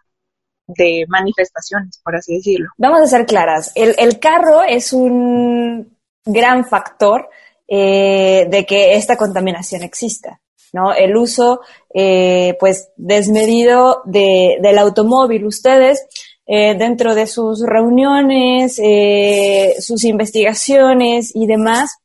de 0.68 1.06
manifestaciones, 1.08 2.00
por 2.04 2.16
así 2.16 2.36
decirlo. 2.36 2.70
Vamos 2.78 3.02
a 3.02 3.08
ser 3.08 3.26
claras, 3.26 3.72
el, 3.76 3.96
el 3.98 4.20
carro 4.20 4.64
es 4.64 4.92
un 4.94 5.98
gran 6.26 6.66
factor 6.66 7.30
eh, 7.74 8.48
de 8.50 8.66
que 8.66 8.96
esta 8.96 9.16
contaminación 9.16 9.82
exista. 9.82 10.42
¿no? 10.74 10.94
El 10.94 11.16
uso, 11.16 11.62
eh, 11.94 12.58
pues, 12.60 12.90
desmedido 12.98 14.02
de, 14.06 14.58
del 14.62 14.78
automóvil. 14.78 15.46
Ustedes, 15.46 16.06
eh, 16.46 16.76
dentro 16.76 17.16
de 17.16 17.28
sus 17.28 17.66
reuniones, 17.66 18.78
eh, 18.84 19.76
sus 19.80 20.04
investigaciones 20.04 21.32
y 21.34 21.48
demás, 21.48 21.98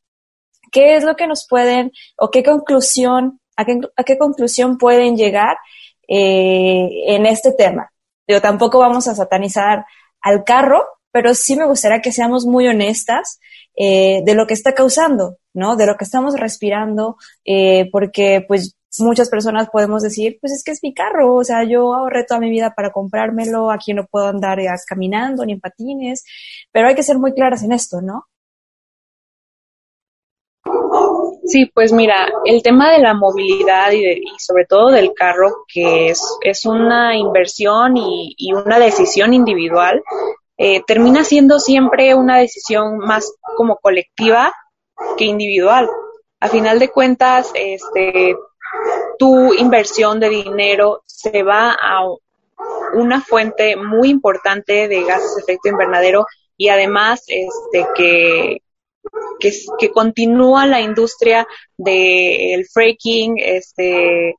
¿qué 0.71 0.95
es 0.95 1.03
lo 1.03 1.17
que 1.17 1.27
nos 1.27 1.47
pueden, 1.49 1.91
o 2.17 2.31
qué 2.31 2.45
conclusión, 2.45 3.41
a 3.57 3.65
qué, 3.65 3.81
a 3.97 4.05
qué 4.05 4.19
conclusión 4.19 4.79
pueden 4.79 5.17
llegar 5.17 5.57
en 6.09 7.27
este 7.27 7.51
tema? 7.51 7.91
Yo 8.29 8.41
tampoco 8.41 8.79
vamos 8.79 9.09
a 9.09 9.17
satanizar 9.17 9.85
al 10.21 10.45
carro, 10.45 10.85
pero 11.11 11.35
sí 11.35 11.57
me 11.57 11.67
gustaría 11.67 12.01
que 12.01 12.13
seamos 12.13 12.47
muy 12.47 12.69
honestas 12.69 13.41
de 13.77 14.35
lo 14.35 14.47
que 14.47 14.55
está 14.55 14.73
causando, 14.73 15.39
¿no? 15.57 15.77
De 15.77 15.87
lo 15.87 15.97
que 15.97 16.05
estamos 16.05 16.39
respirando, 16.39 17.17
eh, 17.45 17.89
porque 17.91 18.45
pues 18.47 18.77
muchas 18.99 19.29
personas 19.29 19.69
podemos 19.71 20.03
decir, 20.03 20.39
pues 20.41 20.53
es 20.53 20.63
que 20.65 20.71
es 20.71 20.81
mi 20.83 20.95
carro, 20.95 21.35
o 21.35 21.45
sea, 21.45 21.65
yo 21.65 21.95
ahorré 21.95 22.25
toda 22.25 22.41
mi 22.41 22.51
vida 22.51 22.73
para 22.77 22.93
comprármelo, 22.93 23.71
aquí 23.71 23.93
no 23.93 24.07
puedo 24.07 24.29
andar 24.29 24.59
caminando 24.87 25.45
ni 25.45 25.55
en 25.55 25.61
patines, 25.61 26.25
pero 26.73 26.89
hay 26.89 26.95
que 26.95 27.03
ser 27.03 27.19
muy 27.19 27.35
claras 27.35 27.63
en 27.63 27.73
esto, 27.73 28.01
¿no? 28.01 28.27
Sí, 31.47 31.71
pues 31.73 31.93
mira, 31.93 32.29
el 32.45 32.63
tema 32.63 32.91
de 32.93 32.99
la 32.99 33.15
movilidad 33.15 33.93
y, 33.93 34.05
y 34.05 34.39
sobre 34.39 34.65
todo 34.67 34.91
del 34.91 35.13
carro, 35.15 35.65
que 35.73 36.09
es, 36.09 36.21
es 36.43 36.67
una 36.67 37.17
inversión 37.17 37.97
y, 37.97 38.35
y 38.37 38.53
una 38.53 38.79
decisión 38.79 39.33
individual, 39.33 40.03
eh, 40.59 40.83
termina 40.87 41.23
siendo 41.23 41.61
siempre 41.61 42.15
una 42.15 42.39
decisión 42.39 42.99
más 42.99 43.33
como 43.57 43.77
colectiva 43.77 44.55
que 45.17 45.25
individual. 45.25 45.89
A 46.41 46.49
final 46.49 46.79
de 46.79 46.91
cuentas, 46.91 47.51
este, 47.55 48.37
tu 49.19 49.55
inversión 49.55 50.21
de 50.21 50.29
dinero 50.29 51.03
se 51.07 51.43
va 51.43 51.73
a 51.73 52.03
una 52.95 53.21
fuente 53.21 53.77
muy 53.77 54.09
importante 54.09 54.89
de 54.89 55.05
gases 55.05 55.37
de 55.37 55.43
efecto 55.43 55.69
invernadero 55.69 56.27
y 56.57 56.69
además 56.69 57.25
este, 57.29 57.87
que, 57.95 58.63
que, 59.79 59.91
continúa 59.91 60.67
la 60.67 60.81
industria 60.81 61.47
del 61.77 62.67
fracking, 62.73 63.35
este, 63.39 64.35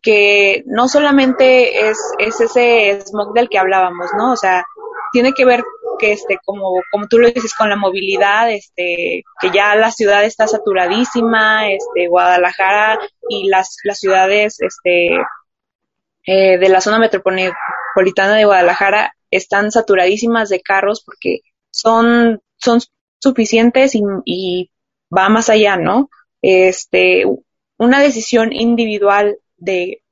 que 0.00 0.62
no 0.66 0.88
solamente 0.88 1.88
es, 1.88 1.98
es 2.18 2.40
ese 2.40 3.00
smog 3.02 3.34
del 3.34 3.48
que 3.48 3.58
hablábamos, 3.58 4.10
¿no? 4.16 4.32
O 4.32 4.36
sea, 4.36 4.64
tiene 5.12 5.32
que 5.32 5.44
ver 5.44 5.62
que 6.02 6.12
este 6.12 6.38
como 6.44 6.82
como 6.90 7.06
tú 7.06 7.18
lo 7.18 7.30
dices 7.30 7.54
con 7.54 7.68
la 7.68 7.76
movilidad 7.76 8.50
este 8.50 9.22
que 9.40 9.50
ya 9.54 9.76
la 9.76 9.92
ciudad 9.92 10.24
está 10.24 10.48
saturadísima 10.48 11.70
este 11.70 12.08
Guadalajara 12.08 12.98
y 13.28 13.48
las 13.48 13.76
las 13.84 14.00
ciudades 14.00 14.56
este 14.60 15.16
eh, 16.26 16.58
de 16.58 16.68
la 16.68 16.80
zona 16.80 16.98
metropolitana 16.98 18.34
de 18.34 18.44
Guadalajara 18.44 19.14
están 19.30 19.70
saturadísimas 19.70 20.48
de 20.48 20.60
carros 20.60 21.04
porque 21.04 21.40
son 21.70 22.42
son 22.58 22.80
suficientes 23.20 23.94
y, 23.94 24.02
y 24.24 24.70
va 25.16 25.28
más 25.28 25.50
allá 25.50 25.76
no 25.76 26.10
este 26.42 27.24
una 27.76 28.00
decisión 28.00 28.52
individual 28.52 29.38
de 29.56 30.02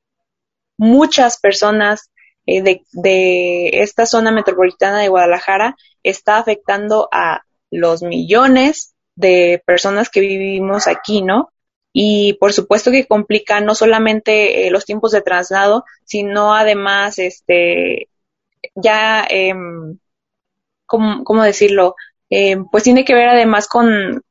muchas 0.79 1.41
personas 1.41 2.10
eh, 2.51 2.63
de, 2.63 2.83
de 2.93 3.83
esta 3.83 4.07
zona 4.07 4.33
metropolitana 4.33 4.99
de 4.99 5.09
Guadalajara 5.09 5.77
está 6.03 6.39
afectando 6.39 7.09
a 7.13 7.43
los 7.71 8.03
millones 8.03 8.95
de 9.15 9.63
personas 9.65 10.11
que 10.11 10.21
vivimos 10.21 10.89
aquí, 10.89 11.23
¿no? 11.23 11.53
Y 11.93 12.35
por 12.41 12.53
supuesto 12.53 12.91
que 12.91 13.07
complica 13.07 13.61
no 13.61 13.77
solamente 13.77 14.67
eh, 14.67 14.71
los 14.73 14.85
tiempos 14.85 15.13
de 15.13 15.23
traslado, 15.23 15.85
sino 16.05 16.53
además, 16.55 17.21
este, 17.21 18.09
ya, 18.75 19.25
eh, 19.31 19.55
¿cómo, 20.87 21.23
¿cómo, 21.23 21.45
decirlo? 21.45 21.95
Eh, 22.31 22.57
pues 22.73 22.83
tiene 22.83 23.05
que 23.05 23.15
ver 23.15 23.29
además 23.29 23.69
con, 23.69 24.23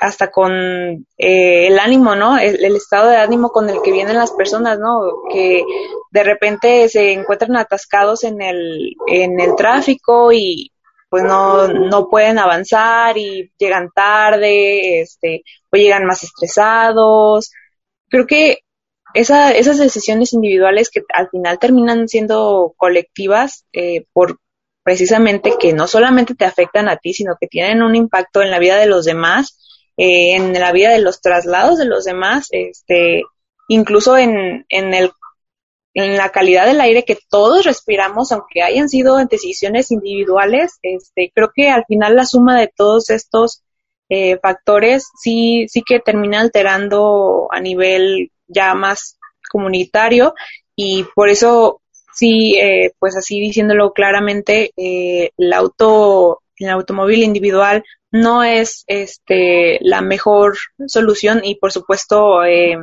hasta 0.00 0.30
con 0.30 0.52
eh, 0.52 1.66
el 1.68 1.78
ánimo, 1.78 2.14
¿no? 2.14 2.38
El, 2.38 2.64
el, 2.64 2.76
estado 2.76 3.08
de 3.08 3.16
ánimo 3.16 3.50
con 3.50 3.68
el 3.70 3.80
que 3.82 3.92
vienen 3.92 4.16
las 4.16 4.32
personas, 4.32 4.78
¿no? 4.78 5.00
Que 5.30 5.64
de 6.10 6.22
repente 6.24 6.88
se 6.88 7.12
encuentran 7.12 7.56
atascados 7.56 8.24
en 8.24 8.42
el, 8.42 8.94
en 9.06 9.40
el 9.40 9.54
tráfico 9.54 10.32
y 10.32 10.72
pues 11.08 11.22
no, 11.22 11.68
no 11.68 12.08
pueden 12.08 12.40
avanzar 12.40 13.16
y 13.16 13.52
llegan 13.56 13.90
tarde, 13.94 15.00
este, 15.00 15.44
o 15.70 15.76
llegan 15.76 16.06
más 16.06 16.24
estresados. 16.24 17.52
Creo 18.08 18.26
que 18.26 18.58
esa, 19.14 19.52
esas 19.52 19.78
decisiones 19.78 20.32
individuales 20.32 20.90
que 20.90 21.02
al 21.14 21.30
final 21.30 21.60
terminan 21.60 22.08
siendo 22.08 22.74
colectivas 22.76 23.64
eh, 23.72 24.06
por 24.12 24.40
precisamente 24.82 25.54
que 25.58 25.72
no 25.72 25.86
solamente 25.86 26.34
te 26.34 26.44
afectan 26.44 26.88
a 26.88 26.96
ti, 26.96 27.14
sino 27.14 27.36
que 27.40 27.46
tienen 27.46 27.82
un 27.82 27.96
impacto 27.96 28.42
en 28.42 28.50
la 28.50 28.58
vida 28.58 28.76
de 28.76 28.86
los 28.86 29.04
demás, 29.04 29.63
eh, 29.96 30.36
en 30.36 30.52
la 30.52 30.72
vida 30.72 30.90
de 30.90 31.00
los 31.00 31.20
traslados 31.20 31.78
de 31.78 31.86
los 31.86 32.04
demás, 32.04 32.48
este, 32.50 33.22
incluso 33.68 34.16
en, 34.16 34.66
en, 34.68 34.94
el, 34.94 35.10
en 35.94 36.16
la 36.16 36.30
calidad 36.30 36.66
del 36.66 36.80
aire 36.80 37.04
que 37.04 37.18
todos 37.28 37.64
respiramos, 37.64 38.32
aunque 38.32 38.62
hayan 38.62 38.88
sido 38.88 39.16
decisiones 39.26 39.90
individuales, 39.90 40.78
este, 40.82 41.30
creo 41.34 41.50
que 41.54 41.70
al 41.70 41.84
final 41.86 42.16
la 42.16 42.26
suma 42.26 42.58
de 42.58 42.70
todos 42.74 43.10
estos 43.10 43.62
eh, 44.08 44.38
factores 44.38 45.08
sí, 45.20 45.66
sí 45.68 45.82
que 45.86 45.98
termina 46.00 46.40
alterando 46.40 47.48
a 47.50 47.60
nivel 47.60 48.30
ya 48.46 48.74
más 48.74 49.18
comunitario. 49.50 50.34
Y 50.76 51.04
por 51.14 51.28
eso 51.28 51.80
sí, 52.14 52.56
eh, 52.60 52.92
pues 52.98 53.16
así 53.16 53.40
diciéndolo 53.40 53.92
claramente, 53.92 54.72
eh, 54.76 55.30
el 55.36 55.52
auto, 55.52 56.42
el 56.58 56.68
automóvil 56.70 57.22
individual 57.22 57.84
no 58.14 58.44
es 58.44 58.84
este 58.86 59.80
la 59.80 60.00
mejor 60.00 60.56
solución 60.86 61.40
y 61.42 61.56
por 61.56 61.72
supuesto 61.72 62.44
eh, 62.44 62.76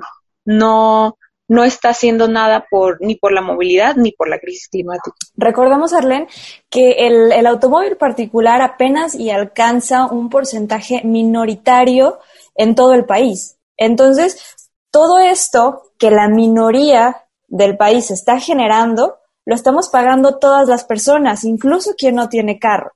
no 0.43 1.17
no 1.47 1.63
está 1.63 1.89
haciendo 1.89 2.27
nada 2.27 2.65
por 2.69 2.97
ni 3.01 3.15
por 3.15 3.31
la 3.31 3.41
movilidad 3.41 3.95
ni 3.95 4.11
por 4.11 4.29
la 4.29 4.39
crisis 4.39 4.67
climática. 4.69 5.15
Recordamos, 5.35 5.93
Arlen, 5.93 6.27
que 6.69 7.07
el, 7.07 7.31
el 7.31 7.45
automóvil 7.45 7.97
particular 7.97 8.61
apenas 8.61 9.15
y 9.15 9.31
alcanza 9.31 10.05
un 10.05 10.29
porcentaje 10.29 11.01
minoritario 11.03 12.19
en 12.55 12.75
todo 12.75 12.93
el 12.93 13.05
país. 13.05 13.57
Entonces, 13.77 14.57
todo 14.91 15.19
esto 15.19 15.91
que 15.97 16.11
la 16.11 16.27
minoría 16.27 17.25
del 17.47 17.77
país 17.77 18.11
está 18.11 18.39
generando, 18.39 19.17
lo 19.45 19.55
estamos 19.55 19.89
pagando 19.89 20.39
todas 20.39 20.67
las 20.69 20.85
personas, 20.85 21.43
incluso 21.43 21.91
quien 21.97 22.15
no 22.15 22.29
tiene 22.29 22.59
carro. 22.59 22.91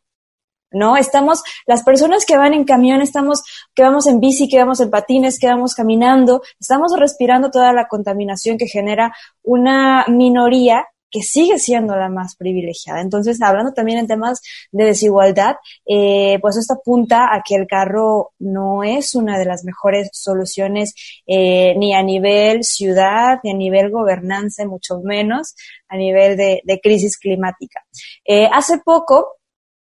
¿No? 0.75 0.97
Estamos, 0.97 1.41
las 1.65 1.83
personas 1.83 2.25
que 2.25 2.37
van 2.37 2.53
en 2.53 2.65
camión, 2.65 3.01
estamos, 3.01 3.43
que 3.73 3.83
vamos 3.83 4.05
en 4.07 4.19
bici, 4.19 4.47
que 4.47 4.59
vamos 4.59 4.79
en 4.81 4.89
patines, 4.89 5.39
que 5.39 5.47
vamos 5.47 5.73
caminando, 5.73 6.41
estamos 6.59 6.91
respirando 6.97 7.49
toda 7.49 7.73
la 7.73 7.87
contaminación 7.87 8.57
que 8.57 8.67
genera 8.67 9.13
una 9.43 10.05
minoría 10.07 10.85
que 11.15 11.21
sigue 11.21 11.59
siendo 11.59 11.95
la 11.95 12.09
más 12.09 12.35
privilegiada. 12.35 12.99
Entonces, 12.99 13.41
hablando 13.41 13.71
también 13.71 13.99
en 13.99 14.07
temas 14.07 14.41
de 14.73 14.83
desigualdad, 14.83 15.55
eh, 15.85 16.39
pues 16.41 16.57
esto 16.57 16.73
apunta 16.73 17.33
a 17.33 17.41
que 17.41 17.55
el 17.55 17.67
carro 17.67 18.33
no 18.39 18.83
es 18.83 19.15
una 19.15 19.39
de 19.39 19.45
las 19.45 19.63
mejores 19.63 20.09
soluciones 20.11 20.93
eh, 21.25 21.73
ni 21.77 21.93
a 21.93 22.03
nivel 22.03 22.65
ciudad, 22.65 23.39
ni 23.43 23.51
a 23.51 23.55
nivel 23.55 23.91
gobernanza, 23.91 24.65
mucho 24.65 24.99
menos 25.01 25.55
a 25.87 25.95
nivel 25.95 26.35
de, 26.35 26.61
de 26.65 26.81
crisis 26.81 27.17
climática. 27.17 27.85
Eh, 28.25 28.49
hace 28.51 28.79
poco, 28.79 29.37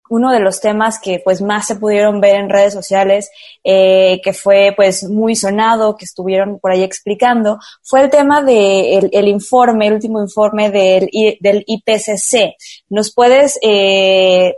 uno 0.08 0.32
de 0.32 0.40
los 0.40 0.60
temas 0.60 0.98
que 1.00 1.20
pues 1.24 1.40
más 1.42 1.66
se 1.66 1.76
pudieron 1.76 2.20
ver 2.20 2.36
en 2.36 2.48
redes 2.48 2.72
sociales, 2.72 3.30
eh, 3.64 4.20
que 4.22 4.32
fue 4.32 4.72
pues 4.76 5.04
muy 5.04 5.34
sonado, 5.34 5.96
que 5.96 6.04
estuvieron 6.04 6.58
por 6.58 6.72
ahí 6.72 6.82
explicando, 6.82 7.58
fue 7.82 8.02
el 8.02 8.10
tema 8.10 8.42
de 8.42 8.98
el, 9.12 9.28
informe, 9.28 9.86
el 9.86 9.94
último 9.94 10.20
informe 10.20 10.70
del, 10.70 11.08
del 11.40 11.64
IPCC. 11.66 12.54
¿Nos 12.88 13.12
puedes 13.12 13.58
eh, 13.62 14.54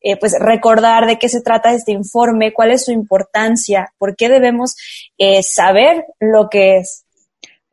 eh, 0.00 0.16
pues 0.18 0.36
recordar 0.38 1.06
de 1.06 1.18
qué 1.18 1.28
se 1.28 1.42
trata 1.42 1.72
este 1.72 1.92
informe, 1.92 2.52
cuál 2.52 2.70
es 2.70 2.84
su 2.84 2.92
importancia, 2.92 3.92
por 3.98 4.16
qué 4.16 4.28
debemos 4.28 4.74
saber 5.42 6.04
lo 6.20 6.48
que 6.48 6.78
es? 6.78 7.04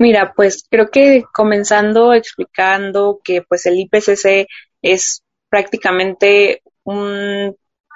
Mira, 0.01 0.34
pues 0.36 0.65
creo 0.67 0.89
que 0.89 1.24
comenzando 1.32 2.13
explicando 2.15 3.19
que 3.24 3.43
pues 3.43 3.67
el 3.67 3.80
IPCC 3.80 4.47
es 4.82 5.22
prácticamente 5.47 6.63
un 6.84 7.55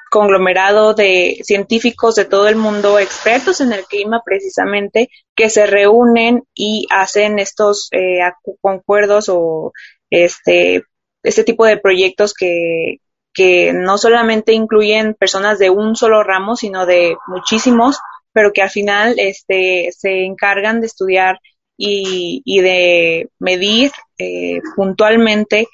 conglomerado 0.09 0.93
de 0.93 1.39
científicos 1.43 2.15
de 2.15 2.25
todo 2.25 2.47
el 2.47 2.55
mundo, 2.55 2.99
expertos 2.99 3.59
en 3.59 3.73
el 3.73 3.86
clima 3.86 4.21
precisamente, 4.23 5.09
que 5.36 5.49
se 5.49 5.65
reúnen 5.65 6.43
y 6.53 6.88
hacen 6.89 7.39
estos 7.39 7.89
eh, 7.91 8.19
concuerdos 8.61 9.27
o 9.29 9.73
este, 10.09 10.83
este 11.23 11.43
tipo 11.43 11.65
de 11.65 11.77
proyectos 11.77 12.33
que, 12.33 12.97
que 13.33 13.73
no 13.73 13.97
solamente 13.97 14.53
incluyen 14.53 15.15
personas 15.15 15.59
de 15.59 15.69
un 15.69 15.95
solo 15.95 16.23
ramo, 16.23 16.55
sino 16.55 16.86
de 16.86 17.17
muchísimos, 17.27 17.99
pero 18.31 18.53
que 18.53 18.61
al 18.61 18.69
final 18.69 19.15
este, 19.17 19.89
se 19.91 20.23
encargan 20.23 20.79
de 20.79 20.88
estudiar 20.88 21.39
y, 21.77 22.61
de 22.61 23.29
medir 23.39 23.91
eh, 24.17 24.61
puntualmente 24.75 25.67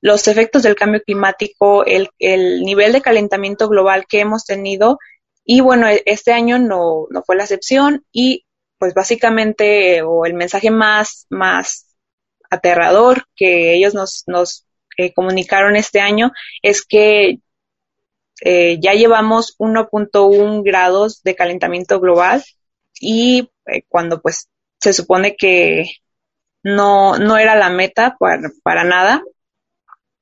los 0.00 0.28
efectos 0.28 0.62
del 0.62 0.76
cambio 0.76 1.02
climático, 1.02 1.84
el, 1.84 2.08
el 2.18 2.62
nivel 2.62 2.92
de 2.92 3.02
calentamiento 3.02 3.68
global 3.68 4.06
que 4.08 4.20
hemos 4.20 4.44
tenido. 4.44 4.98
Y 5.44 5.60
bueno, 5.60 5.88
e, 5.88 6.02
este 6.06 6.32
año 6.32 6.58
no, 6.58 7.06
no 7.10 7.22
fue 7.22 7.36
la 7.36 7.44
excepción 7.44 8.04
y 8.12 8.46
pues 8.78 8.94
básicamente, 8.94 10.02
o 10.02 10.24
el 10.24 10.34
mensaje 10.34 10.70
más, 10.70 11.26
más 11.28 11.86
aterrador 12.50 13.24
que 13.36 13.74
ellos 13.74 13.94
nos, 13.94 14.24
nos 14.26 14.66
eh, 14.96 15.12
comunicaron 15.12 15.76
este 15.76 16.00
año 16.00 16.32
es 16.62 16.84
que 16.84 17.40
eh, 18.42 18.78
ya 18.80 18.94
llevamos 18.94 19.54
1.1 19.58 20.62
grados 20.64 21.22
de 21.22 21.36
calentamiento 21.36 22.00
global 22.00 22.42
y 23.00 23.50
eh, 23.66 23.82
cuando 23.88 24.20
pues 24.20 24.48
se 24.80 24.92
supone 24.92 25.36
que 25.36 25.84
no, 26.62 27.18
no 27.18 27.38
era 27.38 27.54
la 27.54 27.70
meta 27.70 28.16
para, 28.18 28.50
para 28.62 28.84
nada, 28.84 29.22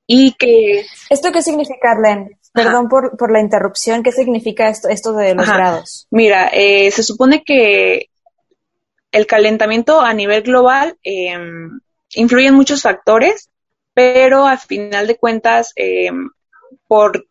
y 0.08 0.32
que... 0.32 0.84
¿Esto 1.10 1.30
qué 1.30 1.42
significa, 1.42 1.92
Arlen? 1.92 2.36
Perdón 2.52 2.88
por, 2.88 3.16
por, 3.16 3.30
la 3.30 3.40
interrupción, 3.40 4.02
¿qué 4.02 4.10
significa 4.10 4.68
esto, 4.68 4.88
esto 4.88 5.12
de 5.12 5.34
los 5.34 5.46
grados? 5.46 6.08
Mira, 6.10 6.48
eh, 6.52 6.90
se 6.90 7.04
supone 7.04 7.44
que 7.44 8.08
el 9.12 9.26
calentamiento 9.26 10.00
a 10.00 10.12
nivel 10.14 10.42
global 10.42 10.96
eh, 11.04 11.36
influye 12.14 12.46
en 12.48 12.54
muchos 12.54 12.82
factores, 12.82 13.50
pero 13.94 14.46
al 14.46 14.58
final 14.58 15.06
de 15.06 15.18
cuentas, 15.18 15.72
eh, 15.76 16.10
por 16.86 17.26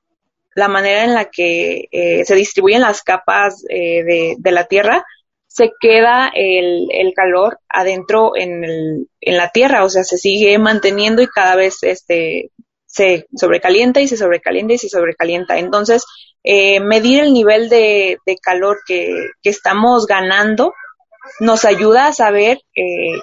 la 0.55 0.67
manera 0.67 1.03
en 1.03 1.13
la 1.13 1.25
que 1.25 1.87
eh, 1.91 2.25
se 2.25 2.35
distribuyen 2.35 2.81
las 2.81 3.03
capas 3.03 3.63
eh, 3.69 4.03
de, 4.03 4.35
de, 4.37 4.51
la 4.51 4.65
Tierra, 4.65 5.05
se 5.47 5.71
queda 5.79 6.31
el, 6.33 6.87
el 6.91 7.13
calor 7.13 7.59
adentro 7.69 8.35
en, 8.35 8.63
el, 8.63 9.07
en, 9.21 9.37
la 9.37 9.49
Tierra, 9.49 9.83
o 9.83 9.89
sea, 9.89 10.03
se 10.03 10.17
sigue 10.17 10.57
manteniendo 10.57 11.21
y 11.21 11.27
cada 11.27 11.55
vez 11.55 11.83
este, 11.83 12.51
se 12.97 13.27
sobrecalienta 13.35 14.01
y 14.01 14.07
se 14.07 14.17
sobrecalienta 14.17 14.73
y 14.73 14.77
se 14.79 14.89
sobrecalienta. 14.89 15.59
Entonces, 15.59 16.03
eh, 16.43 16.79
medir 16.79 17.21
el 17.21 17.31
nivel 17.31 17.69
de, 17.69 18.17
calor 18.41 18.79
que, 18.87 19.29
que, 19.43 19.49
estamos 19.51 20.07
ganando 20.07 20.73
nos 21.39 21.63
ayuda 21.63 22.07
a 22.07 22.13
saber 22.13 22.59
eh, 22.75 23.21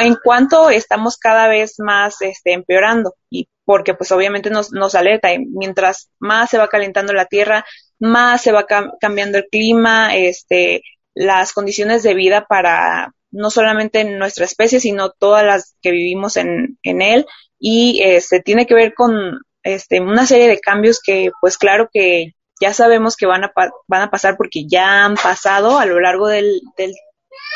en 0.00 0.16
cuánto 0.22 0.68
estamos 0.68 1.16
cada 1.16 1.48
vez 1.48 1.76
más 1.78 2.20
este, 2.20 2.52
empeorando 2.52 3.14
y 3.30 3.48
porque 3.64 3.94
pues 3.94 4.12
obviamente 4.12 4.50
nos, 4.50 4.94
alerta 4.94 5.32
y 5.32 5.38
mientras 5.38 6.10
más 6.18 6.50
se 6.50 6.58
va 6.58 6.68
calentando 6.68 7.12
la 7.12 7.26
tierra, 7.26 7.64
más 7.98 8.42
se 8.42 8.52
va 8.52 8.66
cam 8.66 8.92
cambiando 9.00 9.38
el 9.38 9.46
clima, 9.50 10.14
este, 10.14 10.82
las 11.14 11.52
condiciones 11.52 12.02
de 12.02 12.14
vida 12.14 12.44
para 12.46 13.12
no 13.30 13.50
solamente 13.50 14.04
nuestra 14.04 14.44
especie, 14.44 14.80
sino 14.80 15.10
todas 15.10 15.44
las 15.44 15.74
que 15.82 15.90
vivimos 15.90 16.36
en 16.36 16.76
él 16.82 17.26
y 17.58 18.00
este, 18.02 18.40
tiene 18.40 18.66
que 18.66 18.74
ver 18.74 18.94
con 18.94 19.40
este, 19.62 20.00
una 20.00 20.26
serie 20.26 20.48
de 20.48 20.60
cambios 20.60 21.00
que 21.04 21.30
pues 21.40 21.58
claro 21.58 21.88
que 21.92 22.34
ya 22.60 22.72
sabemos 22.72 23.16
que 23.16 23.26
van 23.26 23.44
a, 23.44 23.52
van 23.86 24.02
a 24.02 24.10
pasar 24.10 24.36
porque 24.36 24.66
ya 24.66 25.04
han 25.04 25.14
pasado 25.14 25.78
a 25.78 25.86
lo 25.86 26.00
largo 26.00 26.28
del 26.28 26.60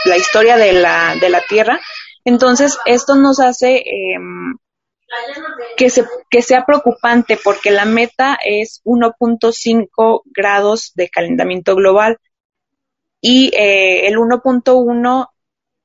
la 0.05 0.16
historia 0.16 0.57
de 0.57 0.72
la, 0.72 1.16
de 1.20 1.28
la 1.28 1.42
Tierra. 1.42 1.80
Entonces, 2.24 2.78
esto 2.84 3.16
nos 3.16 3.40
hace 3.40 3.76
eh, 3.76 4.18
que, 5.76 5.90
se, 5.90 6.05
que 6.30 6.42
sea 6.42 6.64
preocupante 6.64 7.38
porque 7.42 7.70
la 7.70 7.84
meta 7.84 8.38
es 8.44 8.80
1.5 8.84 10.22
grados 10.26 10.92
de 10.94 11.09
calentamiento 11.09 11.74
global 11.74 12.18
y 13.20 13.51
eh, 13.55 14.07
el 14.07 14.16
1.1 14.16 15.28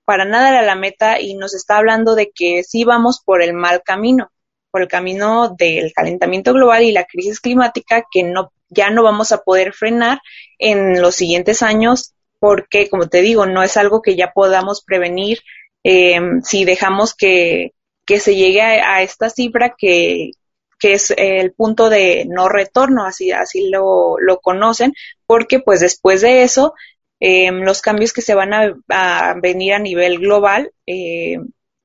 para 0.06 0.26
nada 0.26 0.50
era 0.50 0.62
la 0.62 0.76
meta 0.76 1.20
y 1.20 1.36
nos 1.36 1.54
está 1.54 1.78
hablando 1.78 2.16
de 2.16 2.32
que 2.34 2.64
sí 2.64 2.84
vamos 2.84 3.22
por 3.24 3.42
el 3.42 3.54
mal 3.54 3.82
camino, 3.84 4.32
por 4.72 4.82
el 4.82 4.88
camino 4.88 5.50
del 5.58 5.92
calentamiento 5.94 6.54
global 6.54 6.84
y 6.84 6.92
la 6.92 7.06
crisis 7.06 7.40
climática 7.40 8.06
que 8.10 8.24
no 8.24 8.52
ya 8.70 8.90
no 8.90 9.04
vamos 9.04 9.32
a 9.32 9.44
poder 9.44 9.74
frenar 9.74 10.20
en 10.58 11.02
los 11.02 11.16
siguientes 11.16 11.62
años 11.62 12.14
porque, 12.40 12.90
como 12.90 13.08
te 13.08 13.22
digo, 13.22 13.46
no 13.46 13.64
es 13.64 13.78
algo 13.78 14.02
que 14.02 14.16
ya 14.16 14.32
podamos 14.34 14.84
prevenir 14.84 15.40
eh, 15.84 16.20
si 16.44 16.66
dejamos 16.66 17.14
que, 17.14 17.74
que 18.06 18.20
se 18.20 18.36
llegue 18.36 18.62
a, 18.62 18.96
a 18.96 19.02
esta 19.04 19.30
cifra 19.30 19.76
que, 19.78 20.32
que 20.80 20.94
es 20.94 21.14
el 21.18 21.54
punto 21.54 21.90
de 21.90 22.26
no 22.28 22.50
retorno, 22.50 23.06
así, 23.06 23.32
así 23.32 23.70
lo, 23.70 24.20
lo 24.20 24.40
conocen, 24.40 24.94
porque 25.26 25.60
pues 25.60 25.80
después 25.80 26.22
de 26.22 26.44
eso, 26.44 26.74
eh, 27.20 27.52
los 27.52 27.82
cambios 27.82 28.14
que 28.14 28.22
se 28.22 28.36
van 28.36 28.54
a, 28.54 29.36
venir 29.42 29.74
a 29.74 29.80
nivel 29.80 30.20
global 30.20 30.72
eh, 30.86 31.38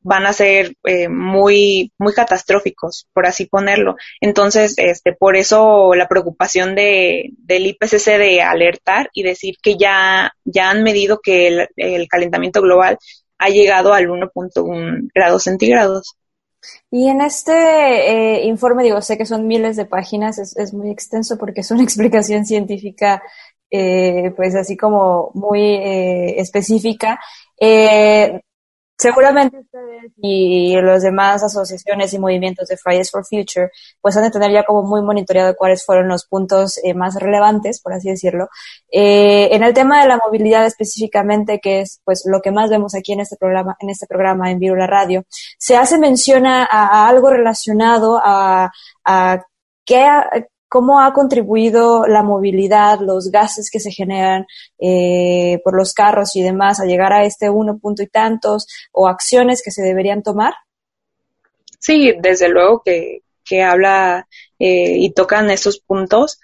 van 0.02 0.26
a 0.26 0.32
ser 0.32 0.74
eh, 0.84 1.08
muy, 1.08 1.92
muy 1.98 2.14
catastróficos, 2.14 3.06
por 3.12 3.26
así 3.26 3.46
ponerlo. 3.46 3.96
Entonces, 4.20 4.74
este, 4.78 5.12
por 5.12 5.36
eso 5.36 5.94
la 5.94 6.08
preocupación 6.08 6.74
de, 6.74 7.30
del 7.38 7.66
IPCC 7.66 8.18
de 8.18 8.42
alertar 8.42 9.10
y 9.12 9.22
decir 9.22 9.56
que 9.62 9.76
ya, 9.76 10.32
ya 10.44 10.70
han 10.70 10.82
medido 10.82 11.20
que 11.20 11.48
el, 11.48 11.68
el 11.76 12.08
calentamiento 12.08 12.62
global 12.62 12.98
ha 13.38 13.48
llegado 13.48 13.92
al 13.92 14.08
1.1 14.08 15.10
grados 15.14 15.44
centígrados. 15.44 16.16
Y 16.90 17.08
en 17.08 17.20
este 17.20 17.52
eh, 17.52 18.44
informe, 18.46 18.82
digo, 18.82 19.00
sé 19.00 19.16
que 19.16 19.24
son 19.24 19.46
miles 19.46 19.76
de 19.76 19.86
páginas, 19.86 20.38
es, 20.38 20.56
es 20.56 20.74
muy 20.74 20.90
extenso 20.90 21.38
porque 21.38 21.60
es 21.60 21.70
una 21.70 21.82
explicación 21.84 22.44
científica, 22.44 23.22
eh, 23.70 24.32
pues 24.36 24.54
así 24.54 24.76
como 24.76 25.30
muy 25.34 25.62
eh, 25.62 26.40
específica. 26.40 27.20
Eh, 27.60 28.40
seguramente 29.00 29.58
ustedes 29.58 30.12
y 30.18 30.76
las 30.82 31.02
demás 31.02 31.42
asociaciones 31.42 32.12
y 32.12 32.18
movimientos 32.18 32.68
de 32.68 32.76
Fridays 32.76 33.10
for 33.10 33.24
Future 33.24 33.70
pues 34.02 34.14
han 34.16 34.24
de 34.24 34.30
tener 34.30 34.52
ya 34.52 34.64
como 34.64 34.82
muy 34.82 35.00
monitoreado 35.00 35.56
cuáles 35.56 35.86
fueron 35.86 36.08
los 36.08 36.26
puntos 36.26 36.78
eh, 36.84 36.92
más 36.92 37.14
relevantes, 37.14 37.80
por 37.80 37.94
así 37.94 38.10
decirlo. 38.10 38.48
Eh, 38.92 39.48
en 39.52 39.62
el 39.62 39.72
tema 39.72 40.02
de 40.02 40.08
la 40.08 40.18
movilidad 40.18 40.66
específicamente, 40.66 41.60
que 41.60 41.80
es 41.80 42.00
pues 42.04 42.24
lo 42.26 42.42
que 42.42 42.50
más 42.50 42.68
vemos 42.68 42.94
aquí 42.94 43.14
en 43.14 43.20
este 43.20 43.36
programa, 43.36 43.74
en 43.80 43.88
este 43.88 44.06
programa 44.06 44.50
en 44.50 44.58
Virula 44.58 44.86
Radio, 44.86 45.24
se 45.58 45.76
hace 45.76 45.98
mención 45.98 46.46
a, 46.46 46.64
a 46.64 47.08
algo 47.08 47.30
relacionado 47.30 48.20
a, 48.22 48.70
a 49.04 49.42
qué, 49.86 50.06
cómo 50.70 51.00
ha 51.00 51.12
contribuido 51.12 52.06
la 52.06 52.22
movilidad, 52.22 53.00
los 53.00 53.32
gases 53.32 53.70
que 53.72 53.80
se 53.80 53.90
generan 53.90 54.46
eh, 54.78 55.58
por 55.64 55.76
los 55.76 55.92
carros 55.92 56.36
y 56.36 56.42
demás 56.42 56.78
a 56.78 56.84
llegar 56.84 57.12
a 57.12 57.24
este 57.24 57.50
uno 57.50 57.76
punto 57.78 58.04
y 58.04 58.06
tantos 58.06 58.68
o 58.92 59.08
acciones 59.08 59.62
que 59.64 59.72
se 59.72 59.82
deberían 59.82 60.22
tomar? 60.22 60.54
Sí, 61.80 62.14
desde 62.20 62.48
luego 62.48 62.82
que, 62.84 63.22
que 63.44 63.64
habla 63.64 64.28
eh, 64.60 64.96
y 64.96 65.10
tocan 65.12 65.50
estos 65.50 65.80
puntos. 65.80 66.40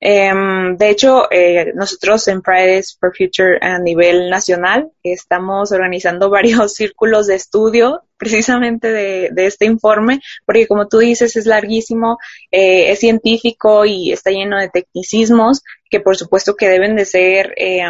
Um, 0.00 0.76
de 0.76 0.90
hecho, 0.90 1.28
eh, 1.32 1.72
nosotros 1.74 2.28
en 2.28 2.42
Fridays 2.44 2.96
for 3.00 3.12
Future 3.16 3.58
a 3.60 3.80
nivel 3.80 4.30
nacional 4.30 4.92
estamos 5.02 5.72
organizando 5.72 6.30
varios 6.38 6.74
círculos 6.74 7.26
de 7.26 7.34
estudio 7.34 8.02
precisamente 8.24 8.90
de, 8.90 9.46
este 9.46 9.66
informe, 9.66 10.20
porque 10.46 10.66
como 10.66 10.88
tú 10.88 10.98
dices 10.98 11.36
es 11.36 11.46
larguísimo, 11.46 12.18
eh, 12.50 12.90
es 12.90 13.00
científico 13.00 13.84
y 13.84 14.12
está 14.12 14.30
lleno 14.30 14.58
de 14.58 14.68
tecnicismos 14.68 15.62
que 15.90 16.00
por 16.00 16.16
supuesto 16.16 16.56
que 16.56 16.68
deben 16.68 16.96
de 16.96 17.04
ser 17.04 17.54
eh, 17.56 17.82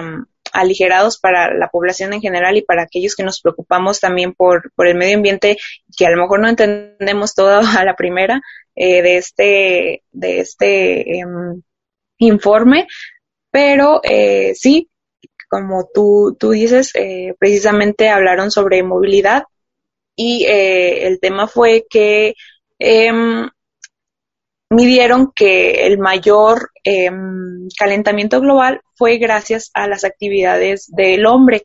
aligerados 0.53 1.19
para 1.19 1.53
la 1.55 1.69
población 1.69 2.13
en 2.13 2.21
general 2.21 2.57
y 2.57 2.63
para 2.63 2.83
aquellos 2.83 3.15
que 3.15 3.25
nos 3.25 3.41
preocupamos 3.41 4.01
también 4.01 4.35
por, 4.35 4.73
por 4.75 4.87
el 4.87 4.97
medio 4.97 5.17
ambiente, 5.17 5.57
que 5.97 6.07
a 6.07 6.11
lo 6.11 6.21
mejor 6.21 6.41
no 6.41 6.49
entendemos 6.49 7.35
todo 7.35 7.61
a 7.79 7.85
la 7.85 7.97
primera 7.97 8.41
eh, 8.75 9.03
de 9.03 9.17
este, 9.17 10.03
de 10.13 10.41
este 10.41 11.19
eh, 11.19 11.25
informe, 12.19 12.87
pero 13.51 14.01
eh, 14.03 14.53
sí, 14.55 14.91
como 15.49 15.89
tú, 15.95 16.37
tú 16.39 16.51
dices, 16.51 16.91
eh, 16.95 17.35
precisamente 17.39 18.09
hablaron 18.09 18.51
sobre 18.51 18.83
movilidad 18.83 19.45
y 20.17 20.45
eh, 20.47 21.07
el 21.07 21.21
tema 21.21 21.47
fue 21.47 21.87
que 21.89 22.35
eh, 22.79 23.13
midieron 24.71 25.33
que 25.35 25.87
el 25.87 25.99
mayor 25.99 26.71
eh, 26.85 27.11
calentamiento 27.79 28.41
global 28.41 28.81
fue 28.97 29.19
gracias 29.19 29.71
a 29.75 29.87
las 29.87 30.05
actividades 30.05 30.87
del 30.89 31.27
hombre. 31.27 31.63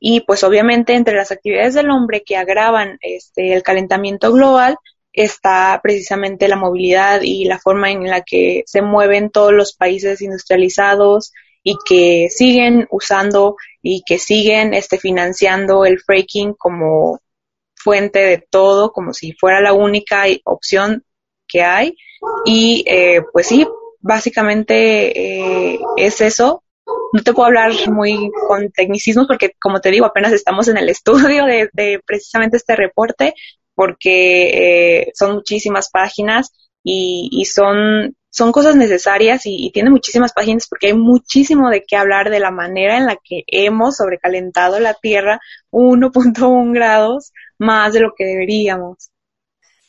Y 0.00 0.20
pues 0.20 0.42
obviamente 0.42 0.94
entre 0.94 1.14
las 1.14 1.30
actividades 1.30 1.74
del 1.74 1.90
hombre 1.90 2.22
que 2.24 2.36
agravan 2.36 2.98
este, 3.00 3.52
el 3.52 3.62
calentamiento 3.62 4.32
global 4.32 4.76
está 5.12 5.78
precisamente 5.82 6.48
la 6.48 6.56
movilidad 6.56 7.20
y 7.22 7.44
la 7.44 7.58
forma 7.58 7.90
en 7.90 8.08
la 8.08 8.22
que 8.22 8.62
se 8.66 8.82
mueven 8.82 9.30
todos 9.30 9.52
los 9.52 9.74
países 9.74 10.22
industrializados 10.22 11.32
y 11.62 11.76
que 11.84 12.28
siguen 12.30 12.88
usando 12.90 13.56
y 13.82 14.02
que 14.04 14.18
siguen 14.18 14.74
este, 14.74 14.98
financiando 14.98 15.84
el 15.84 16.00
fracking 16.00 16.54
como 16.54 17.20
fuente 17.82 18.20
de 18.20 18.38
todo, 18.38 18.92
como 18.92 19.12
si 19.12 19.32
fuera 19.32 19.60
la 19.60 19.72
única 19.72 20.24
opción 20.44 21.04
que 21.48 21.62
hay. 21.62 21.96
Y 22.44 22.84
eh, 22.86 23.22
pues 23.32 23.46
sí, 23.46 23.66
básicamente 24.00 25.72
eh, 25.74 25.78
es 25.96 26.20
eso. 26.20 26.62
No 27.12 27.22
te 27.22 27.32
puedo 27.32 27.46
hablar 27.46 27.72
muy 27.90 28.30
con 28.48 28.70
tecnicismos 28.70 29.26
porque, 29.26 29.52
como 29.60 29.80
te 29.80 29.90
digo, 29.90 30.06
apenas 30.06 30.32
estamos 30.32 30.68
en 30.68 30.78
el 30.78 30.88
estudio 30.90 31.44
de, 31.46 32.00
precisamente 32.04 32.56
este 32.56 32.76
reporte 32.76 33.34
porque 33.74 35.00
eh, 35.00 35.12
son 35.14 35.34
muchísimas 35.34 35.90
páginas 35.90 36.52
y, 36.84 37.44
son, 37.46 38.16
cosas 38.52 38.76
necesarias 38.76 39.42
y, 39.44 39.70
tiene 39.72 39.90
muchísimas 39.90 40.32
páginas 40.32 40.66
porque 40.68 40.88
hay 40.88 40.94
muchísimo 40.94 41.70
de 41.70 41.84
qué 41.86 41.96
hablar 41.96 42.30
de 42.30 42.40
la 42.40 42.50
manera 42.50 42.96
en 42.96 43.06
la 43.06 43.16
que 43.16 43.44
hemos 43.46 43.96
sobrecalentado 43.96 44.80
la 44.80 44.94
Tierra 44.94 45.40
1.1 45.70 46.74
grados 46.74 47.32
más 47.62 47.92
de 47.92 48.00
lo 48.00 48.14
que 48.16 48.24
deberíamos. 48.24 49.10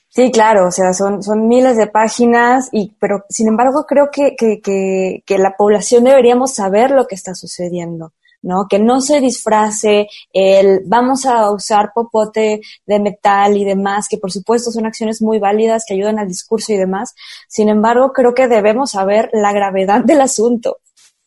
Sí, 0.09 0.31
claro, 0.31 0.67
o 0.67 0.71
sea, 0.71 0.93
son, 0.93 1.23
son 1.23 1.47
miles 1.47 1.75
de 1.75 1.87
páginas, 1.87 2.69
y, 2.71 2.93
pero 2.99 3.25
sin 3.29 3.47
embargo 3.47 3.85
creo 3.87 4.09
que, 4.11 4.35
que, 4.35 4.61
que, 4.61 5.23
que 5.25 5.37
la 5.39 5.55
población 5.57 6.03
deberíamos 6.03 6.53
saber 6.53 6.91
lo 6.91 7.07
que 7.07 7.15
está 7.15 7.33
sucediendo. 7.33 8.13
¿no? 8.43 8.67
Que 8.69 8.77
no 8.77 9.01
se 9.01 9.21
disfrace 9.21 10.07
el 10.33 10.81
vamos 10.85 11.25
a 11.25 11.49
usar 11.49 11.91
popote 11.95 12.61
de 12.85 12.99
metal 12.99 13.57
y 13.57 13.63
demás, 13.63 14.07
que 14.09 14.17
por 14.17 14.31
supuesto 14.31 14.69
son 14.69 14.85
acciones 14.85 15.21
muy 15.21 15.39
válidas 15.39 15.85
que 15.87 15.95
ayudan 15.95 16.19
al 16.19 16.27
discurso 16.27 16.73
y 16.73 16.77
demás. 16.77 17.15
Sin 17.47 17.69
embargo, 17.69 18.11
creo 18.13 18.35
que 18.35 18.47
debemos 18.47 18.91
saber 18.91 19.29
la 19.33 19.53
gravedad 19.53 20.03
del 20.03 20.21
asunto, 20.21 20.77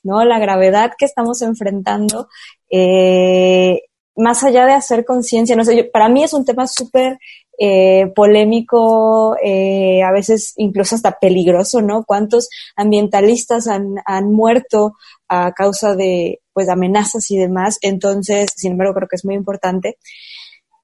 ¿no? 0.02 0.24
La 0.24 0.38
gravedad 0.38 0.92
que 0.96 1.06
estamos 1.06 1.42
enfrentando, 1.42 2.28
eh, 2.70 3.80
más 4.16 4.42
allá 4.42 4.66
de 4.66 4.72
hacer 4.72 5.04
conciencia, 5.04 5.56
no 5.56 5.64
sé, 5.64 5.84
para 5.84 6.08
mí 6.08 6.24
es 6.24 6.32
un 6.32 6.44
tema 6.44 6.66
súper 6.66 7.18
eh, 7.58 8.12
polémico, 8.14 9.36
eh, 9.42 10.02
a 10.02 10.12
veces 10.12 10.52
incluso 10.56 10.94
hasta 10.94 11.18
peligroso, 11.18 11.80
¿no? 11.80 12.04
¿Cuántos 12.04 12.48
ambientalistas 12.76 13.68
han, 13.68 13.96
han 14.04 14.32
muerto 14.32 14.94
a 15.28 15.52
causa 15.52 15.94
de, 15.94 16.40
pues, 16.52 16.68
amenazas 16.68 17.30
y 17.30 17.36
demás? 17.38 17.78
Entonces, 17.82 18.50
sin 18.56 18.72
embargo, 18.72 18.94
creo 18.94 19.08
que 19.08 19.16
es 19.16 19.24
muy 19.24 19.34
importante. 19.34 19.98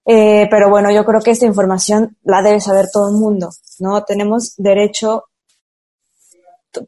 Eh, 0.04 0.48
pero 0.50 0.68
bueno, 0.68 0.90
yo 0.90 1.04
creo 1.04 1.20
que 1.20 1.30
esta 1.30 1.46
información 1.46 2.16
la 2.24 2.42
debe 2.42 2.60
saber 2.60 2.86
todo 2.92 3.10
el 3.10 3.16
mundo, 3.16 3.50
¿no? 3.78 4.02
Tenemos 4.04 4.54
derecho 4.56 5.24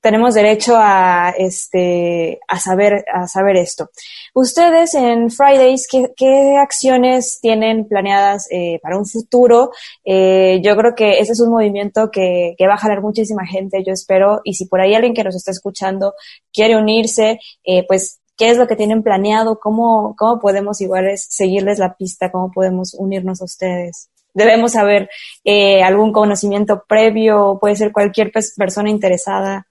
tenemos 0.00 0.34
derecho 0.34 0.74
a, 0.76 1.34
este, 1.36 2.40
a 2.48 2.58
saber, 2.58 3.04
a 3.12 3.26
saber 3.28 3.56
esto. 3.56 3.90
Ustedes 4.34 4.94
en 4.94 5.30
Fridays, 5.30 5.86
¿qué, 5.88 6.56
acciones 6.56 7.38
tienen 7.40 7.86
planeadas 7.86 8.46
eh, 8.50 8.80
para 8.82 8.98
un 8.98 9.06
futuro? 9.06 9.70
Eh, 10.04 10.60
yo 10.62 10.76
creo 10.76 10.94
que 10.94 11.18
ese 11.18 11.32
es 11.32 11.40
un 11.40 11.50
movimiento 11.50 12.10
que, 12.10 12.54
que 12.56 12.66
va 12.66 12.74
a 12.74 12.78
jalar 12.78 13.02
muchísima 13.02 13.46
gente, 13.46 13.82
yo 13.84 13.92
espero, 13.92 14.40
y 14.44 14.54
si 14.54 14.66
por 14.66 14.80
ahí 14.80 14.94
alguien 14.94 15.14
que 15.14 15.24
nos 15.24 15.36
está 15.36 15.50
escuchando 15.50 16.14
quiere 16.52 16.76
unirse, 16.76 17.38
eh, 17.64 17.84
pues 17.86 18.20
qué 18.36 18.50
es 18.50 18.58
lo 18.58 18.66
que 18.66 18.76
tienen 18.76 19.02
planeado, 19.02 19.58
cómo, 19.60 20.14
cómo 20.16 20.40
podemos 20.40 20.80
igual 20.80 21.06
seguirles 21.16 21.78
la 21.78 21.94
pista, 21.94 22.30
cómo 22.30 22.50
podemos 22.50 22.94
unirnos 22.94 23.40
a 23.40 23.44
ustedes. 23.44 24.10
Debemos 24.34 24.72
saber 24.72 25.08
eh, 25.44 25.82
algún 25.82 26.12
conocimiento 26.12 26.84
previo, 26.88 27.58
puede 27.60 27.76
ser 27.76 27.92
cualquier 27.92 28.32
persona 28.32 28.90
interesada. 28.90 29.66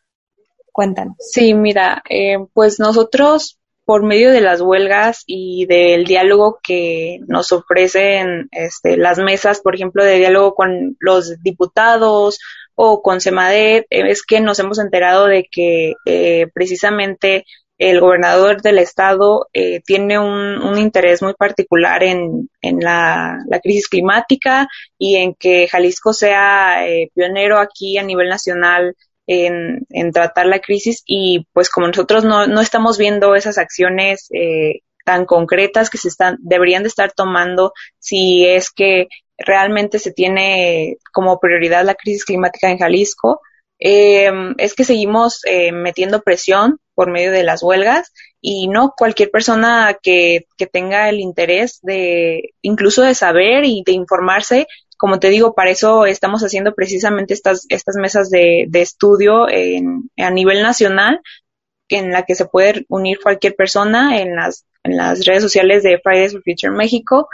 Cuéntanos. 0.73 1.15
Sí, 1.19 1.53
mira, 1.53 2.03
eh, 2.09 2.37
pues 2.53 2.79
nosotros 2.79 3.59
por 3.85 4.03
medio 4.03 4.31
de 4.31 4.41
las 4.41 4.61
huelgas 4.61 5.23
y 5.27 5.65
del 5.65 6.05
diálogo 6.05 6.59
que 6.63 7.19
nos 7.27 7.51
ofrecen 7.51 8.47
este, 8.51 8.97
las 8.97 9.19
mesas, 9.19 9.61
por 9.61 9.75
ejemplo, 9.75 10.03
de 10.03 10.17
diálogo 10.17 10.55
con 10.55 10.95
los 10.99 11.41
diputados 11.43 12.39
o 12.75 13.01
con 13.01 13.21
Semadet, 13.21 13.85
eh, 13.89 14.09
es 14.09 14.23
que 14.23 14.41
nos 14.41 14.59
hemos 14.59 14.79
enterado 14.79 15.27
de 15.27 15.47
que 15.51 15.93
eh, 16.05 16.47
precisamente 16.53 17.45
el 17.77 17.99
gobernador 17.99 18.61
del 18.61 18.77
estado 18.77 19.49
eh, 19.51 19.81
tiene 19.81 20.19
un, 20.19 20.61
un, 20.61 20.77
interés 20.77 21.21
muy 21.21 21.33
particular 21.33 22.03
en, 22.03 22.49
en 22.61 22.79
la, 22.79 23.39
la, 23.47 23.59
crisis 23.59 23.89
climática 23.89 24.67
y 24.97 25.17
en 25.17 25.33
que 25.33 25.67
Jalisco 25.67 26.13
sea 26.13 26.87
eh, 26.87 27.11
pionero 27.13 27.59
aquí 27.59 27.97
a 27.97 28.03
nivel 28.03 28.29
nacional 28.29 28.95
en, 29.27 30.11
tratar 30.11 30.47
la 30.47 30.59
crisis 30.59 31.03
y 31.05 31.47
pues 31.53 31.69
como 31.69 31.87
nosotros 31.87 32.23
no, 32.23 32.47
no 32.47 32.61
estamos 32.61 32.97
viendo 32.97 33.35
esas 33.35 33.57
acciones 33.57 34.27
eh, 34.33 34.81
tan 35.05 35.25
concretas 35.25 35.89
que 35.89 35.97
se 35.97 36.09
están 36.09 36.37
deberían 36.41 36.83
de 36.83 36.89
estar 36.89 37.11
tomando 37.13 37.73
si 37.99 38.45
es 38.45 38.69
que 38.71 39.07
realmente 39.37 39.99
se 39.99 40.11
tiene 40.11 40.97
como 41.11 41.39
prioridad 41.39 41.85
la 41.85 41.95
crisis 41.95 42.25
climática 42.25 42.69
en 42.69 42.77
Jalisco 42.77 43.41
eh, 43.79 44.31
es 44.57 44.75
que 44.75 44.85
seguimos 44.85 45.41
eh, 45.45 45.71
metiendo 45.71 46.21
presión 46.21 46.79
por 46.93 47.11
medio 47.11 47.31
de 47.31 47.43
las 47.43 47.63
huelgas 47.63 48.11
y 48.39 48.67
no 48.67 48.93
cualquier 48.95 49.31
persona 49.31 49.97
que, 50.01 50.45
que 50.57 50.67
tenga 50.67 51.09
el 51.09 51.19
interés 51.19 51.79
de 51.81 52.53
incluso 52.61 53.01
de 53.01 53.15
saber 53.15 53.65
y 53.65 53.83
de 53.85 53.93
informarse 53.93 54.67
como 55.03 55.19
te 55.19 55.27
digo, 55.27 55.53
para 55.53 55.69
eso 55.69 56.05
estamos 56.05 56.43
haciendo 56.43 56.73
precisamente 56.73 57.33
estas, 57.33 57.65
estas 57.67 57.97
mesas 57.97 58.29
de, 58.29 58.69
estudio 58.71 59.47
a 59.47 60.31
nivel 60.31 60.63
nacional, 60.63 61.19
en 61.89 62.11
la 62.11 62.23
que 62.23 62.35
se 62.35 62.45
puede 62.45 62.85
unir 62.87 63.19
cualquier 63.21 63.53
persona 63.53 64.21
en 64.21 64.37
las, 64.37 64.65
en 64.81 64.95
las 64.95 65.25
redes 65.25 65.43
sociales 65.43 65.83
de 65.83 65.99
Fridays 66.01 66.31
for 66.31 66.41
Future 66.41 66.71
México. 66.71 67.27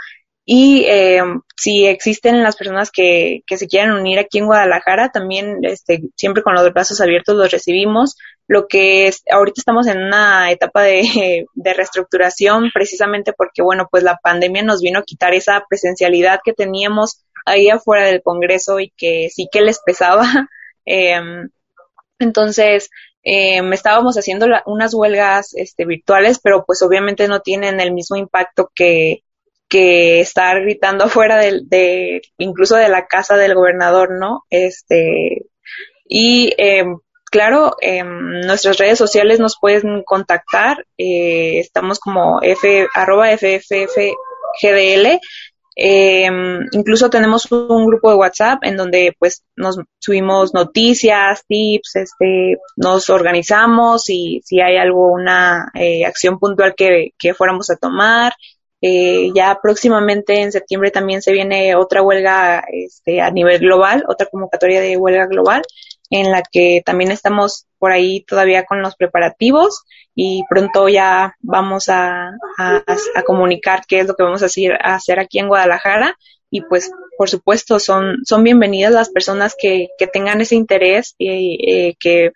Y 0.44 0.84
eh, 0.88 1.22
si 1.56 1.86
existen 1.86 2.42
las 2.42 2.56
personas 2.56 2.90
que, 2.90 3.42
que 3.46 3.56
se 3.56 3.68
quieran 3.68 3.92
unir 3.92 4.18
aquí 4.18 4.38
en 4.38 4.46
Guadalajara, 4.46 5.10
también 5.10 5.58
este, 5.62 6.02
siempre 6.16 6.42
con 6.42 6.54
los 6.54 6.72
brazos 6.72 7.00
abiertos 7.00 7.36
los 7.36 7.52
recibimos. 7.52 8.16
Lo 8.48 8.66
que 8.66 9.06
es, 9.06 9.22
ahorita 9.30 9.60
estamos 9.60 9.86
en 9.86 9.98
una 9.98 10.50
etapa 10.50 10.82
de, 10.82 11.46
de 11.54 11.74
reestructuración 11.74 12.72
precisamente 12.74 13.32
porque, 13.32 13.62
bueno, 13.62 13.86
pues 13.88 14.02
la 14.02 14.18
pandemia 14.20 14.64
nos 14.64 14.80
vino 14.82 14.98
a 14.98 15.04
quitar 15.04 15.34
esa 15.34 15.62
presencialidad 15.68 16.40
que 16.44 16.52
teníamos 16.52 17.22
ahí 17.44 17.68
afuera 17.68 18.06
del 18.06 18.22
Congreso 18.22 18.80
y 18.80 18.90
que 18.96 19.28
sí 19.30 19.48
que 19.50 19.60
les 19.60 19.80
pesaba. 19.80 20.22
Eh, 20.86 21.20
entonces, 22.18 22.90
eh, 23.22 23.60
estábamos 23.72 24.16
haciendo 24.16 24.48
la, 24.48 24.62
unas 24.66 24.94
huelgas 24.94 25.54
este, 25.54 25.84
virtuales, 25.84 26.40
pero 26.42 26.64
pues 26.64 26.82
obviamente 26.82 27.28
no 27.28 27.40
tienen 27.40 27.80
el 27.80 27.92
mismo 27.92 28.16
impacto 28.16 28.70
que, 28.74 29.22
estar 29.72 30.60
gritando 30.62 31.04
afuera 31.06 31.36
de, 31.38 32.22
incluso 32.38 32.76
de 32.76 32.88
la 32.88 33.06
casa 33.06 33.36
del 33.36 33.54
gobernador, 33.54 34.18
¿no? 34.18 34.44
Este, 34.50 35.46
y 36.08 36.52
eh, 36.58 36.84
claro, 37.30 37.76
nuestras 38.44 38.78
redes 38.78 38.98
sociales 38.98 39.38
nos 39.38 39.56
pueden 39.60 40.02
contactar, 40.02 40.86
eh, 40.98 41.60
estamos 41.60 42.00
como 42.00 42.40
f, 42.42 42.88
arroba 42.94 43.28
fffgdl, 43.30 45.20
eh, 45.76 46.28
incluso 46.72 47.10
tenemos 47.10 47.50
un 47.50 47.86
grupo 47.86 48.10
de 48.10 48.16
WhatsApp 48.16 48.64
en 48.64 48.76
donde 48.76 49.14
pues 49.18 49.44
nos 49.56 49.78
subimos 49.98 50.52
noticias, 50.52 51.44
tips, 51.46 51.96
este, 51.96 52.58
nos 52.76 53.08
organizamos 53.10 54.08
y 54.08 54.42
si 54.44 54.60
hay 54.60 54.76
alguna 54.76 55.70
eh, 55.74 56.04
acción 56.04 56.38
puntual 56.38 56.74
que, 56.76 57.10
que 57.18 57.34
fuéramos 57.34 57.70
a 57.70 57.76
tomar. 57.76 58.32
Eh, 58.82 59.30
ya 59.34 59.58
próximamente 59.62 60.40
en 60.40 60.52
septiembre 60.52 60.90
también 60.90 61.20
se 61.20 61.32
viene 61.32 61.76
otra 61.76 62.00
huelga 62.00 62.64
este, 62.72 63.20
a 63.20 63.30
nivel 63.30 63.58
global, 63.58 64.04
otra 64.08 64.26
convocatoria 64.26 64.80
de 64.80 64.96
huelga 64.96 65.26
global 65.26 65.62
en 66.10 66.32
la 66.32 66.42
que 66.42 66.82
también 66.84 67.12
estamos 67.12 67.66
por 67.78 67.92
ahí 67.92 68.24
todavía 68.24 68.64
con 68.64 68.82
los 68.82 68.96
preparativos 68.96 69.84
y 70.14 70.42
pronto 70.50 70.88
ya 70.88 71.36
vamos 71.40 71.88
a, 71.88 72.32
comunicar 73.24 73.82
qué 73.88 74.00
es 74.00 74.08
lo 74.08 74.14
que 74.14 74.24
vamos 74.24 74.42
a 74.42 74.46
hacer, 74.46 75.18
aquí 75.20 75.38
en 75.38 75.48
Guadalajara. 75.48 76.16
Y 76.50 76.62
pues 76.62 76.90
por 77.16 77.30
supuesto 77.30 77.78
son, 77.78 78.16
son 78.24 78.42
bienvenidas 78.42 78.92
las 78.92 79.08
personas 79.08 79.54
que, 79.56 79.88
que 79.98 80.08
tengan 80.08 80.40
ese 80.40 80.56
interés 80.56 81.14
y 81.16 81.58
eh, 81.70 81.96
que, 82.00 82.32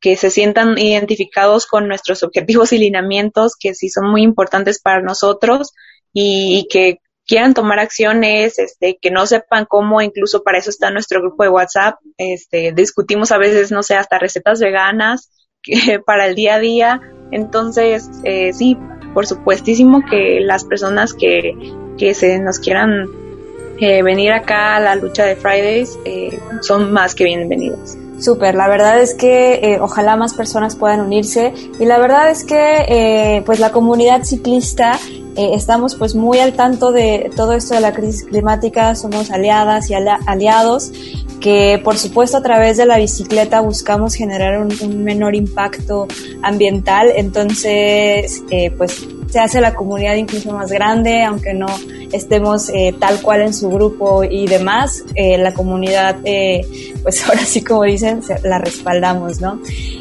que 0.00 0.16
se 0.16 0.30
sientan 0.30 0.76
identificados 0.78 1.66
con 1.66 1.86
nuestros 1.86 2.24
objetivos 2.24 2.72
y 2.72 2.78
lineamientos 2.78 3.54
que 3.56 3.74
sí 3.74 3.88
son 3.88 4.10
muy 4.10 4.22
importantes 4.22 4.80
para 4.80 5.00
nosotros 5.00 5.70
y 6.12 6.66
que 6.70 6.98
quieran 7.32 7.54
tomar 7.54 7.78
acciones, 7.78 8.58
este, 8.58 8.98
que 9.00 9.10
no 9.10 9.24
sepan 9.24 9.64
cómo, 9.64 10.02
incluso 10.02 10.42
para 10.42 10.58
eso 10.58 10.68
está 10.68 10.90
nuestro 10.90 11.22
grupo 11.22 11.44
de 11.44 11.48
WhatsApp, 11.48 11.94
este, 12.18 12.72
discutimos 12.72 13.32
a 13.32 13.38
veces, 13.38 13.72
no 13.72 13.82
sé, 13.82 13.94
hasta 13.94 14.18
recetas 14.18 14.60
veganas 14.60 15.30
que, 15.62 15.98
para 15.98 16.26
el 16.26 16.34
día 16.34 16.56
a 16.56 16.58
día. 16.58 17.00
Entonces, 17.30 18.10
eh, 18.24 18.52
sí, 18.52 18.76
por 19.14 19.26
supuestísimo 19.26 20.02
que 20.04 20.40
las 20.40 20.64
personas 20.64 21.14
que, 21.14 21.54
que 21.96 22.12
se 22.12 22.38
nos 22.38 22.58
quieran 22.58 23.06
eh, 23.80 24.02
venir 24.02 24.32
acá 24.32 24.76
a 24.76 24.80
la 24.80 24.94
lucha 24.94 25.24
de 25.24 25.34
Fridays 25.34 25.98
eh, 26.04 26.38
son 26.60 26.92
más 26.92 27.14
que 27.14 27.24
bienvenidas. 27.24 27.96
Súper, 28.22 28.54
la 28.54 28.68
verdad 28.68 29.00
es 29.00 29.14
que 29.14 29.54
eh, 29.54 29.78
ojalá 29.80 30.16
más 30.16 30.34
personas 30.34 30.76
puedan 30.76 31.00
unirse 31.00 31.54
y 31.80 31.86
la 31.86 31.98
verdad 31.98 32.30
es 32.30 32.44
que 32.44 32.84
eh, 32.88 33.42
pues 33.46 33.58
la 33.58 33.72
comunidad 33.72 34.22
ciclista 34.22 34.98
eh, 35.36 35.50
estamos 35.54 35.94
pues 35.94 36.14
muy 36.14 36.38
al 36.38 36.52
tanto 36.52 36.92
de 36.92 37.30
todo 37.34 37.52
esto 37.52 37.74
de 37.74 37.80
la 37.80 37.92
crisis 37.92 38.24
climática, 38.24 38.94
somos 38.94 39.30
aliadas 39.30 39.90
y 39.90 39.94
aliados 39.94 40.92
que 41.40 41.80
por 41.82 41.98
supuesto 41.98 42.36
a 42.36 42.42
través 42.42 42.76
de 42.76 42.86
la 42.86 42.98
bicicleta 42.98 43.60
buscamos 43.60 44.14
generar 44.14 44.60
un, 44.60 45.04
menor 45.04 45.34
impacto 45.34 46.06
ambiental, 46.42 47.12
entonces 47.16 48.42
eh, 48.50 48.70
pues 48.70 49.06
se 49.28 49.40
hace 49.40 49.60
la 49.60 49.74
comunidad 49.74 50.14
incluso 50.14 50.52
más 50.52 50.70
grande, 50.70 51.24
aunque 51.24 51.54
no 51.54 51.66
estemos 52.12 52.68
eh, 52.68 52.94
tal 52.98 53.20
cual 53.20 53.42
en 53.42 53.54
su 53.54 53.70
grupo 53.70 54.22
y 54.24 54.46
demás, 54.46 55.04
eh, 55.14 55.38
la 55.38 55.52
comunidad, 55.54 56.16
eh, 56.24 56.66
pues 57.02 57.24
ahora 57.28 57.44
sí 57.44 57.62
como 57.62 57.84
dicen, 57.84 58.20
la 58.44 58.58
respaldamos, 58.58 59.40
¿no? 59.40 59.60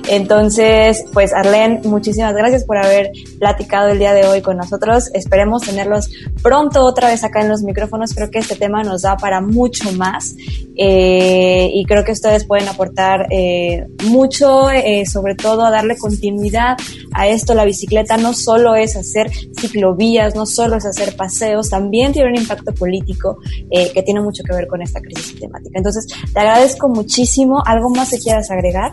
Entonces, 0.09 1.05
pues 1.13 1.33
Arlene, 1.33 1.81
muchísimas 1.83 2.35
gracias 2.35 2.63
por 2.63 2.77
haber 2.77 3.11
platicado 3.39 3.89
el 3.89 3.99
día 3.99 4.13
de 4.13 4.27
hoy 4.27 4.41
con 4.41 4.57
nosotros. 4.57 5.09
Esperemos 5.13 5.63
tenerlos 5.63 6.09
pronto 6.41 6.83
otra 6.83 7.07
vez 7.07 7.23
acá 7.23 7.41
en 7.41 7.49
los 7.49 7.61
micrófonos. 7.63 8.13
Creo 8.13 8.29
que 8.29 8.39
este 8.39 8.55
tema 8.55 8.83
nos 8.83 9.03
da 9.03 9.17
para 9.17 9.41
mucho 9.41 9.91
más. 9.93 10.35
eh, 10.83 11.69
y 11.73 11.85
creo 11.85 12.03
que 12.03 12.11
ustedes 12.13 12.45
pueden 12.45 12.67
aportar 12.67 13.27
eh, 13.29 13.85
mucho, 14.05 14.69
eh, 14.71 15.05
sobre 15.05 15.35
todo 15.35 15.63
a 15.65 15.69
darle 15.69 15.97
continuidad 15.97 16.77
a 17.13 17.27
esto. 17.27 17.53
La 17.53 17.65
bicicleta 17.65 18.17
no 18.17 18.33
solo 18.33 18.75
es 18.75 18.95
hacer 18.95 19.29
ciclovías, 19.59 20.33
no 20.35 20.45
solo 20.45 20.77
es 20.77 20.85
hacer 20.85 21.15
paseos, 21.15 21.69
también 21.69 22.00
tiene 22.11 22.29
un 22.29 22.37
impacto 22.37 22.73
político 22.73 23.37
que 23.69 24.03
tiene 24.03 24.21
mucho 24.21 24.43
que 24.43 24.55
ver 24.55 24.67
con 24.67 24.81
esta 24.81 24.99
crisis 25.01 25.33
climática. 25.33 25.77
Entonces, 25.77 26.07
te 26.33 26.39
agradezco 26.39 26.89
muchísimo. 26.89 27.61
¿Algo 27.65 27.89
más 27.89 28.09
que 28.09 28.17
quieras 28.17 28.49
agregar? 28.49 28.91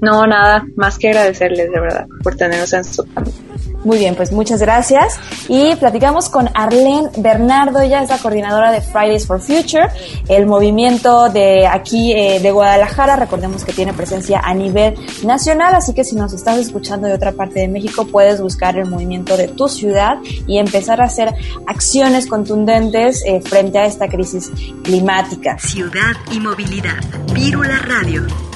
No, 0.00 0.26
nada, 0.26 0.64
más 0.76 0.98
que 0.98 1.08
agradecerles 1.08 1.70
de 1.70 1.78
verdad 1.78 2.06
por 2.22 2.34
tenernos 2.34 2.72
en 2.72 2.84
su 2.84 3.04
camino. 3.04 3.49
Muy 3.84 3.98
bien, 3.98 4.14
pues 4.14 4.30
muchas 4.30 4.60
gracias. 4.60 5.18
Y 5.48 5.74
platicamos 5.76 6.28
con 6.28 6.50
Arlene 6.54 7.08
Bernardo, 7.16 7.80
ella 7.80 8.02
es 8.02 8.10
la 8.10 8.18
coordinadora 8.18 8.70
de 8.70 8.82
Fridays 8.82 9.26
for 9.26 9.40
Future, 9.40 9.88
el 10.28 10.46
movimiento 10.46 11.30
de 11.30 11.66
aquí 11.66 12.12
eh, 12.12 12.40
de 12.40 12.50
Guadalajara. 12.50 13.16
Recordemos 13.16 13.64
que 13.64 13.72
tiene 13.72 13.94
presencia 13.94 14.40
a 14.40 14.52
nivel 14.52 14.94
nacional, 15.24 15.74
así 15.74 15.94
que 15.94 16.04
si 16.04 16.14
nos 16.14 16.32
estás 16.32 16.58
escuchando 16.58 17.08
de 17.08 17.14
otra 17.14 17.32
parte 17.32 17.60
de 17.60 17.68
México, 17.68 18.06
puedes 18.06 18.40
buscar 18.40 18.76
el 18.76 18.86
movimiento 18.86 19.36
de 19.36 19.48
tu 19.48 19.68
ciudad 19.68 20.18
y 20.46 20.58
empezar 20.58 21.00
a 21.00 21.04
hacer 21.04 21.32
acciones 21.66 22.26
contundentes 22.26 23.22
eh, 23.24 23.40
frente 23.40 23.78
a 23.78 23.86
esta 23.86 24.08
crisis 24.08 24.50
climática. 24.82 25.58
Ciudad 25.58 26.12
y 26.30 26.40
movilidad. 26.40 27.00
Vírula 27.32 27.78
Radio. 27.78 28.49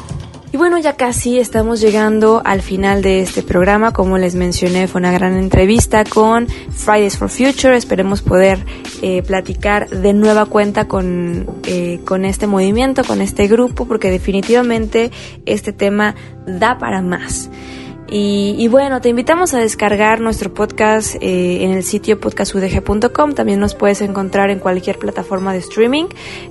Y 0.54 0.56
bueno, 0.56 0.78
ya 0.78 0.92
casi 0.92 1.40
estamos 1.40 1.80
llegando 1.80 2.40
al 2.44 2.62
final 2.62 3.02
de 3.02 3.22
este 3.22 3.42
programa. 3.42 3.92
Como 3.92 4.18
les 4.18 4.36
mencioné, 4.36 4.86
fue 4.86 5.00
una 5.00 5.10
gran 5.10 5.36
entrevista 5.36 6.04
con 6.04 6.46
Fridays 6.46 7.18
for 7.18 7.28
Future. 7.28 7.76
Esperemos 7.76 8.22
poder 8.22 8.64
eh, 9.02 9.24
platicar 9.24 9.90
de 9.90 10.12
nueva 10.12 10.46
cuenta 10.46 10.86
con, 10.86 11.44
eh, 11.66 11.98
con 12.04 12.24
este 12.24 12.46
movimiento, 12.46 13.02
con 13.02 13.20
este 13.20 13.48
grupo, 13.48 13.88
porque 13.88 14.12
definitivamente 14.12 15.10
este 15.44 15.72
tema 15.72 16.14
da 16.46 16.78
para 16.78 17.02
más. 17.02 17.50
Y, 18.16 18.68
bueno, 18.68 19.00
te 19.00 19.08
invitamos 19.08 19.54
a 19.54 19.58
descargar 19.58 20.20
nuestro 20.20 20.54
podcast 20.54 21.16
eh, 21.16 21.64
en 21.64 21.72
el 21.72 21.82
sitio 21.82 22.20
podcastudg.com. 22.20 23.32
También 23.32 23.58
nos 23.58 23.74
puedes 23.74 24.02
encontrar 24.02 24.50
en 24.50 24.60
cualquier 24.60 25.00
plataforma 25.00 25.52
de 25.52 25.58
streaming, 25.58 26.04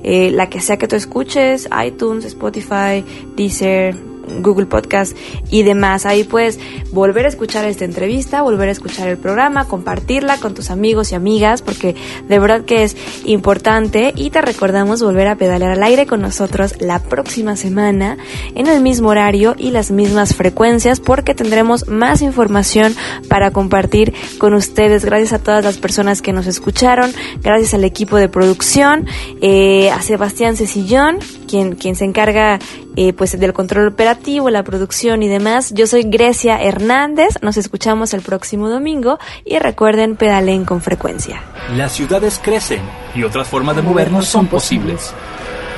eh, 0.03 0.29
la 0.31 0.49
que 0.49 0.59
sea 0.59 0.75
que 0.75 0.89
tú 0.89 0.97
escuches, 0.97 1.69
iTunes, 1.85 2.25
Spotify, 2.25 3.05
Deezer, 3.37 3.95
Google 4.39 4.65
Podcast 4.65 5.15
y 5.49 5.63
demás. 5.63 6.05
Ahí 6.05 6.23
puedes 6.23 6.59
volver 6.91 7.25
a 7.25 7.29
escuchar 7.29 7.65
esta 7.65 7.85
entrevista, 7.85 8.41
volver 8.41 8.69
a 8.69 8.71
escuchar 8.71 9.07
el 9.07 9.17
programa, 9.17 9.67
compartirla 9.67 10.37
con 10.37 10.53
tus 10.53 10.69
amigos 10.69 11.11
y 11.11 11.15
amigas, 11.15 11.61
porque 11.61 11.95
de 12.27 12.39
verdad 12.39 12.65
que 12.65 12.83
es 12.83 12.95
importante. 13.25 14.13
Y 14.15 14.29
te 14.29 14.41
recordamos 14.41 15.01
volver 15.01 15.27
a 15.27 15.35
pedalear 15.35 15.71
al 15.71 15.83
aire 15.83 16.05
con 16.05 16.21
nosotros 16.21 16.75
la 16.79 16.99
próxima 16.99 17.55
semana 17.55 18.17
en 18.55 18.67
el 18.67 18.81
mismo 18.81 19.09
horario 19.09 19.55
y 19.57 19.71
las 19.71 19.91
mismas 19.91 20.35
frecuencias, 20.35 20.99
porque 20.99 21.35
tendremos 21.35 21.87
más 21.87 22.21
información 22.21 22.95
para 23.27 23.51
compartir 23.51 24.13
con 24.37 24.53
ustedes. 24.53 25.05
Gracias 25.05 25.33
a 25.33 25.39
todas 25.39 25.63
las 25.63 25.77
personas 25.77 26.21
que 26.21 26.33
nos 26.33 26.47
escucharon, 26.47 27.11
gracias 27.41 27.73
al 27.73 27.83
equipo 27.83 28.17
de 28.17 28.29
producción, 28.29 29.07
eh, 29.41 29.89
a 29.91 30.01
Sebastián 30.01 30.55
Cecillón, 30.55 31.17
quien, 31.47 31.75
quien 31.75 31.95
se 31.95 32.05
encarga 32.05 32.59
eh, 32.95 33.13
pues 33.13 33.39
del 33.39 33.53
control 33.53 33.87
operativo, 33.87 34.49
la 34.49 34.63
producción 34.63 35.23
y 35.23 35.27
demás. 35.27 35.73
Yo 35.73 35.87
soy 35.87 36.03
Grecia 36.03 36.61
Hernández, 36.61 37.39
nos 37.41 37.57
escuchamos 37.57 38.13
el 38.13 38.21
próximo 38.21 38.69
domingo 38.69 39.19
y 39.45 39.59
recuerden 39.59 40.15
pedalen 40.15 40.65
con 40.65 40.81
frecuencia. 40.81 41.41
Las 41.75 41.93
ciudades 41.93 42.39
crecen 42.43 42.81
y 43.15 43.23
otras 43.23 43.47
formas 43.47 43.75
de 43.75 43.81
movernos 43.81 44.27
son 44.27 44.47
posibles. 44.47 45.13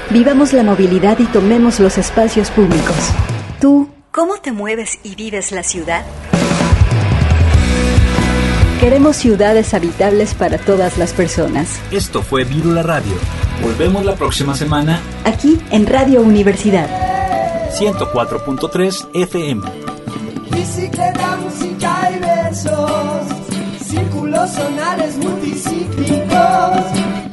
Vivamos 0.09 0.53
la 0.53 0.63
movilidad 0.63 1.18
y 1.20 1.26
tomemos 1.26 1.80
los 1.80 1.97
espacios 1.97 2.51
públicos. 2.51 2.95
¿Tú 3.59 3.89
cómo 4.11 4.38
te 4.38 4.51
mueves 4.51 4.99
y 5.03 5.16
vives 5.16 5.51
la 5.51 5.63
ciudad? 5.63 6.05
Queremos 8.80 9.15
ciudades 9.15 9.73
habitables 9.73 10.34
para 10.34 10.57
todas 10.57 10.97
las 10.97 11.13
personas. 11.13 11.80
Esto 11.91 12.21
fue 12.21 12.43
Virula 12.43 12.84
Radio. 12.84 13.13
Volvemos 13.63 14.03
la 14.03 14.15
próxima 14.15 14.53
semana. 14.53 14.99
Aquí 15.23 15.57
en 15.71 15.88
Radio 15.88 16.21
Universidad. 16.21 16.89
104.3 17.71 19.09
FM. 19.13 19.61
Bicicleta, 20.51 21.38
música 21.38 22.11
y 22.15 22.19
versos. 22.19 23.21
Círculos 23.82 24.51
sonales 24.51 25.15
multicíclicos 25.17 27.24